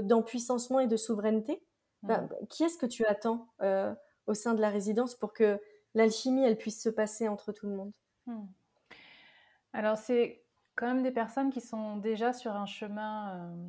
d'empuissancement 0.00 0.78
de, 0.78 0.84
et 0.84 0.86
de 0.86 0.96
souveraineté? 0.96 1.62
Bah, 2.02 2.20
mmh. 2.20 2.46
qui 2.48 2.64
est-ce 2.64 2.78
que 2.78 2.86
tu 2.86 3.04
attends 3.06 3.48
au 4.26 4.34
sein 4.34 4.54
de 4.54 4.60
la 4.60 4.70
résidence 4.70 5.14
pour 5.14 5.32
que 5.32 5.60
l'alchimie, 5.94 6.44
elle 6.44 6.58
puisse 6.58 6.82
se 6.82 6.88
passer 6.88 7.28
entre 7.28 7.52
tout 7.52 7.66
le 7.66 7.76
monde 7.76 7.92
hmm. 8.26 8.46
Alors, 9.72 9.98
c'est 9.98 10.44
quand 10.76 10.86
même 10.86 11.02
des 11.02 11.10
personnes 11.10 11.50
qui 11.50 11.60
sont 11.60 11.96
déjà 11.96 12.32
sur 12.32 12.52
un 12.52 12.66
chemin, 12.66 13.36
euh, 13.36 13.68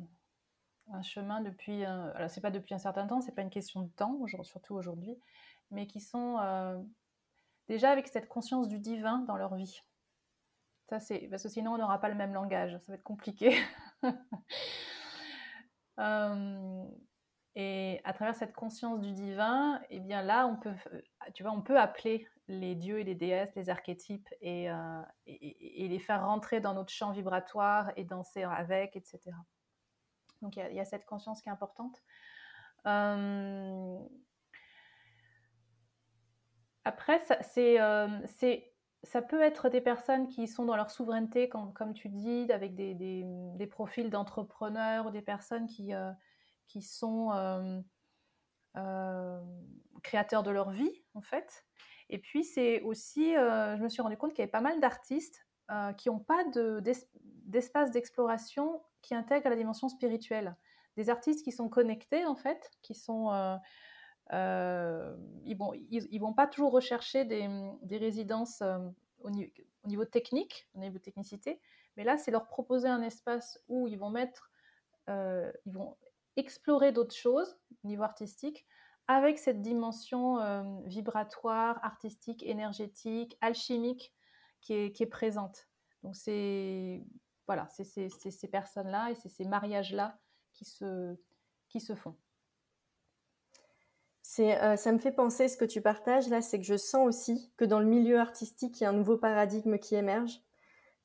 un 0.92 1.02
chemin 1.02 1.40
depuis, 1.40 1.84
euh, 1.84 2.12
alors 2.14 2.30
c'est 2.30 2.40
pas 2.40 2.50
depuis 2.50 2.74
un 2.74 2.78
certain 2.78 3.06
temps, 3.06 3.20
c'est 3.20 3.34
pas 3.34 3.42
une 3.42 3.50
question 3.50 3.82
de 3.82 3.90
temps, 3.90 4.18
surtout 4.42 4.74
aujourd'hui, 4.74 5.18
mais 5.70 5.86
qui 5.86 6.00
sont 6.00 6.38
euh, 6.38 6.80
déjà 7.68 7.90
avec 7.90 8.08
cette 8.08 8.28
conscience 8.28 8.68
du 8.68 8.78
divin 8.78 9.20
dans 9.20 9.36
leur 9.36 9.54
vie. 9.54 9.82
Ça, 10.88 11.00
c'est 11.00 11.28
parce 11.28 11.42
que 11.42 11.48
sinon 11.48 11.74
on 11.74 11.78
n'aura 11.78 12.00
pas 12.00 12.08
le 12.08 12.14
même 12.14 12.32
langage, 12.32 12.78
ça 12.78 12.92
va 12.92 12.94
être 12.94 13.02
compliqué. 13.02 13.56
Et 17.58 18.02
à 18.04 18.12
travers 18.12 18.34
cette 18.34 18.52
conscience 18.52 19.00
du 19.00 19.12
divin, 19.12 19.80
eh 19.88 19.98
bien 19.98 20.20
là, 20.20 20.46
on 20.46 20.56
peut, 20.56 20.74
euh, 20.92 21.00
tu 21.32 21.42
vois, 21.42 21.52
on 21.52 21.62
peut 21.62 21.80
appeler 21.80 22.28
les 22.48 22.74
dieux 22.74 23.00
et 23.00 23.04
les 23.04 23.14
déesses, 23.14 23.54
les 23.56 23.70
archétypes, 23.70 24.28
et, 24.42 24.70
euh, 24.70 25.00
les 25.26 25.98
faire 25.98 26.26
rentrer 26.26 26.60
dans 26.60 26.74
notre 26.74 26.92
champ 26.92 27.12
vibratoire 27.12 27.92
et 27.96 28.04
danser 28.04 28.42
avec, 28.42 28.94
etc. 28.94 29.18
Donc 30.42 30.56
il 30.56 30.74
y, 30.74 30.80
a 30.80 30.84
cette 30.84 31.06
conscience 31.06 31.40
qui 31.40 31.48
est 31.48 31.52
importante. 31.52 32.02
Euh, 32.86 33.98
après, 36.84 37.20
ça, 37.20 37.42
c'est, 37.42 37.78
ça 39.02 39.22
peut 39.22 39.40
être 39.40 39.70
des 39.70 39.80
personnes 39.80 40.28
qui 40.28 40.46
sont 40.46 40.66
dans 40.66 40.76
leur 40.76 40.90
souveraineté, 40.90 41.48
comme, 41.48 41.94
tu 41.94 42.10
dis, 42.10 42.46
avec 42.52 42.74
des, 42.74 42.94
des 42.94 43.66
profils 43.66 44.10
d'entrepreneurs 44.10 45.06
ou 45.06 45.10
des 45.10 45.22
personnes 45.22 45.66
qui 45.66 45.94
qui 46.66 46.82
sont 46.82 47.32
euh, 47.32 47.80
euh, 48.76 49.40
créateurs 50.02 50.42
de 50.42 50.50
leur 50.50 50.70
vie, 50.70 51.04
en 51.14 51.22
fait. 51.22 51.64
Et 52.08 52.18
puis, 52.18 52.44
c'est 52.44 52.80
aussi, 52.82 53.36
euh, 53.36 53.76
je 53.76 53.82
me 53.82 53.88
suis 53.88 54.02
rendu 54.02 54.16
compte 54.16 54.30
qu'il 54.32 54.40
y 54.40 54.42
avait 54.42 54.50
pas 54.50 54.60
mal 54.60 54.80
d'artistes 54.80 55.42
qui 55.98 56.08
n'ont 56.08 56.20
pas 56.20 56.44
d'espace 57.44 57.90
d'exploration 57.90 58.84
qui 59.02 59.16
intègre 59.16 59.48
la 59.48 59.56
dimension 59.56 59.88
spirituelle. 59.88 60.56
Des 60.96 61.10
artistes 61.10 61.42
qui 61.42 61.50
sont 61.50 61.68
connectés, 61.68 62.24
en 62.24 62.36
fait, 62.36 62.70
qui 62.82 62.94
sont... 62.94 63.58
ils, 64.30 65.56
vont, 65.58 65.72
ils, 65.74 66.18
vont 66.20 66.34
pas 66.34 66.46
toujours 66.46 66.70
rechercher 66.70 67.24
des, 67.24 67.48
des 67.82 67.96
résidences 67.96 68.62
au, 69.18 69.30
niveau, 69.30 69.50
au, 69.82 69.88
niveau, 69.88 70.04
technique, 70.04 70.68
au 70.74 70.78
niveau 70.78 71.00
technicité, 71.00 71.60
mais 71.96 72.04
là, 72.04 72.16
c'est 72.16 72.30
leur 72.30 72.46
proposer 72.46 72.86
un 72.86 73.02
espace 73.02 73.60
où 73.66 73.88
ils 73.88 73.98
vont 73.98 74.10
mettre, 74.10 74.52
ils 75.08 75.72
vont 75.72 75.96
explorer 76.36 76.92
d'autres 76.92 77.14
choses 77.14 77.58
au 77.84 77.88
niveau 77.88 78.02
artistique 78.02 78.66
avec 79.08 79.38
cette 79.38 79.62
dimension 79.62 80.40
euh, 80.40 80.62
vibratoire, 80.84 81.78
artistique, 81.84 82.42
énergétique, 82.42 83.36
alchimique 83.40 84.12
qui 84.60 84.74
est, 84.74 85.10
présente. 85.10 85.68
Donc 86.02 86.16
c'est 86.16 87.04
voilà, 87.46 87.68
c'est 87.70 88.08
ces 88.08 88.48
personnes-là 88.48 89.10
et 89.12 89.14
c'est 89.14 89.28
ces 89.28 89.44
mariages-là 89.44 90.18
qui 90.52 90.64
se, 90.64 91.16
qui 91.68 91.80
se 91.80 91.94
font. 91.94 92.16
Euh, 94.40 94.76
ça 94.76 94.92
me 94.92 94.98
fait 94.98 95.12
penser 95.12 95.48
ce 95.48 95.56
que 95.56 95.64
tu 95.64 95.80
partages 95.80 96.28
là, 96.28 96.42
c'est 96.42 96.58
que 96.58 96.66
je 96.66 96.76
sens 96.76 97.06
aussi 97.06 97.52
que 97.56 97.64
dans 97.64 97.78
le 97.78 97.86
milieu 97.86 98.18
artistique, 98.18 98.80
il 98.80 98.84
y 98.84 98.86
a 98.86 98.90
un 98.90 98.92
nouveau 98.92 99.16
paradigme 99.16 99.78
qui 99.78 99.94
émerge 99.94 100.42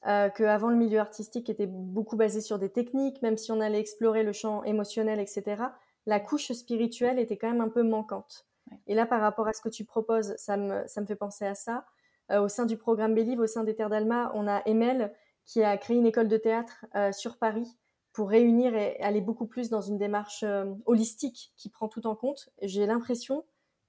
euh, 0.08 0.30
qu'avant 0.30 0.70
le 0.70 0.76
milieu 0.76 1.00
artistique 1.00 1.50
était 1.50 1.68
beaucoup 1.68 2.16
basé 2.16 2.42
sur 2.42 2.60
des 2.60 2.70
techniques, 2.70 3.22
même 3.22 3.38
si 3.38 3.52
on 3.52 3.62
allait 3.62 3.80
explorer 3.80 4.24
le 4.24 4.34
champ 4.34 4.64
émotionnel, 4.64 5.20
etc. 5.20 5.64
la 6.06 6.20
couche 6.20 6.52
spirituelle 6.52 7.20
était 7.20 7.38
quand 7.38 7.50
même 7.50 7.62
un 7.62 7.70
peu 7.70 7.84
manquante. 7.84 8.48
Et 8.88 8.96
là, 8.96 9.06
par 9.06 9.22
rapport 9.22 9.48
à 9.48 9.54
ce 9.54 9.62
que 9.62 9.70
tu 9.70 9.86
proposes, 9.86 10.36
ça 10.38 10.58
me, 10.58 10.84
ça 10.88 11.02
me 11.02 11.06
fait 11.06 11.16
penser 11.16 11.46
à 11.46 11.56
ça. 11.56 11.86
au 12.30 12.48
sein 12.48 12.66
du 12.66 12.78
programme 12.78 13.14
Bélive, 13.14 13.40
au 13.40 13.48
sein 13.48 13.64
des 13.64 13.76
Terres 13.76 13.90
d'Alma, 13.90 14.32
on 14.34 14.48
a 14.48 14.62
Emel 14.66 15.14
qui 15.46 15.64
a 15.64 15.76
créé 15.78 15.98
une 15.98 16.06
école 16.06 16.30
de 16.30 16.38
théâtre 16.38 16.86
sur 17.12 17.38
Paris 17.38 17.78
pour 18.14 18.30
réunir 18.30 18.74
et 18.76 18.98
aller 19.02 19.20
beaucoup 19.20 19.46
plus 19.46 19.70
dans 19.70 19.82
une 19.82 19.98
démarche 19.98 20.46
holistique 20.86 21.52
qui 21.58 21.70
prend 21.70 21.90
tout 21.90 22.08
en 22.08 22.16
compte. 22.16 22.50
J'ai 22.62 22.86
l'impression 22.86 23.44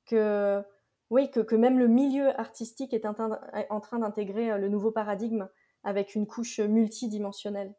que 0.07 0.65
oui, 1.13 1.31
que, 1.31 1.55
même 1.55 1.79
le 1.79 1.89
milieu 1.89 2.29
artistique 2.41 2.95
est 2.95 3.05
en 3.05 3.13
train 3.81 3.99
d'intégrer 3.99 4.51
euh, 4.51 4.57
le 4.57 4.71
nouveau 4.71 4.91
paradigme 4.91 5.47
avec 5.85 6.14
une 6.14 6.26
couche 6.26 6.61
multidimensionnelle. 6.61 7.74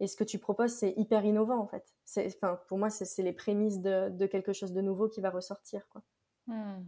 Et 0.00 0.06
ce 0.06 0.16
que 0.16 0.24
tu 0.24 0.38
proposes, 0.38 0.72
c'est 0.72 0.94
hyper 0.96 1.24
innovant 1.24 1.58
en 1.58 1.66
fait. 1.66 1.92
Enfin, 2.26 2.60
pour 2.68 2.78
moi, 2.78 2.90
c'est 2.90 3.22
les 3.22 3.32
prémices 3.32 3.80
de, 3.80 4.26
quelque 4.26 4.52
chose 4.52 4.72
de 4.72 4.80
nouveau 4.80 5.08
qui 5.08 5.20
va 5.20 5.30
ressortir. 5.30 5.88
Quoi. 5.88 6.02
Hmm. 6.46 6.84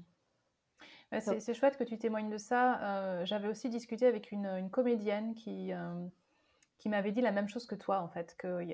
c'est 1.19 1.55
chouette 1.55 1.77
que 1.77 1.85
tu 1.85 1.99
témoignes 1.99 2.31
de 2.31 2.39
ça. 2.39 2.81
Euh, 2.83 3.27
j'avais 3.27 3.49
aussi 3.49 3.69
discuté 3.69 4.07
avec 4.07 4.31
une, 4.31 4.71
comédienne 4.71 5.35
qui, 5.35 5.73
euh, 5.73 6.07
qui 6.79 6.89
m'avait 6.89 7.13
dit 7.13 7.21
la 7.21 7.33
même 7.33 7.49
chose 7.49 7.67
que 7.67 7.75
toi, 7.75 8.01
en 8.01 8.09
fait, 8.09 8.37
que 8.39 8.65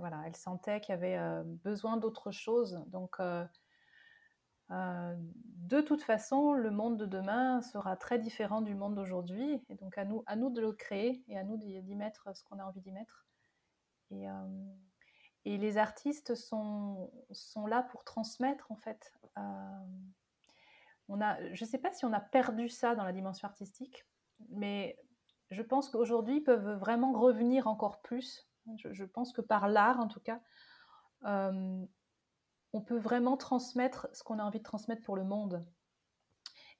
voilà, 0.00 0.22
elle 0.26 0.36
sentait 0.36 0.80
qu'il 0.80 0.92
y 0.92 0.98
avait 0.98 1.18
besoin 1.64 1.98
d'autre 1.98 2.32
chose. 2.32 2.82
Donc, 2.88 3.18
euh, 4.70 5.16
de 5.18 5.80
toute 5.80 6.02
façon, 6.02 6.52
le 6.52 6.70
monde 6.70 6.96
de 6.98 7.06
demain 7.06 7.62
sera 7.62 7.96
très 7.96 8.18
différent 8.18 8.60
du 8.60 8.74
monde 8.74 8.94
d'aujourd'hui. 8.94 9.62
Et 9.68 9.74
donc, 9.74 9.96
à 9.98 10.04
nous, 10.04 10.22
à 10.26 10.36
nous 10.36 10.50
de 10.50 10.60
le 10.60 10.72
créer 10.72 11.22
et 11.28 11.38
à 11.38 11.44
nous 11.44 11.56
d'y 11.56 11.94
mettre 11.94 12.34
ce 12.36 12.42
qu'on 12.44 12.58
a 12.58 12.64
envie 12.64 12.80
d'y 12.80 12.92
mettre. 12.92 13.26
Et, 14.10 14.28
euh, 14.28 14.32
et, 15.44 15.58
les 15.58 15.78
artistes 15.78 16.34
sont, 16.34 17.10
sont 17.30 17.66
là 17.66 17.82
pour 17.82 18.04
transmettre, 18.04 18.70
en 18.70 18.76
fait. 18.76 19.12
Euh, 19.36 19.40
on 21.08 21.20
a, 21.20 21.36
je 21.54 21.64
ne 21.64 21.68
sais 21.68 21.78
pas 21.78 21.92
si 21.92 22.04
on 22.04 22.12
a 22.12 22.20
perdu 22.20 22.68
ça 22.68 22.94
dans 22.94 23.04
la 23.04 23.12
dimension 23.12 23.48
artistique, 23.48 24.06
mais 24.50 24.98
je 25.50 25.62
pense 25.62 25.88
qu'aujourd'hui, 25.88 26.36
ils 26.36 26.44
peuvent 26.44 26.78
vraiment 26.78 27.12
revenir 27.12 27.66
encore 27.66 28.02
plus. 28.02 28.46
Je 28.76 29.04
pense 29.04 29.32
que 29.32 29.40
par 29.40 29.68
l'art, 29.68 29.98
en 29.98 30.08
tout 30.08 30.20
cas, 30.20 30.40
on 32.72 32.80
peut 32.80 32.98
vraiment 32.98 33.36
transmettre 33.36 34.08
ce 34.12 34.22
qu'on 34.22 34.38
a 34.38 34.44
envie 34.44 34.58
de 34.58 34.64
transmettre 34.64 35.02
pour 35.02 35.16
le 35.16 35.24
monde. 35.24 35.64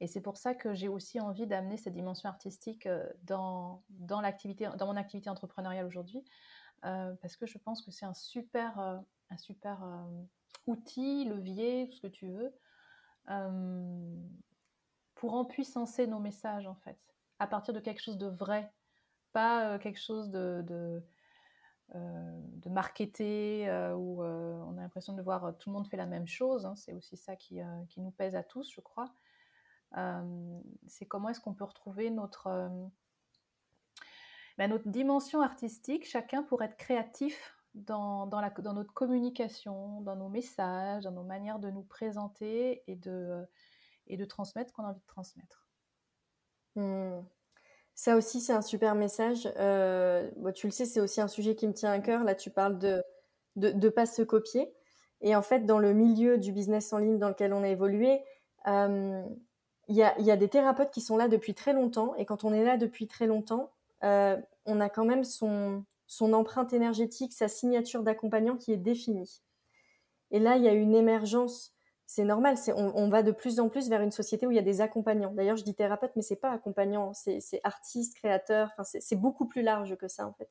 Et 0.01 0.07
c'est 0.07 0.21
pour 0.21 0.37
ça 0.37 0.55
que 0.55 0.75
j'ai 0.75 0.89
aussi 0.89 1.19
envie 1.21 1.47
d'amener 1.47 1.77
cette 1.77 1.95
dimension 1.95 2.29
artistique 2.29 2.87
euh, 2.87 3.05
dans, 3.23 3.83
mon 4.09 4.25
activité 4.25 4.69
entrepreneuriale 5.29 5.87
aujourd'hui, 5.87 6.25
euh, 6.85 7.15
parce 7.21 7.37
que 7.37 7.47
je 7.47 7.59
pense 7.59 7.83
que 7.83 7.91
c'est 7.91 8.07
un 8.07 8.15
super, 8.15 8.79
euh, 8.79 8.97
outil, 10.67 11.25
levier, 11.25 11.89
tout 11.91 11.97
ce 11.97 12.03
que 12.03 12.07
tu 12.07 12.29
veux, 12.29 12.55
pour 15.15 15.35
empuissancer 15.35 16.07
nos 16.07 16.21
messages, 16.21 16.67
en 16.67 16.77
fait, 16.77 16.99
à 17.39 17.47
partir 17.47 17.75
de 17.75 17.81
quelque 17.81 18.01
chose 18.01 18.19
de 18.19 18.29
vrai, 18.29 18.73
pas 19.33 19.79
quelque 19.79 20.01
chose 20.01 20.31
de 20.31 21.03
de 21.95 22.69
marketer 22.69 23.69
euh, 23.69 23.95
où 23.95 24.23
euh, 24.23 24.63
on 24.67 24.77
a 24.77 24.83
l'impression 24.83 25.15
de 25.15 25.23
voir 25.23 25.57
tout 25.59 25.71
le 25.71 25.75
monde 25.75 25.89
fait 25.89 25.97
la 25.97 26.07
même 26.07 26.27
chose. 26.27 26.67
Hein. 26.67 26.75
c'est 26.77 26.93
aussi 26.93 27.17
ça 27.17 27.37
qui, 27.37 27.61
nous 27.97 28.11
pèse 28.11 28.35
à 28.35 28.43
tous, 28.43 28.71
je 28.71 28.81
crois. 28.81 29.13
c'est 30.87 31.07
comment 31.07 31.31
est-ce 31.31 31.41
qu'on 31.41 31.55
peut 31.55 31.65
retrouver 31.65 32.11
notre, 32.11 32.71
ben, 34.59 34.71
notre 34.71 34.89
dimension 34.89 35.41
artistique, 35.41 36.07
chacun 36.07 36.43
pour 36.43 36.63
être 36.63 36.77
créatif 36.77 37.55
dans, 37.75 38.27
dans, 38.27 38.43
notre 38.75 38.93
communication, 38.93 40.01
dans 40.03 40.17
nos 40.17 40.29
messages, 40.29 41.05
dans 41.05 41.13
nos 41.13 41.25
manières 41.25 41.59
de 41.59 41.71
nous 41.71 41.85
présenter 41.85 42.83
et 42.87 42.97
de, 42.97 43.47
et 44.09 44.17
de 44.17 44.25
transmettre 44.25 44.71
ce 44.71 44.75
qu'on 44.75 44.85
a 44.85 44.89
envie 44.89 45.01
de 45.01 45.07
transmettre. 45.07 45.67
Mmh. 46.77 47.21
Ça 47.99 48.17
aussi, 48.17 48.41
c'est 48.41 48.53
un 48.53 48.63
super 48.63 48.95
message. 48.95 49.53
Euh, 49.57 50.31
tu 50.55 50.69
le 50.69 50.71
sais, 50.71 50.85
c'est 50.85 51.01
aussi 51.01 51.21
un 51.21 51.27
sujet 51.27 51.57
qui 51.57 51.67
me 51.67 51.73
tient 51.73 51.91
à 51.91 51.99
cœur. 51.99 52.23
Là, 52.23 52.37
tu 52.37 52.49
parles 52.49 52.79
de 52.79 53.03
ne 53.57 53.73
de, 53.73 53.89
pas 53.89 54.07
se 54.07 54.23
copier. 54.23 54.73
Et 55.21 55.35
en 55.35 55.43
fait, 55.43 55.67
dans 55.67 55.81
le 55.81 55.93
milieu 55.93 56.39
du 56.39 56.53
business 56.53 56.93
en 56.93 56.99
ligne 56.99 57.19
dans 57.19 57.29
lequel 57.29 57.53
on 57.53 57.65
a 57.65 57.69
évolué, 57.69 58.21
euh, 58.69 59.21
il 59.89 59.97
y, 59.97 60.05
a, 60.05 60.37
des 60.37 60.49
thérapeutes 60.49 60.93
qui 60.93 61.01
sont 61.01 61.17
là 61.17 61.27
depuis 61.27 61.55
très 61.55 61.73
longtemps. 61.73 62.15
Et 62.15 62.25
quand 62.25 62.45
on 62.45 62.53
est 62.53 62.63
là 62.63 62.77
depuis 62.77 63.09
très 63.09 63.27
longtemps, 63.27 63.73
euh, 64.05 64.37
on 64.65 64.79
a 64.79 64.89
quand 64.89 65.05
même 65.05 65.25
son 65.25 65.85
empreinte 66.21 66.73
énergétique, 66.73 67.33
sa 67.33 67.49
signature 67.49 68.05
d'accompagnant 68.05 68.57
qui 68.57 68.73
est 68.73 68.77
définie. 68.77 69.43
Et 70.31 70.39
là, 70.39 70.57
il 70.57 70.63
y 70.63 70.69
a 70.69 70.73
une 70.73 70.95
émergence 70.95 71.75
c'est 72.09 72.25
normal. 72.25 72.57
On, 72.75 73.09
va 73.11 73.23
de 73.23 73.33
plus 73.33 73.61
en 73.61 73.69
plus 73.69 73.91
vers 73.91 74.01
une 74.01 74.11
société 74.11 74.47
où 74.47 74.51
il 74.51 74.55
y 74.55 74.59
a 74.59 74.63
des 74.63 74.81
accompagnants. 74.81 75.31
D'ailleurs, 75.31 75.59
je 75.59 75.63
dis 75.63 75.75
thérapeute, 75.75 76.13
mais 76.17 76.23
c'est 76.23 76.37
pas 76.37 76.51
accompagnant, 76.51 77.13
c'est, 77.13 77.61
artiste, 77.65 78.17
créateur. 78.17 78.71
Enfin, 78.73 78.83
c'est, 78.83 79.15
beaucoup 79.15 79.45
plus 79.45 79.61
large 79.61 79.95
que 79.97 80.09
ça 80.09 80.27
en 80.27 80.33
fait. 80.33 80.49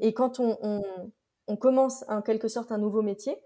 Et 0.00 0.12
quand 0.12 0.40
on, 0.40 0.82
commence 1.58 2.04
en 2.08 2.20
quelque 2.20 2.48
sorte 2.48 2.70
un 2.70 2.76
nouveau 2.76 3.00
métier, 3.00 3.38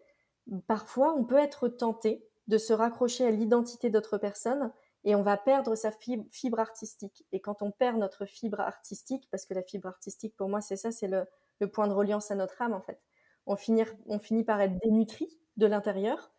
parfois 0.67 1.15
on 1.17 1.23
peut 1.23 1.39
être 1.39 1.69
tenté 1.69 2.27
de 2.49 2.59
se 2.59 2.73
raccrocher 2.73 3.25
à 3.25 3.31
l'identité 3.31 3.89
d'autre 3.89 4.19
personne 4.19 4.73
et 5.05 5.15
on 5.15 5.23
va 5.23 5.37
perdre 5.37 5.77
sa 5.77 5.93
fibre, 5.93 6.59
artistique. 6.59 7.25
Et 7.31 7.41
quand 7.41 7.63
on 7.63 7.71
perd 7.71 7.99
notre 7.99 8.27
fibre 8.27 8.59
artistique, 8.59 9.29
parce 9.31 9.47
que 9.47 9.55
la 9.55 9.63
fibre 9.63 9.87
artistique 9.87 10.37
pour 10.37 10.49
moi 10.49 10.61
c'est 10.61 10.77
ça, 10.77 10.91
c'est 10.91 11.07
le, 11.07 11.25
point 11.69 11.87
de 11.87 11.93
reliance 11.93 12.33
à 12.33 12.35
notre 12.35 12.61
âme 12.63 12.75
en 12.75 12.81
fait. 12.81 13.01
On 13.47 13.55
finit 13.55 14.43
par 14.45 14.61
être 14.61 14.77
dénutri 14.79 15.39
de 15.57 15.67
l'intérieur 15.67 16.33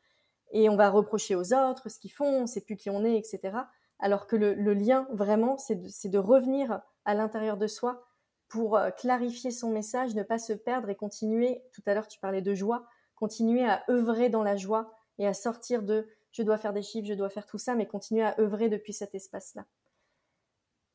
et 0.53 0.69
on 0.69 0.75
va 0.75 0.89
reprocher 0.89 1.35
aux 1.35 1.53
autres 1.53 1.89
ce 1.89 1.99
qu'ils 1.99 2.11
font, 2.11 2.43
on 2.43 2.47
sait 2.47 2.61
plus 2.61 2.77
qui 2.77 2.89
on 2.89 3.03
est, 3.03 3.17
etc. 3.17 3.57
Alors 3.99 4.27
que 4.27 4.35
le, 4.35 4.73
lien, 4.73 5.07
vraiment, 5.11 5.57
c'est 5.57 5.75
de, 5.75 6.17
revenir 6.17 6.81
à 7.05 7.15
l'intérieur 7.15 7.57
de 7.57 7.67
soi 7.67 8.05
pour 8.47 8.77
euh, 8.77 8.91
clarifier 8.91 9.51
son 9.51 9.71
message, 9.71 10.15
ne 10.15 10.23
pas 10.23 10.39
se 10.39 10.53
perdre 10.53 10.89
et 10.89 10.95
continuer, 10.95 11.63
tout 11.73 11.81
à 11.85 11.93
l'heure 11.93 12.07
tu 12.07 12.19
parlais 12.19 12.41
de 12.41 12.53
joie, 12.53 12.85
continuer 13.15 13.65
à 13.65 13.83
œuvrer 13.89 14.29
dans 14.29 14.43
la 14.43 14.55
joie 14.55 14.93
et 15.17 15.27
à 15.27 15.33
sortir 15.33 15.81
de 15.81 16.07
je 16.31 16.43
dois 16.43 16.57
faire 16.57 16.73
des 16.73 16.81
chiffres, 16.81 17.07
je 17.07 17.13
dois 17.13 17.29
faire 17.29 17.45
tout 17.45 17.57
ça, 17.57 17.75
mais 17.75 17.87
continuer 17.87 18.23
à 18.23 18.35
œuvrer 18.39 18.69
depuis 18.69 18.93
cet 18.93 19.15
espace-là. 19.15 19.65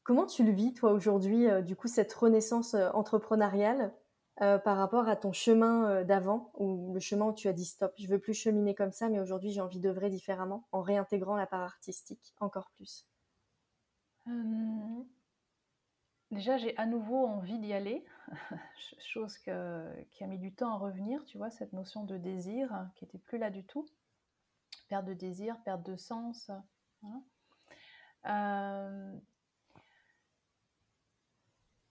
Comment 0.03 0.27
tu 0.27 0.45
le 0.45 0.53
vis, 0.53 0.73
toi, 0.73 0.93
aujourd'hui, 0.93 1.49
euh, 1.49 1.61
du 1.61 1.77
coup, 1.77 1.89
cette 1.89 2.13
renaissance 2.13 2.75
euh, 2.75 2.91
entrepreneuriale? 2.93 3.93
Euh, 4.41 4.57
par 4.59 4.77
rapport 4.77 5.09
à 5.09 5.17
ton 5.17 5.33
chemin 5.33 5.91
euh, 5.91 6.05
d'avant 6.05 6.53
ou 6.55 6.95
le 6.95 7.01
chemin 7.01 7.27
où 7.27 7.33
tu 7.33 7.49
as 7.49 7.53
dit 7.53 7.65
stop, 7.65 7.93
je 7.99 8.07
veux 8.07 8.21
plus 8.21 8.35
cheminer 8.35 8.73
comme 8.73 8.93
ça, 8.93 9.09
mais 9.09 9.19
aujourd'hui 9.19 9.51
j'ai 9.51 9.61
envie 9.61 9.81
d'œuvrer 9.81 10.11
différemment 10.11 10.69
en 10.71 10.81
réintégrant 10.81 11.35
la 11.35 11.47
part 11.47 11.63
artistique 11.63 12.35
encore 12.39 12.71
plus 12.77 13.05
euh, 14.29 15.03
Déjà, 16.31 16.59
j'ai 16.59 16.77
à 16.77 16.85
nouveau 16.85 17.27
envie 17.27 17.59
d'y 17.59 17.73
aller, 17.73 18.05
chose 19.01 19.39
qui 19.39 19.51
a 19.51 20.27
mis 20.27 20.39
du 20.39 20.53
temps 20.53 20.75
à 20.75 20.77
revenir, 20.77 21.25
tu 21.25 21.39
vois, 21.39 21.51
cette 21.51 21.73
notion 21.73 22.05
de 22.05 22.19
désir 22.19 22.87
qui 22.95 23.07
était 23.07 23.19
plus 23.19 23.39
là 23.39 23.49
du 23.49 23.65
tout. 23.65 23.89
Perte 24.89 25.07
de 25.07 25.15
désir, 25.15 25.57
perte 25.65 25.83
de 25.85 25.97
sens. 25.97 26.51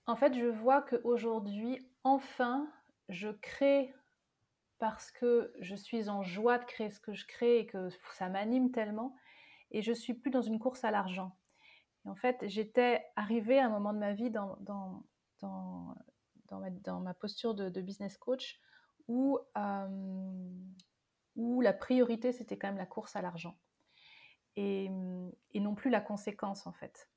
En 0.08 0.16
fait, 0.16 0.34
je 0.34 0.46
vois 0.46 0.82
qu'aujourd'hui, 0.84 1.86
enfin, 2.08 2.68
je 3.10 3.30
crée 3.30 3.94
parce 4.80 5.12
que 5.12 5.54
je 5.60 5.76
suis 5.76 6.10
en 6.10 6.24
joie 6.24 6.58
de 6.58 6.66
créer 6.66 6.92
ce 6.92 7.00
que 7.00 7.14
je 7.14 7.26
crée 7.26 7.60
et 7.60 7.66
que 7.66 7.90
ça 8.14 8.30
m'anime 8.30 8.72
tellement. 8.72 9.16
Et 9.72 9.82
je 9.82 9.92
suis 9.92 10.14
plus 10.14 10.32
dans 10.32 10.42
une 10.42 10.60
course 10.60 10.84
à 10.84 10.92
l'argent. 10.92 11.36
en 12.06 12.16
fait, 12.16 12.38
j'étais 12.48 13.06
arrivée 13.16 13.60
à 13.60 13.66
un 13.66 13.70
moment 13.70 13.92
de 13.94 14.00
ma 14.00 14.14
vie 14.14 14.30
dans, 14.32 14.58
ma, 16.52 17.14
posture 17.16 17.54
de, 17.54 17.82
business 17.82 18.18
coach 18.18 18.62
où, 19.10 19.40
euh, 19.58 20.50
où 21.36 21.62
la 21.62 21.74
priorité, 21.74 22.32
c'était 22.32 22.58
quand 22.58 22.68
même 22.68 22.78
la 22.78 22.86
course 22.86 23.16
à 23.16 23.22
l'argent. 23.22 23.58
Et, 24.56 24.90
et, 25.52 25.60
non 25.60 25.76
plus 25.76 25.90
la 25.90 26.02
conséquence, 26.02 26.66
en 26.66 26.72
fait. 26.72 27.10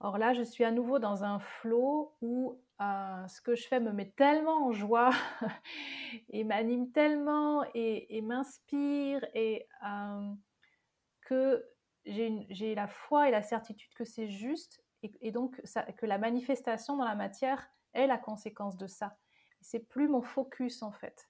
Or 0.00 0.18
là, 0.18 0.34
je 0.34 0.42
suis 0.42 0.64
à 0.64 0.70
nouveau 0.70 0.98
dans 0.98 1.24
un 1.24 1.38
flot 1.38 2.14
où 2.20 2.60
euh, 2.80 3.28
ce 3.28 3.40
que 3.40 3.54
je 3.54 3.68
fais 3.68 3.78
me 3.78 3.92
met 3.92 4.10
tellement 4.16 4.66
en 4.66 4.72
joie 4.72 5.10
et 6.30 6.42
m'anime 6.42 6.90
tellement 6.90 7.64
et, 7.74 8.20
m'inspire 8.22 9.24
et 9.34 9.68
que 11.20 11.64
j'ai 12.04 12.74
la 12.74 12.88
foi 12.88 13.28
et 13.28 13.30
la 13.30 13.42
certitude 13.42 13.94
que 13.94 14.04
c'est 14.04 14.28
juste 14.28 14.82
et, 15.02 15.30
donc 15.30 15.60
que 15.96 16.06
la 16.06 16.18
manifestation 16.18 16.96
dans 16.96 17.04
la 17.04 17.14
matière 17.14 17.70
est 17.92 18.06
la 18.06 18.18
conséquence 18.18 18.76
de 18.76 18.86
ça. 18.86 19.16
C'est 19.60 19.80
plus 19.88 20.08
mon 20.08 20.22
focus 20.22 20.82
en 20.82 20.92
fait. 20.92 21.28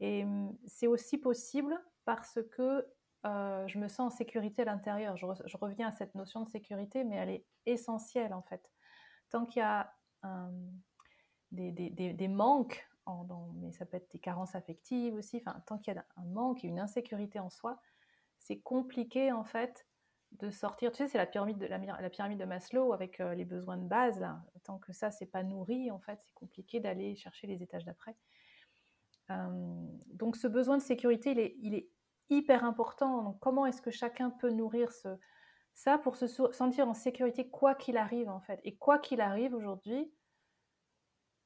Et 0.00 0.24
c'est 0.66 0.86
aussi 0.86 1.18
possible 1.18 1.82
parce 2.04 2.38
que 2.52 2.86
je 3.24 3.78
me 3.78 3.88
sens 3.88 4.12
en 4.12 4.16
sécurité 4.16 4.62
à 4.62 4.66
l'intérieur. 4.66 5.16
Je, 5.16 5.26
reviens 5.56 5.88
à 5.88 5.92
cette 5.92 6.14
notion 6.14 6.42
de 6.42 6.48
sécurité, 6.48 7.04
mais 7.04 7.16
elle 7.16 7.30
est 7.30 7.46
essentielle 7.66 8.34
en 8.34 8.42
fait. 8.42 8.70
Tant 9.30 9.46
qu'il 9.46 9.60
y 9.60 9.62
a 9.62 9.94
euh, 10.24 10.50
des, 11.52 12.28
manques 12.28 12.86
mais 13.56 13.72
ça 13.72 13.84
peut 13.84 13.96
être 13.96 14.10
des 14.12 14.18
carences 14.18 14.54
affectives 14.54 15.14
aussi. 15.14 15.36
Enfin, 15.36 15.62
tant 15.66 15.78
qu'il 15.78 15.94
y 15.94 15.96
a 15.96 16.04
un 16.16 16.24
manque 16.24 16.64
et 16.64 16.68
une 16.68 16.80
insécurité 16.80 17.38
en 17.38 17.50
soi, 17.50 17.80
c'est 18.38 18.60
compliqué 18.60 19.32
en 19.32 19.44
fait 19.44 19.86
de 20.32 20.50
sortir. 20.50 20.90
Tu 20.90 20.98
sais, 20.98 21.08
c'est 21.08 21.18
la 21.18 21.26
pyramide 21.26 21.58
de 21.58 22.44
Maslow 22.44 22.92
avec 22.92 23.20
euh, 23.20 23.34
les 23.34 23.44
besoins 23.44 23.76
de 23.76 23.86
base. 23.86 24.26
Tant 24.64 24.78
que 24.78 24.92
ça 24.92 25.10
c'est 25.10 25.26
pas 25.26 25.42
nourri, 25.42 25.90
en 25.90 26.00
fait, 26.00 26.18
c'est 26.24 26.34
compliqué 26.34 26.80
d'aller 26.80 27.14
chercher 27.16 27.46
les 27.46 27.62
étages 27.62 27.84
d'après. 27.84 28.16
Euh, 29.30 29.86
donc 30.12 30.36
ce 30.36 30.46
besoin 30.46 30.76
de 30.76 30.82
sécurité, 30.82 31.56
il 31.60 31.74
est, 31.74 31.88
hyper 32.30 32.64
important. 32.64 33.36
Comment 33.42 33.66
est-ce 33.66 33.82
que 33.82 33.90
chacun 33.90 34.30
peut 34.30 34.50
nourrir 34.50 34.90
ce, 34.92 35.08
ça 35.74 35.98
pour 35.98 36.16
se 36.16 36.26
sentir 36.26 36.88
en 36.88 36.94
sécurité 36.94 37.48
quoi 37.48 37.74
qu'il 37.74 37.96
arrive 37.96 38.28
en 38.28 38.40
fait. 38.40 38.60
Et 38.64 38.76
quoi 38.76 38.98
qu'il 38.98 39.20
arrive 39.20 39.54
aujourd'hui, 39.54 40.10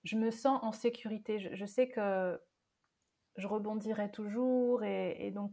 je 0.05 0.17
me 0.17 0.31
sens 0.31 0.61
en 0.63 0.73
sécurité. 0.73 1.39
Je, 1.55 1.67
sais 1.67 1.89
que 1.89 2.41
je 3.37 3.47
rebondirai 3.47 4.11
toujours 4.11 4.85
et, 4.85 5.31
donc 5.31 5.53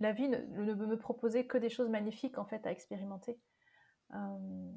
la 0.00 0.12
vie 0.12 0.28
ne, 0.28 0.74
me 0.74 0.98
proposer 0.98 1.46
que 1.46 1.56
des 1.56 1.70
choses 1.70 1.88
magnifiques 1.88 2.38
en 2.38 2.44
fait 2.44 2.66
à 2.66 2.70
expérimenter. 2.70 3.40
Euh, 4.12 4.72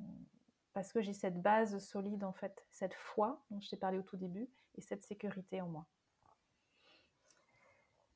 parce 0.74 0.94
que 0.94 1.02
j'ai 1.02 1.14
cette 1.14 1.42
base 1.42 1.80
solide 1.80 2.24
en 2.24 2.34
fait, 2.34 2.66
cette 2.72 2.94
foi 2.94 3.44
dont 3.50 3.60
je 3.60 3.70
t'ai 3.70 3.78
parlé 3.78 3.98
au 3.98 4.04
tout 4.04 4.18
début 4.18 4.50
et 4.76 4.82
cette 4.82 5.04
sécurité 5.04 5.60
en 5.60 5.68
moi. 5.68 5.88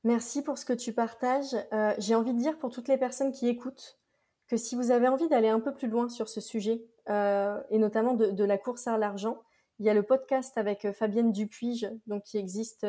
Merci 0.03 0.43
pour 0.43 0.57
ce 0.57 0.65
que 0.65 0.73
tu 0.73 0.93
partages. 0.93 1.55
Euh, 1.73 1.93
j'ai 1.99 2.15
envie 2.15 2.33
de 2.33 2.39
dire 2.39 2.57
pour 2.57 2.71
toutes 2.71 2.87
les 2.87 2.97
personnes 2.97 3.31
qui 3.31 3.47
écoutent 3.47 4.00
que 4.51 4.57
si 4.57 4.75
vous 4.75 4.91
avez 4.91 5.07
envie 5.07 5.29
d'aller 5.29 5.47
un 5.47 5.61
peu 5.61 5.73
plus 5.73 5.87
loin 5.87 6.09
sur 6.09 6.27
ce 6.27 6.41
sujet, 6.41 6.83
euh, 7.09 7.57
et 7.69 7.77
notamment 7.77 8.13
de, 8.13 8.43
la 8.43 8.57
course 8.57 8.85
à 8.85 8.97
l'argent, 8.97 9.41
il 9.79 9.85
y 9.85 9.89
a 9.89 9.93
le 9.93 10.03
podcast 10.03 10.57
avec 10.57 10.83
euh, 10.83 10.91
Fabienne 10.91 11.31
Dupuige, 11.31 11.89
donc 12.05 12.23
qui 12.23 12.37
existe 12.37 12.85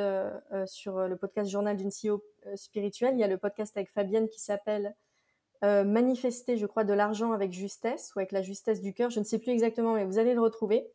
sur 0.67 1.09
le 1.09 1.17
podcast 1.17 1.49
Journal 1.51 1.77
d'une 1.77 1.91
CEO 1.91 2.23
spirituelle. 2.57 3.15
Il 3.15 3.21
y 3.21 3.25
a 3.25 3.29
le 3.29 3.39
podcast 3.39 3.77
avec 3.77 3.91
Fabienne 3.91 4.29
qui 4.29 4.41
s'appelle 4.41 4.97
Manifester, 5.63 6.57
je 6.57 6.67
crois, 6.67 6.83
de 6.83 6.93
l'argent 6.93 7.31
avec 7.31 7.53
justesse 7.53 8.13
ou 8.17 8.19
avec 8.19 8.33
la 8.33 8.43
justesse 8.43 8.81
du 8.81 8.93
cœur. 8.93 9.11
Je 9.11 9.21
ne 9.21 9.25
sais 9.25 9.39
plus 9.39 9.53
exactement, 9.53 9.95
mais 9.95 10.05
vous 10.05 10.19
allez 10.19 10.35
le 10.35 10.41
retrouver. 10.41 10.91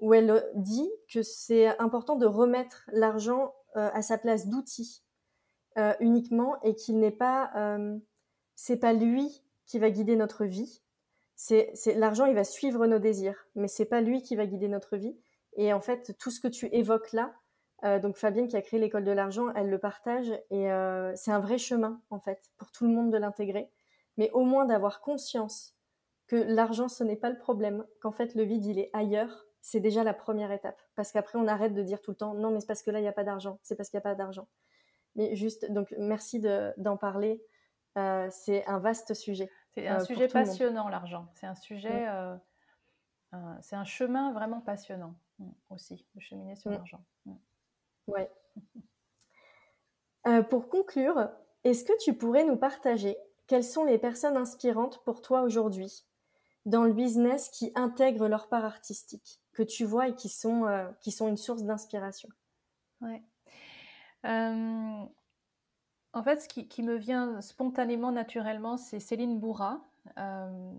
Où 0.00 0.12
elle 0.14 0.44
dit 0.56 0.90
que 1.12 1.22
c'est 1.22 1.78
important 1.78 2.16
de 2.16 2.26
remettre 2.26 2.90
l'argent 2.92 3.54
à 3.74 4.02
sa 4.02 4.18
place 4.18 4.48
d'outil 4.48 5.04
euh, 5.78 5.94
uniquement 6.00 6.60
et 6.62 6.74
qu'il 6.74 6.98
n'est 6.98 7.12
pas, 7.12 7.52
euh, 7.54 7.96
c'est 8.56 8.78
pas 8.78 8.92
lui 8.92 9.44
qui 9.70 9.78
va 9.78 9.90
guider 9.90 10.16
notre 10.16 10.44
vie. 10.44 10.82
C'est, 11.36 11.72
l'argent, 11.94 12.26
il 12.26 12.34
va 12.34 12.42
suivre 12.42 12.86
nos 12.86 12.98
désirs, 12.98 13.46
mais 13.54 13.68
c'est 13.68 13.86
pas 13.86 14.00
lui 14.00 14.20
qui 14.20 14.34
va 14.34 14.44
guider 14.44 14.66
notre 14.66 14.96
vie. 14.96 15.16
Et 15.56 15.72
en 15.72 15.80
fait, 15.80 16.18
tout 16.18 16.30
ce 16.30 16.40
que 16.40 16.48
tu 16.48 16.68
évoques 16.72 17.12
là, 17.12 17.32
euh, 17.84 18.00
donc 18.00 18.16
Fabienne 18.16 18.48
qui 18.48 18.56
a 18.56 18.62
créé 18.62 18.80
l'école 18.80 19.04
de 19.04 19.12
l'argent, 19.12 19.46
elle 19.54 19.70
le 19.70 19.78
partage 19.78 20.30
et 20.50 20.68
c'est 21.14 21.30
un 21.30 21.38
vrai 21.38 21.56
chemin 21.56 22.02
en 22.10 22.18
fait 22.18 22.50
pour 22.58 22.72
tout 22.72 22.84
le 22.84 22.92
monde 22.92 23.10
de 23.10 23.16
l'intégrer, 23.16 23.70
mais 24.18 24.30
au 24.32 24.42
moins 24.42 24.66
d'avoir 24.66 25.00
conscience 25.00 25.76
que 26.26 26.36
l'argent 26.36 26.88
ce 26.88 27.04
n'est 27.04 27.16
pas 27.16 27.30
le 27.30 27.38
problème, 27.38 27.86
qu'en 28.02 28.12
fait 28.12 28.34
le 28.34 28.42
vide 28.42 28.66
il 28.66 28.78
est 28.78 28.90
ailleurs, 28.92 29.46
c'est 29.62 29.80
déjà 29.80 30.04
la 30.04 30.12
première 30.12 30.52
étape. 30.52 30.80
Parce 30.94 31.10
qu'après 31.10 31.38
on 31.38 31.46
arrête 31.46 31.72
de 31.72 31.82
dire 31.82 32.02
tout 32.02 32.10
le 32.10 32.16
temps 32.16 32.34
non 32.34 32.50
mais 32.50 32.60
c'est 32.60 32.66
parce 32.66 32.82
que 32.82 32.90
là 32.90 32.98
il 32.98 33.02
n'y 33.02 33.08
a 33.08 33.12
pas 33.12 33.24
d'argent, 33.24 33.58
c'est 33.62 33.76
parce 33.76 33.88
qu'il 33.88 33.96
n'y 33.96 34.02
a 34.02 34.08
pas 34.10 34.14
d'argent. 34.14 34.46
Mais 35.14 35.34
juste, 35.36 35.70
donc 35.70 35.94
merci 35.96 36.40
d'en 36.76 36.96
parler. 36.96 37.42
Euh, 37.98 38.28
c'est 38.30 38.64
un 38.66 38.78
vaste 38.78 39.14
sujet. 39.14 39.50
C'est 39.74 39.86
un 39.86 40.00
euh, 40.00 40.04
sujet 40.04 40.28
passionnant, 40.28 40.88
l'argent. 40.88 41.28
C'est 41.34 41.46
un 41.46 41.54
sujet, 41.54 42.08
euh, 42.08 42.36
c'est 43.60 43.76
un 43.76 43.84
chemin 43.84 44.32
vraiment 44.32 44.60
passionnant 44.60 45.14
mm, 45.38 45.50
aussi, 45.70 46.04
de 46.14 46.20
cheminer 46.20 46.56
sur 46.56 46.70
l'argent. 46.70 47.04
Mm. 47.26 47.34
Ouais. 48.08 48.30
pour 50.48 50.68
conclure, 50.68 51.30
est-ce 51.64 51.84
que 51.84 51.96
tu 52.02 52.14
pourrais 52.14 52.44
nous 52.44 52.56
partager 52.56 53.16
quelles 53.46 53.64
sont 53.64 53.84
les 53.84 53.98
personnes 53.98 54.36
inspirantes 54.36 55.02
pour 55.04 55.22
toi 55.22 55.42
aujourd'hui 55.42 56.04
dans 56.66 56.84
le 56.84 56.92
business 56.92 57.48
qui 57.48 57.72
intègrent 57.74 58.28
leur 58.28 58.48
part 58.48 58.64
artistique, 58.64 59.40
que 59.52 59.62
tu 59.62 59.84
vois 59.84 60.08
et 60.08 60.14
qui 60.14 60.28
sont, 60.28 60.66
qui 61.00 61.12
sont 61.12 61.28
une 61.28 61.36
source 61.36 61.62
d'inspiration? 61.62 62.28
Ouais. 63.00 63.22
Euh, 64.26 65.04
en 66.12 66.22
fait, 66.22 66.40
ce 66.40 66.48
qui, 66.48 66.82
me 66.82 66.96
vient 66.96 67.40
spontanément, 67.40 68.10
naturellement, 68.10 68.76
c'est 68.76 69.00
Céline 69.00 69.38
Bourra. 69.38 69.80
Euh, 70.18 70.72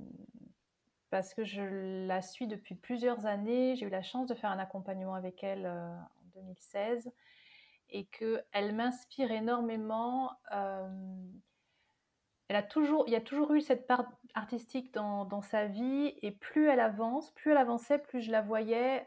parce 1.10 1.34
que 1.34 1.44
je 1.44 2.06
la 2.08 2.22
suis 2.22 2.48
depuis 2.48 2.76
plusieurs 2.76 3.26
années. 3.26 3.76
J'ai 3.76 3.86
eu 3.86 3.90
la 3.90 4.02
chance 4.02 4.28
de 4.28 4.34
faire 4.34 4.50
un 4.50 4.60
accompagnement 4.60 5.14
avec 5.14 5.44
elle 5.44 5.66
euh, 5.66 5.90
en 5.90 6.42
2016 6.42 7.12
et 7.90 8.06
qu'elle 8.06 8.74
m'inspire 8.74 9.32
énormément. 9.32 10.32
elle 12.48 12.56
a 12.56 12.64
toujours, 12.64 13.04
il 13.08 13.12
y 13.12 13.18
a 13.18 13.22
toujours 13.22 13.54
eu 13.54 13.62
cette 13.62 13.86
part 13.88 14.06
artistique 14.34 14.94
dans, 14.94 15.26
dans, 15.26 15.42
sa 15.42 15.66
vie 15.66 16.14
et 16.22 16.32
plus 16.32 16.70
elle 16.70 16.80
avance, 16.80 17.32
plus 17.32 17.52
elle 17.52 17.58
avançait, 17.58 18.00
plus 18.00 18.22
je 18.22 18.32
la 18.32 18.42
voyais 18.42 19.06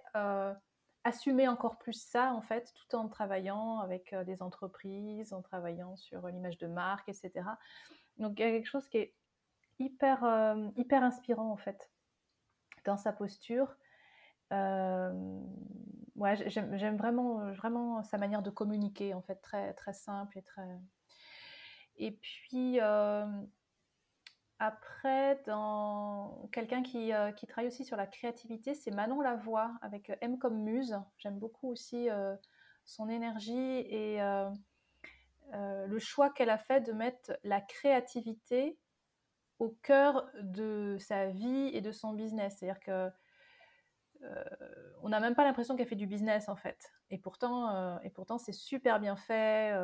assumer 1.04 1.46
encore 1.48 1.78
plus 1.78 2.00
ça, 2.00 2.32
en 2.32 2.40
fait, 2.40 2.72
tout 2.74 2.96
en 2.96 3.08
travaillant 3.08 3.78
avec 3.80 4.12
euh, 4.12 4.24
des 4.24 4.42
entreprises, 4.42 5.32
en 5.32 5.42
travaillant 5.42 5.96
sur 5.96 6.26
l'image 6.28 6.58
de 6.58 6.66
marque, 6.66 7.08
etc. 7.08 7.32
Donc, 8.16 8.38
il 8.38 8.42
y 8.42 8.48
a 8.48 8.50
quelque 8.50 8.68
chose 8.68 8.88
qui 8.88 8.98
est 8.98 9.14
hyper, 9.78 10.24
euh, 10.24 10.68
hyper 10.76 11.02
inspirant, 11.02 11.50
en 11.50 11.56
fait, 11.56 11.90
dans 12.86 12.96
sa 12.96 13.12
posture. 13.12 13.76
Euh, 14.52 15.40
j'aime 16.46 16.96
vraiment, 16.96 17.52
vraiment 17.52 18.02
sa 18.02 18.18
manière 18.18 18.42
de 18.42 18.50
communiquer, 18.50 19.14
en 19.14 19.22
fait, 19.22 19.36
très, 19.36 19.74
très 19.74 19.92
simple 19.92 20.38
et 20.38 20.42
très... 20.42 20.68
Et 21.96 22.10
puis, 22.10 22.80
après, 24.58 25.42
dans 25.46 26.48
quelqu'un 26.52 26.82
euh, 26.94 27.32
qui, 27.32 27.46
travaille 27.46 27.66
aussi 27.68 27.84
sur 27.84 27.96
la 27.96 28.06
créativité, 28.06 28.74
c'est 28.74 28.92
Manon 28.92 29.20
Lavoie 29.20 29.72
avec 29.82 30.10
euh, 30.10 30.16
M 30.20 30.38
comme 30.38 30.62
muse. 30.62 30.96
J'aime 31.18 31.38
beaucoup 31.38 31.68
aussi 31.68 32.08
euh, 32.08 32.36
son 32.84 33.08
énergie 33.08 33.78
et 33.78 34.18
le 35.52 35.98
choix 35.98 36.30
qu'elle 36.30 36.50
a 36.50 36.58
fait 36.58 36.80
de 36.80 36.92
mettre 36.92 37.32
la 37.42 37.60
créativité 37.60 38.78
au 39.58 39.70
cœur 39.82 40.28
de 40.40 40.96
sa 40.98 41.26
vie 41.26 41.70
et 41.72 41.80
de 41.80 41.92
son 41.92 42.12
business. 42.12 42.56
C'est-à-dire 42.58 42.80
que 42.80 43.10
on 45.02 45.10
n'a 45.10 45.20
même 45.20 45.34
pas 45.34 45.44
l'impression 45.44 45.76
qu'elle 45.76 45.86
fait 45.86 45.96
du 45.96 46.06
business 46.06 46.48
en 46.48 46.56
fait. 46.56 46.92
Et 47.10 47.18
pourtant, 47.18 47.98
pourtant 48.14 48.38
c'est 48.38 48.52
super 48.52 49.00
bien 49.00 49.16
fait. 49.16 49.74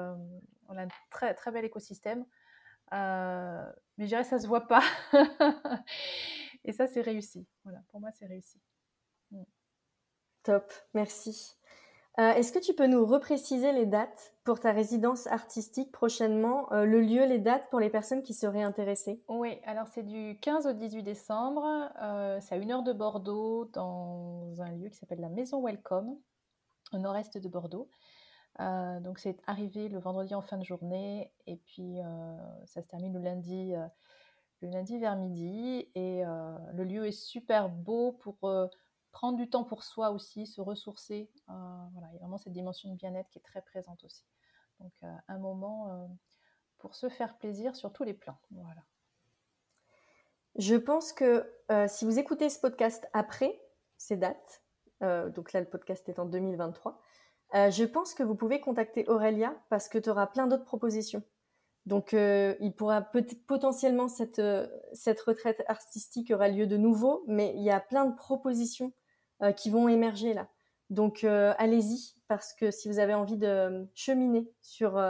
on 0.68 0.76
a 0.76 0.82
un 0.84 0.88
très 1.10 1.34
très 1.34 1.50
bel 1.50 1.64
écosystème. 1.64 2.26
Euh, 2.92 3.72
mais 3.96 4.04
je 4.04 4.08
dirais 4.08 4.24
ça 4.24 4.38
se 4.38 4.46
voit 4.46 4.66
pas. 4.66 4.82
et 6.64 6.72
ça, 6.72 6.86
c'est 6.86 7.00
réussi. 7.00 7.46
Voilà, 7.64 7.80
pour 7.88 8.00
moi, 8.00 8.10
c'est 8.12 8.26
réussi. 8.26 8.60
Mm. 9.30 9.42
Top, 10.42 10.72
merci. 10.94 11.56
Euh, 12.18 12.32
est-ce 12.32 12.52
que 12.52 12.58
tu 12.58 12.74
peux 12.74 12.86
nous 12.86 13.06
repréciser 13.06 13.72
les 13.72 13.86
dates 13.86 14.34
pour 14.44 14.58
ta 14.58 14.72
résidence 14.72 15.26
artistique 15.28 15.92
prochainement, 15.92 16.70
euh, 16.72 16.84
le 16.84 17.00
lieu, 17.00 17.24
les 17.24 17.38
dates 17.38 17.70
pour 17.70 17.78
les 17.78 17.88
personnes 17.88 18.22
qui 18.22 18.34
seraient 18.34 18.62
intéressées? 18.62 19.22
Oui, 19.28 19.58
alors 19.64 19.86
c'est 19.86 20.02
du 20.02 20.38
15 20.40 20.66
au 20.66 20.72
18 20.72 21.02
décembre. 21.02 21.62
c'est 22.40 22.54
à 22.54 22.58
une 22.58 22.72
heure 22.72 22.82
de 22.82 22.92
Bordeaux, 22.92 23.66
dans 23.72 24.60
un 24.60 24.72
lieu 24.72 24.88
qui 24.88 24.96
s'appelle 24.96 25.20
la 25.20 25.28
Maison 25.28 25.64
Welcome, 25.64 26.18
au 26.92 26.98
nord-est 26.98 27.38
de 27.38 27.48
Bordeaux. 27.48 27.88
Euh, 28.58 29.00
donc 29.00 29.18
c'est 29.18 29.38
arrivé 29.46 29.88
le 29.88 29.98
vendredi 29.98 30.34
en 30.34 30.42
fin 30.42 30.58
de 30.58 30.64
journée 30.64 31.32
et 31.46 31.56
puis 31.56 32.00
euh, 32.00 32.66
ça 32.66 32.82
se 32.82 32.88
termine 32.88 33.12
le 33.12 33.20
lundi, 33.20 33.74
euh, 33.74 33.86
le 34.60 34.68
lundi 34.68 34.98
vers 34.98 35.16
midi 35.16 35.88
et 35.94 36.22
le 36.22 36.84
lieu 36.84 37.06
est 37.06 37.12
super 37.12 37.70
beau 37.70 38.12
pour 38.12 38.38
prendre 39.12 39.38
du 39.38 39.48
temps 39.48 39.64
pour 39.64 39.84
soi 39.84 40.10
aussi, 40.10 40.46
se 40.46 40.60
ressourcer. 40.60 41.30
voilà, 41.46 42.08
il 42.10 42.14
y 42.14 42.16
a 42.16 42.20
vraiment 42.20 42.36
cette 42.36 42.52
dimension 42.52 42.90
de 42.90 42.96
bien-être 42.96 43.30
qui 43.30 43.38
est 43.38 43.42
très 43.42 43.62
présente 43.62 44.04
aussi. 44.04 44.26
Donc 44.78 44.92
un 45.28 45.38
moment 45.38 46.10
pour 46.76 46.94
se 46.94 47.08
faire 47.08 47.38
plaisir 47.38 47.74
sur 47.74 47.90
tous 47.90 48.04
les 48.04 48.12
plans. 48.12 48.38
Voilà. 48.50 48.82
Je 50.56 50.76
pense 50.76 51.14
que 51.14 51.50
si 51.88 52.04
vous 52.04 52.18
écoutez 52.18 52.50
ce 52.50 52.60
podcast 52.60 53.08
après 53.14 53.58
ces 53.96 54.18
dates, 54.18 54.62
donc 55.00 55.54
là 55.54 55.60
le 55.60 55.70
podcast 55.70 56.06
est 56.10 56.18
en 56.18 56.26
2023, 56.26 57.00
euh, 57.54 57.70
je 57.70 57.84
pense 57.84 58.14
que 58.14 58.22
vous 58.22 58.34
pouvez 58.34 58.60
contacter 58.60 59.08
Aurélia 59.08 59.54
parce 59.68 59.88
que 59.88 59.98
tu 59.98 60.08
auras 60.10 60.26
plein 60.26 60.46
d'autres 60.46 60.64
propositions. 60.64 61.22
Donc, 61.86 62.14
euh, 62.14 62.54
il 62.60 62.74
pourra 62.74 63.02
potentiellement 63.46 64.08
cette, 64.08 64.38
euh, 64.38 64.68
cette 64.92 65.20
retraite 65.20 65.64
artistique 65.66 66.30
aura 66.30 66.48
lieu 66.48 66.66
de 66.66 66.76
nouveau, 66.76 67.24
mais 67.26 67.52
il 67.56 67.62
y 67.62 67.70
a 67.70 67.80
plein 67.80 68.04
de 68.04 68.14
propositions 68.14 68.92
qui 69.56 69.70
vont 69.70 69.88
émerger 69.88 70.34
là. 70.34 70.48
Donc, 70.90 71.24
allez-y 71.24 72.14
parce 72.28 72.52
que 72.52 72.70
si 72.70 72.90
vous 72.90 72.98
avez 72.98 73.14
envie 73.14 73.38
de 73.38 73.88
cheminer 73.94 74.52
sur 74.60 75.02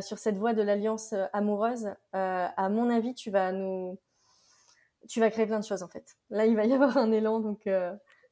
sur 0.00 0.18
cette 0.18 0.36
voie 0.36 0.54
de 0.54 0.62
l'alliance 0.62 1.12
amoureuse, 1.32 1.88
à 2.12 2.68
mon 2.68 2.88
avis, 2.88 3.14
tu 3.14 3.32
vas 3.32 3.50
nous 3.50 3.98
tu 5.08 5.18
vas 5.18 5.28
créer 5.30 5.46
plein 5.46 5.58
de 5.58 5.64
choses 5.64 5.82
en 5.82 5.88
fait. 5.88 6.16
Là, 6.30 6.46
il 6.46 6.54
va 6.54 6.66
y 6.66 6.72
avoir 6.72 6.96
un 6.98 7.10
élan, 7.10 7.40
donc 7.40 7.68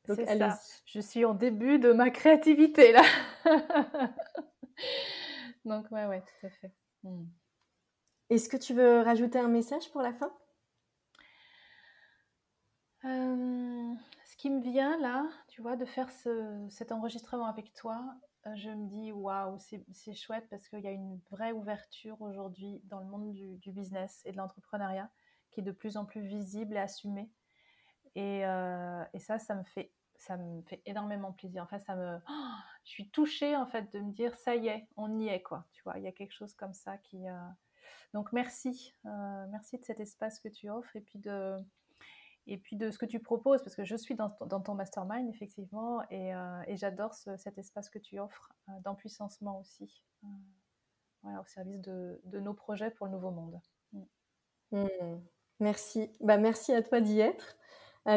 Donc. 0.09 0.21
Je 0.85 1.01
suis 1.01 1.25
en 1.25 1.35
début 1.35 1.79
de 1.79 1.93
ma 1.93 2.11
créativité 2.11 2.93
là. 2.93 3.03
Donc 5.65 5.91
ouais, 5.91 6.07
ouais, 6.07 6.23
tout 6.23 6.47
à 6.47 6.51
fait. 6.51 6.73
Hmm. 7.03 7.25
Est-ce 8.31 8.49
que 8.49 8.57
tu 8.57 8.75
veux 8.75 9.01
rajouter 9.01 9.39
un 9.39 9.49
message 9.49 9.91
pour 9.91 10.03
la 10.03 10.13
fin? 10.13 10.33
Euh, 13.05 13.95
Ce 14.25 14.37
qui 14.37 14.51
me 14.51 14.61
vient 14.61 14.99
là, 14.99 15.29
tu 15.49 15.63
vois, 15.63 15.77
de 15.77 15.85
faire 15.85 16.11
cet 16.69 16.93
enregistrement 16.93 17.47
avec 17.47 17.73
toi, 17.75 18.03
euh, 18.47 18.55
je 18.57 18.71
me 18.71 18.87
dis 18.87 19.13
waouh, 19.13 19.59
c'est 19.59 20.15
chouette 20.15 20.47
parce 20.51 20.69
qu'il 20.69 20.81
y 20.81 20.87
a 20.87 20.93
une 20.93 21.21
vraie 21.31 21.53
ouverture 21.53 22.21
aujourd'hui 22.21 22.81
dans 22.85 23.01
le 23.01 23.07
monde 23.07 23.33
du, 23.33 23.73
business 23.73 24.23
et 24.25 24.33
de 24.33 24.37
l'entrepreneuriat 24.37 25.11
qui 25.51 25.61
est 25.61 25.65
de 25.65 25.73
plus 25.73 25.97
en 25.97 26.05
plus 26.05 26.23
visible 26.23 26.75
et 26.75 26.81
assumée. 26.81 27.31
Et, 28.17 28.45
euh, 28.45 29.05
et, 29.13 29.21
ça, 29.21 29.39
ça 29.39 29.55
me 29.55 29.63
fait 29.63 29.93
ça 30.19 30.37
me 30.39 30.63
fait 30.63 30.83
énormément 30.87 31.33
plaisir. 31.33 31.63
En 31.63 31.67
fait, 31.67 31.81
ça 31.81 31.95
me, 31.95 32.19
je 32.85 32.91
suis 32.91 33.09
touchée 33.11 33.55
en 33.55 33.67
fait 33.67 33.93
de 33.93 34.01
me 34.01 34.13
dire 34.13 34.37
ça 34.39 34.57
y 34.57 34.69
est, 34.69 34.89
on 34.97 35.19
y 35.21 35.29
est 35.29 35.43
quoi. 35.43 35.67
Tu 35.73 35.83
vois, 35.85 35.99
il 35.99 36.05
y 36.05 36.09
a 36.09 36.13
quelque 36.13 36.33
chose 36.33 36.55
comme 36.55 36.73
ça 36.75 36.99
qui. 36.99 37.25
Donc 38.15 38.33
merci, 38.33 38.95
merci 39.05 39.79
de 39.79 39.85
cet 39.85 40.01
espace 40.01 40.41
que 40.41 40.49
tu 40.49 40.71
offres 40.71 40.97
et 40.97 41.01
puis 41.01 41.19
de 41.19 41.63
et 42.47 42.59
puis 42.59 42.77
de 42.77 42.91
ce 42.91 42.99
que 42.99 43.07
tu 43.07 43.19
proposes, 43.19 43.63
parce 43.63 43.75
que 43.75 43.85
je 43.85 43.97
suis 43.97 44.15
dans, 44.15 44.31
ton 44.31 44.75
mastermind, 44.75 45.29
effectivement, 45.29 46.03
et, 46.11 46.35
euh, 46.35 46.63
j'adore 46.77 47.15
cet 47.15 47.59
espace 47.59 47.91
que 47.91 47.99
tu 47.99 48.19
offres 48.21 48.53
euh, 48.69 48.73
d'empuissancement 48.85 49.59
aussi, 49.61 50.05
euh, 50.25 51.41
au 51.41 51.47
service 51.47 51.81
de, 51.81 52.21
nos 52.33 52.55
projets 52.55 52.91
pour 52.91 53.07
le 53.07 53.13
nouveau 53.13 53.31
monde. 53.31 53.61
Mm. 53.93 54.03
Mm. 54.73 55.21
Merci. 55.59 56.11
Bah, 56.21 56.37
merci 56.37 56.73
à 56.73 56.83
toi 56.83 57.01
d'y 57.01 57.19
être. 57.19 57.57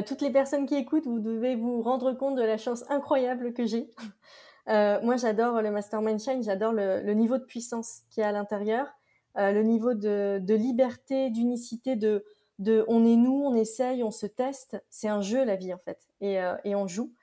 Toutes 0.06 0.22
les 0.22 0.32
personnes 0.32 0.66
qui 0.66 0.76
écoutent, 0.76 1.08
vous 1.08 1.20
devez 1.20 1.56
vous 1.56 1.82
rendre 1.82 2.14
compte 2.14 2.36
de 2.36 2.44
la 2.44 2.58
chance 2.58 2.84
incroyable 2.90 3.54
que 3.54 3.66
j'ai. 3.66 3.90
moi, 4.68 5.16
j'adore 5.18 5.62
le 5.62 5.72
Mastermind 5.72 6.20
Shine, 6.20 6.44
j'adore 6.44 6.74
le, 6.74 7.14
niveau 7.14 7.38
de 7.38 7.44
puissance 7.44 8.02
qui 8.10 8.22
est 8.22 8.24
à 8.24 8.32
l'intérieur, 8.32 8.88
le 9.36 9.62
niveau 9.62 9.94
de, 9.94 10.54
liberté, 10.54 11.30
d'unicité, 11.30 11.96
de, 11.96 12.24
on 12.88 13.06
est 13.06 13.16
nous, 13.16 13.42
on 13.46 13.56
essaye, 13.56 14.04
on 14.04 14.12
se 14.12 14.26
teste. 14.26 14.82
C'est 14.90 15.08
un 15.08 15.22
jeu 15.22 15.44
la 15.44 15.56
vie 15.56 15.74
en 15.74 15.78
fait, 15.78 16.08
et, 16.22 16.42
euh, 16.42 16.56
on 16.66 16.88
joue. 16.88 17.14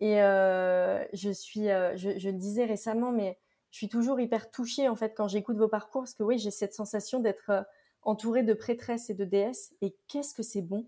Et 0.00 0.22
euh, 0.22 1.04
je 1.12 1.30
suis, 1.30 1.70
euh, 1.70 1.96
je, 1.96 2.10
le 2.10 2.32
disais 2.38 2.64
récemment, 2.64 3.10
mais 3.10 3.38
je 3.70 3.78
suis 3.78 3.88
toujours 3.88 4.20
hyper 4.20 4.50
touchée 4.50 4.88
en 4.88 4.96
fait 4.96 5.14
quand 5.16 5.28
j'écoute 5.28 5.56
vos 5.56 5.68
parcours, 5.68 6.02
parce 6.02 6.14
que 6.14 6.22
oui, 6.22 6.38
j'ai 6.38 6.50
cette 6.50 6.74
sensation 6.74 7.20
d'être 7.20 7.66
entourée 8.02 8.42
de 8.42 8.54
prêtresses 8.54 9.10
et 9.10 9.14
de 9.14 9.24
déesses. 9.24 9.74
Et 9.82 9.94
qu'est-ce 10.06 10.34
que 10.34 10.42
c'est 10.42 10.62
bon, 10.62 10.86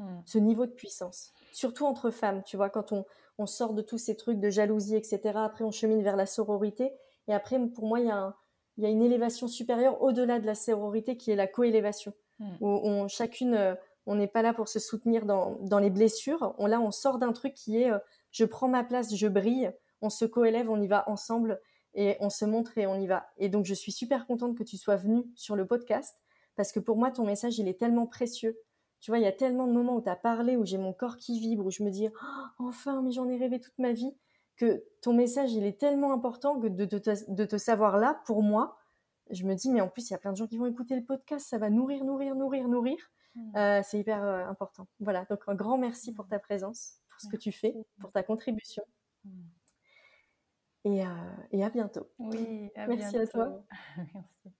hmm. 0.00 0.22
ce 0.26 0.38
niveau 0.38 0.66
de 0.66 0.72
puissance, 0.72 1.32
surtout 1.52 1.86
entre 1.86 2.10
femmes. 2.10 2.42
Tu 2.44 2.56
vois, 2.56 2.70
quand 2.70 2.92
on, 2.92 3.04
on 3.38 3.46
sort 3.46 3.74
de 3.74 3.82
tous 3.82 3.98
ces 3.98 4.16
trucs 4.16 4.38
de 4.38 4.50
jalousie, 4.50 4.96
etc. 4.96 5.20
Après, 5.36 5.64
on 5.64 5.70
chemine 5.70 6.02
vers 6.02 6.16
la 6.16 6.26
sororité. 6.26 6.92
Et 7.28 7.32
après, 7.32 7.58
pour 7.68 7.86
moi, 7.86 8.00
il 8.00 8.06
y 8.06 8.10
a, 8.10 8.36
il 8.76 8.84
y 8.84 8.86
a 8.86 8.90
une 8.90 9.02
élévation 9.02 9.46
supérieure 9.46 10.02
au-delà 10.02 10.40
de 10.40 10.46
la 10.46 10.54
sororité 10.54 11.16
qui 11.16 11.30
est 11.30 11.36
la 11.36 11.46
coélévation. 11.46 12.12
Mm. 12.40 12.56
où 12.60 12.68
on, 12.68 13.08
chacune, 13.08 13.54
euh, 13.54 13.74
on 14.06 14.14
n'est 14.14 14.26
pas 14.26 14.42
là 14.42 14.54
pour 14.54 14.68
se 14.68 14.78
soutenir 14.78 15.26
dans, 15.26 15.78
les 15.78 15.90
blessures. 15.90 16.54
On, 16.58 16.66
là, 16.66 16.80
on 16.80 16.90
sort 16.90 17.18
d'un 17.18 17.32
truc 17.32 17.54
qui 17.54 17.80
est 17.82 17.90
euh, 17.90 17.98
je 18.30 18.44
prends 18.44 18.68
ma 18.68 18.82
place, 18.82 19.14
je 19.14 19.28
brille, 19.28 19.72
on 20.00 20.10
se 20.10 20.24
coélève, 20.24 20.70
on 20.70 20.80
y 20.80 20.88
va 20.88 21.08
ensemble 21.08 21.60
et 21.94 22.16
on 22.20 22.30
se 22.30 22.44
montre 22.44 22.78
et 22.78 22.86
on 22.86 22.98
y 22.98 23.06
va. 23.06 23.26
Et 23.36 23.48
donc, 23.48 23.66
je 23.66 23.74
suis 23.74 23.92
super 23.92 24.26
contente 24.26 24.56
que 24.56 24.62
tu 24.62 24.76
sois 24.78 24.96
venue 24.96 25.30
sur 25.34 25.54
le 25.54 25.66
podcast 25.66 26.22
parce 26.56 26.72
que 26.72 26.80
pour 26.80 26.96
moi, 26.96 27.10
ton 27.10 27.24
message, 27.24 27.58
il 27.58 27.68
est 27.68 27.78
tellement 27.78 28.06
précieux. 28.06 28.58
Tu 29.00 29.10
vois, 29.10 29.18
il 29.18 29.22
y 29.22 29.26
a 29.26 29.32
tellement 29.32 29.66
de 29.66 29.72
moments 29.72 29.96
où 29.96 30.02
tu 30.02 30.10
as 30.10 30.16
parlé, 30.16 30.56
où 30.56 30.64
j'ai 30.64 30.78
mon 30.78 30.92
corps 30.92 31.16
qui 31.16 31.38
vibre, 31.38 31.66
où 31.66 31.70
je 31.70 31.82
me 31.82 31.90
dis 31.90 32.08
oh, 32.08 32.64
enfin, 32.66 33.02
mais 33.02 33.12
j'en 33.12 33.28
ai 33.28 33.36
rêvé 33.36 33.60
toute 33.60 33.78
ma 33.78 33.92
vie, 33.92 34.14
que 34.56 34.84
ton 35.00 35.14
message, 35.14 35.52
il 35.54 35.64
est 35.64 35.80
tellement 35.80 36.12
important 36.12 36.60
que 36.60 36.66
de, 36.66 36.84
de 36.84 37.44
te 37.44 37.56
savoir 37.56 37.96
là, 37.96 38.20
pour 38.26 38.42
moi, 38.42 38.76
je 39.30 39.44
me 39.44 39.54
dis, 39.54 39.70
mais 39.70 39.80
en 39.80 39.88
plus, 39.88 40.10
il 40.10 40.12
y 40.12 40.14
a 40.14 40.18
plein 40.18 40.32
de 40.32 40.36
gens 40.36 40.46
qui 40.46 40.58
vont 40.58 40.66
écouter 40.66 40.96
le 40.96 41.04
podcast, 41.04 41.46
ça 41.46 41.58
va 41.58 41.70
nourrir, 41.70 42.04
nourrir, 42.04 42.34
nourrir, 42.34 42.68
nourrir. 42.68 42.98
Mmh. 43.34 43.56
Euh, 43.56 43.80
c'est 43.84 43.98
hyper 43.98 44.22
euh, 44.22 44.44
important. 44.46 44.88
Voilà, 44.98 45.24
donc 45.26 45.40
un 45.46 45.54
grand 45.54 45.78
merci 45.78 46.12
pour 46.12 46.26
ta 46.26 46.38
présence, 46.38 46.98
pour 47.08 47.20
ce 47.20 47.28
que 47.28 47.36
tu 47.36 47.52
fais, 47.52 47.74
pour 48.00 48.10
ta 48.10 48.22
contribution. 48.22 48.82
Mmh. 49.24 49.30
Et, 50.84 51.06
euh, 51.06 51.08
et, 51.52 51.62
à 51.62 51.70
bientôt. 51.70 52.10
Oui, 52.18 52.70
merci 52.88 53.18
à 53.18 53.26
toi. 53.26 53.62
merci. 53.96 54.56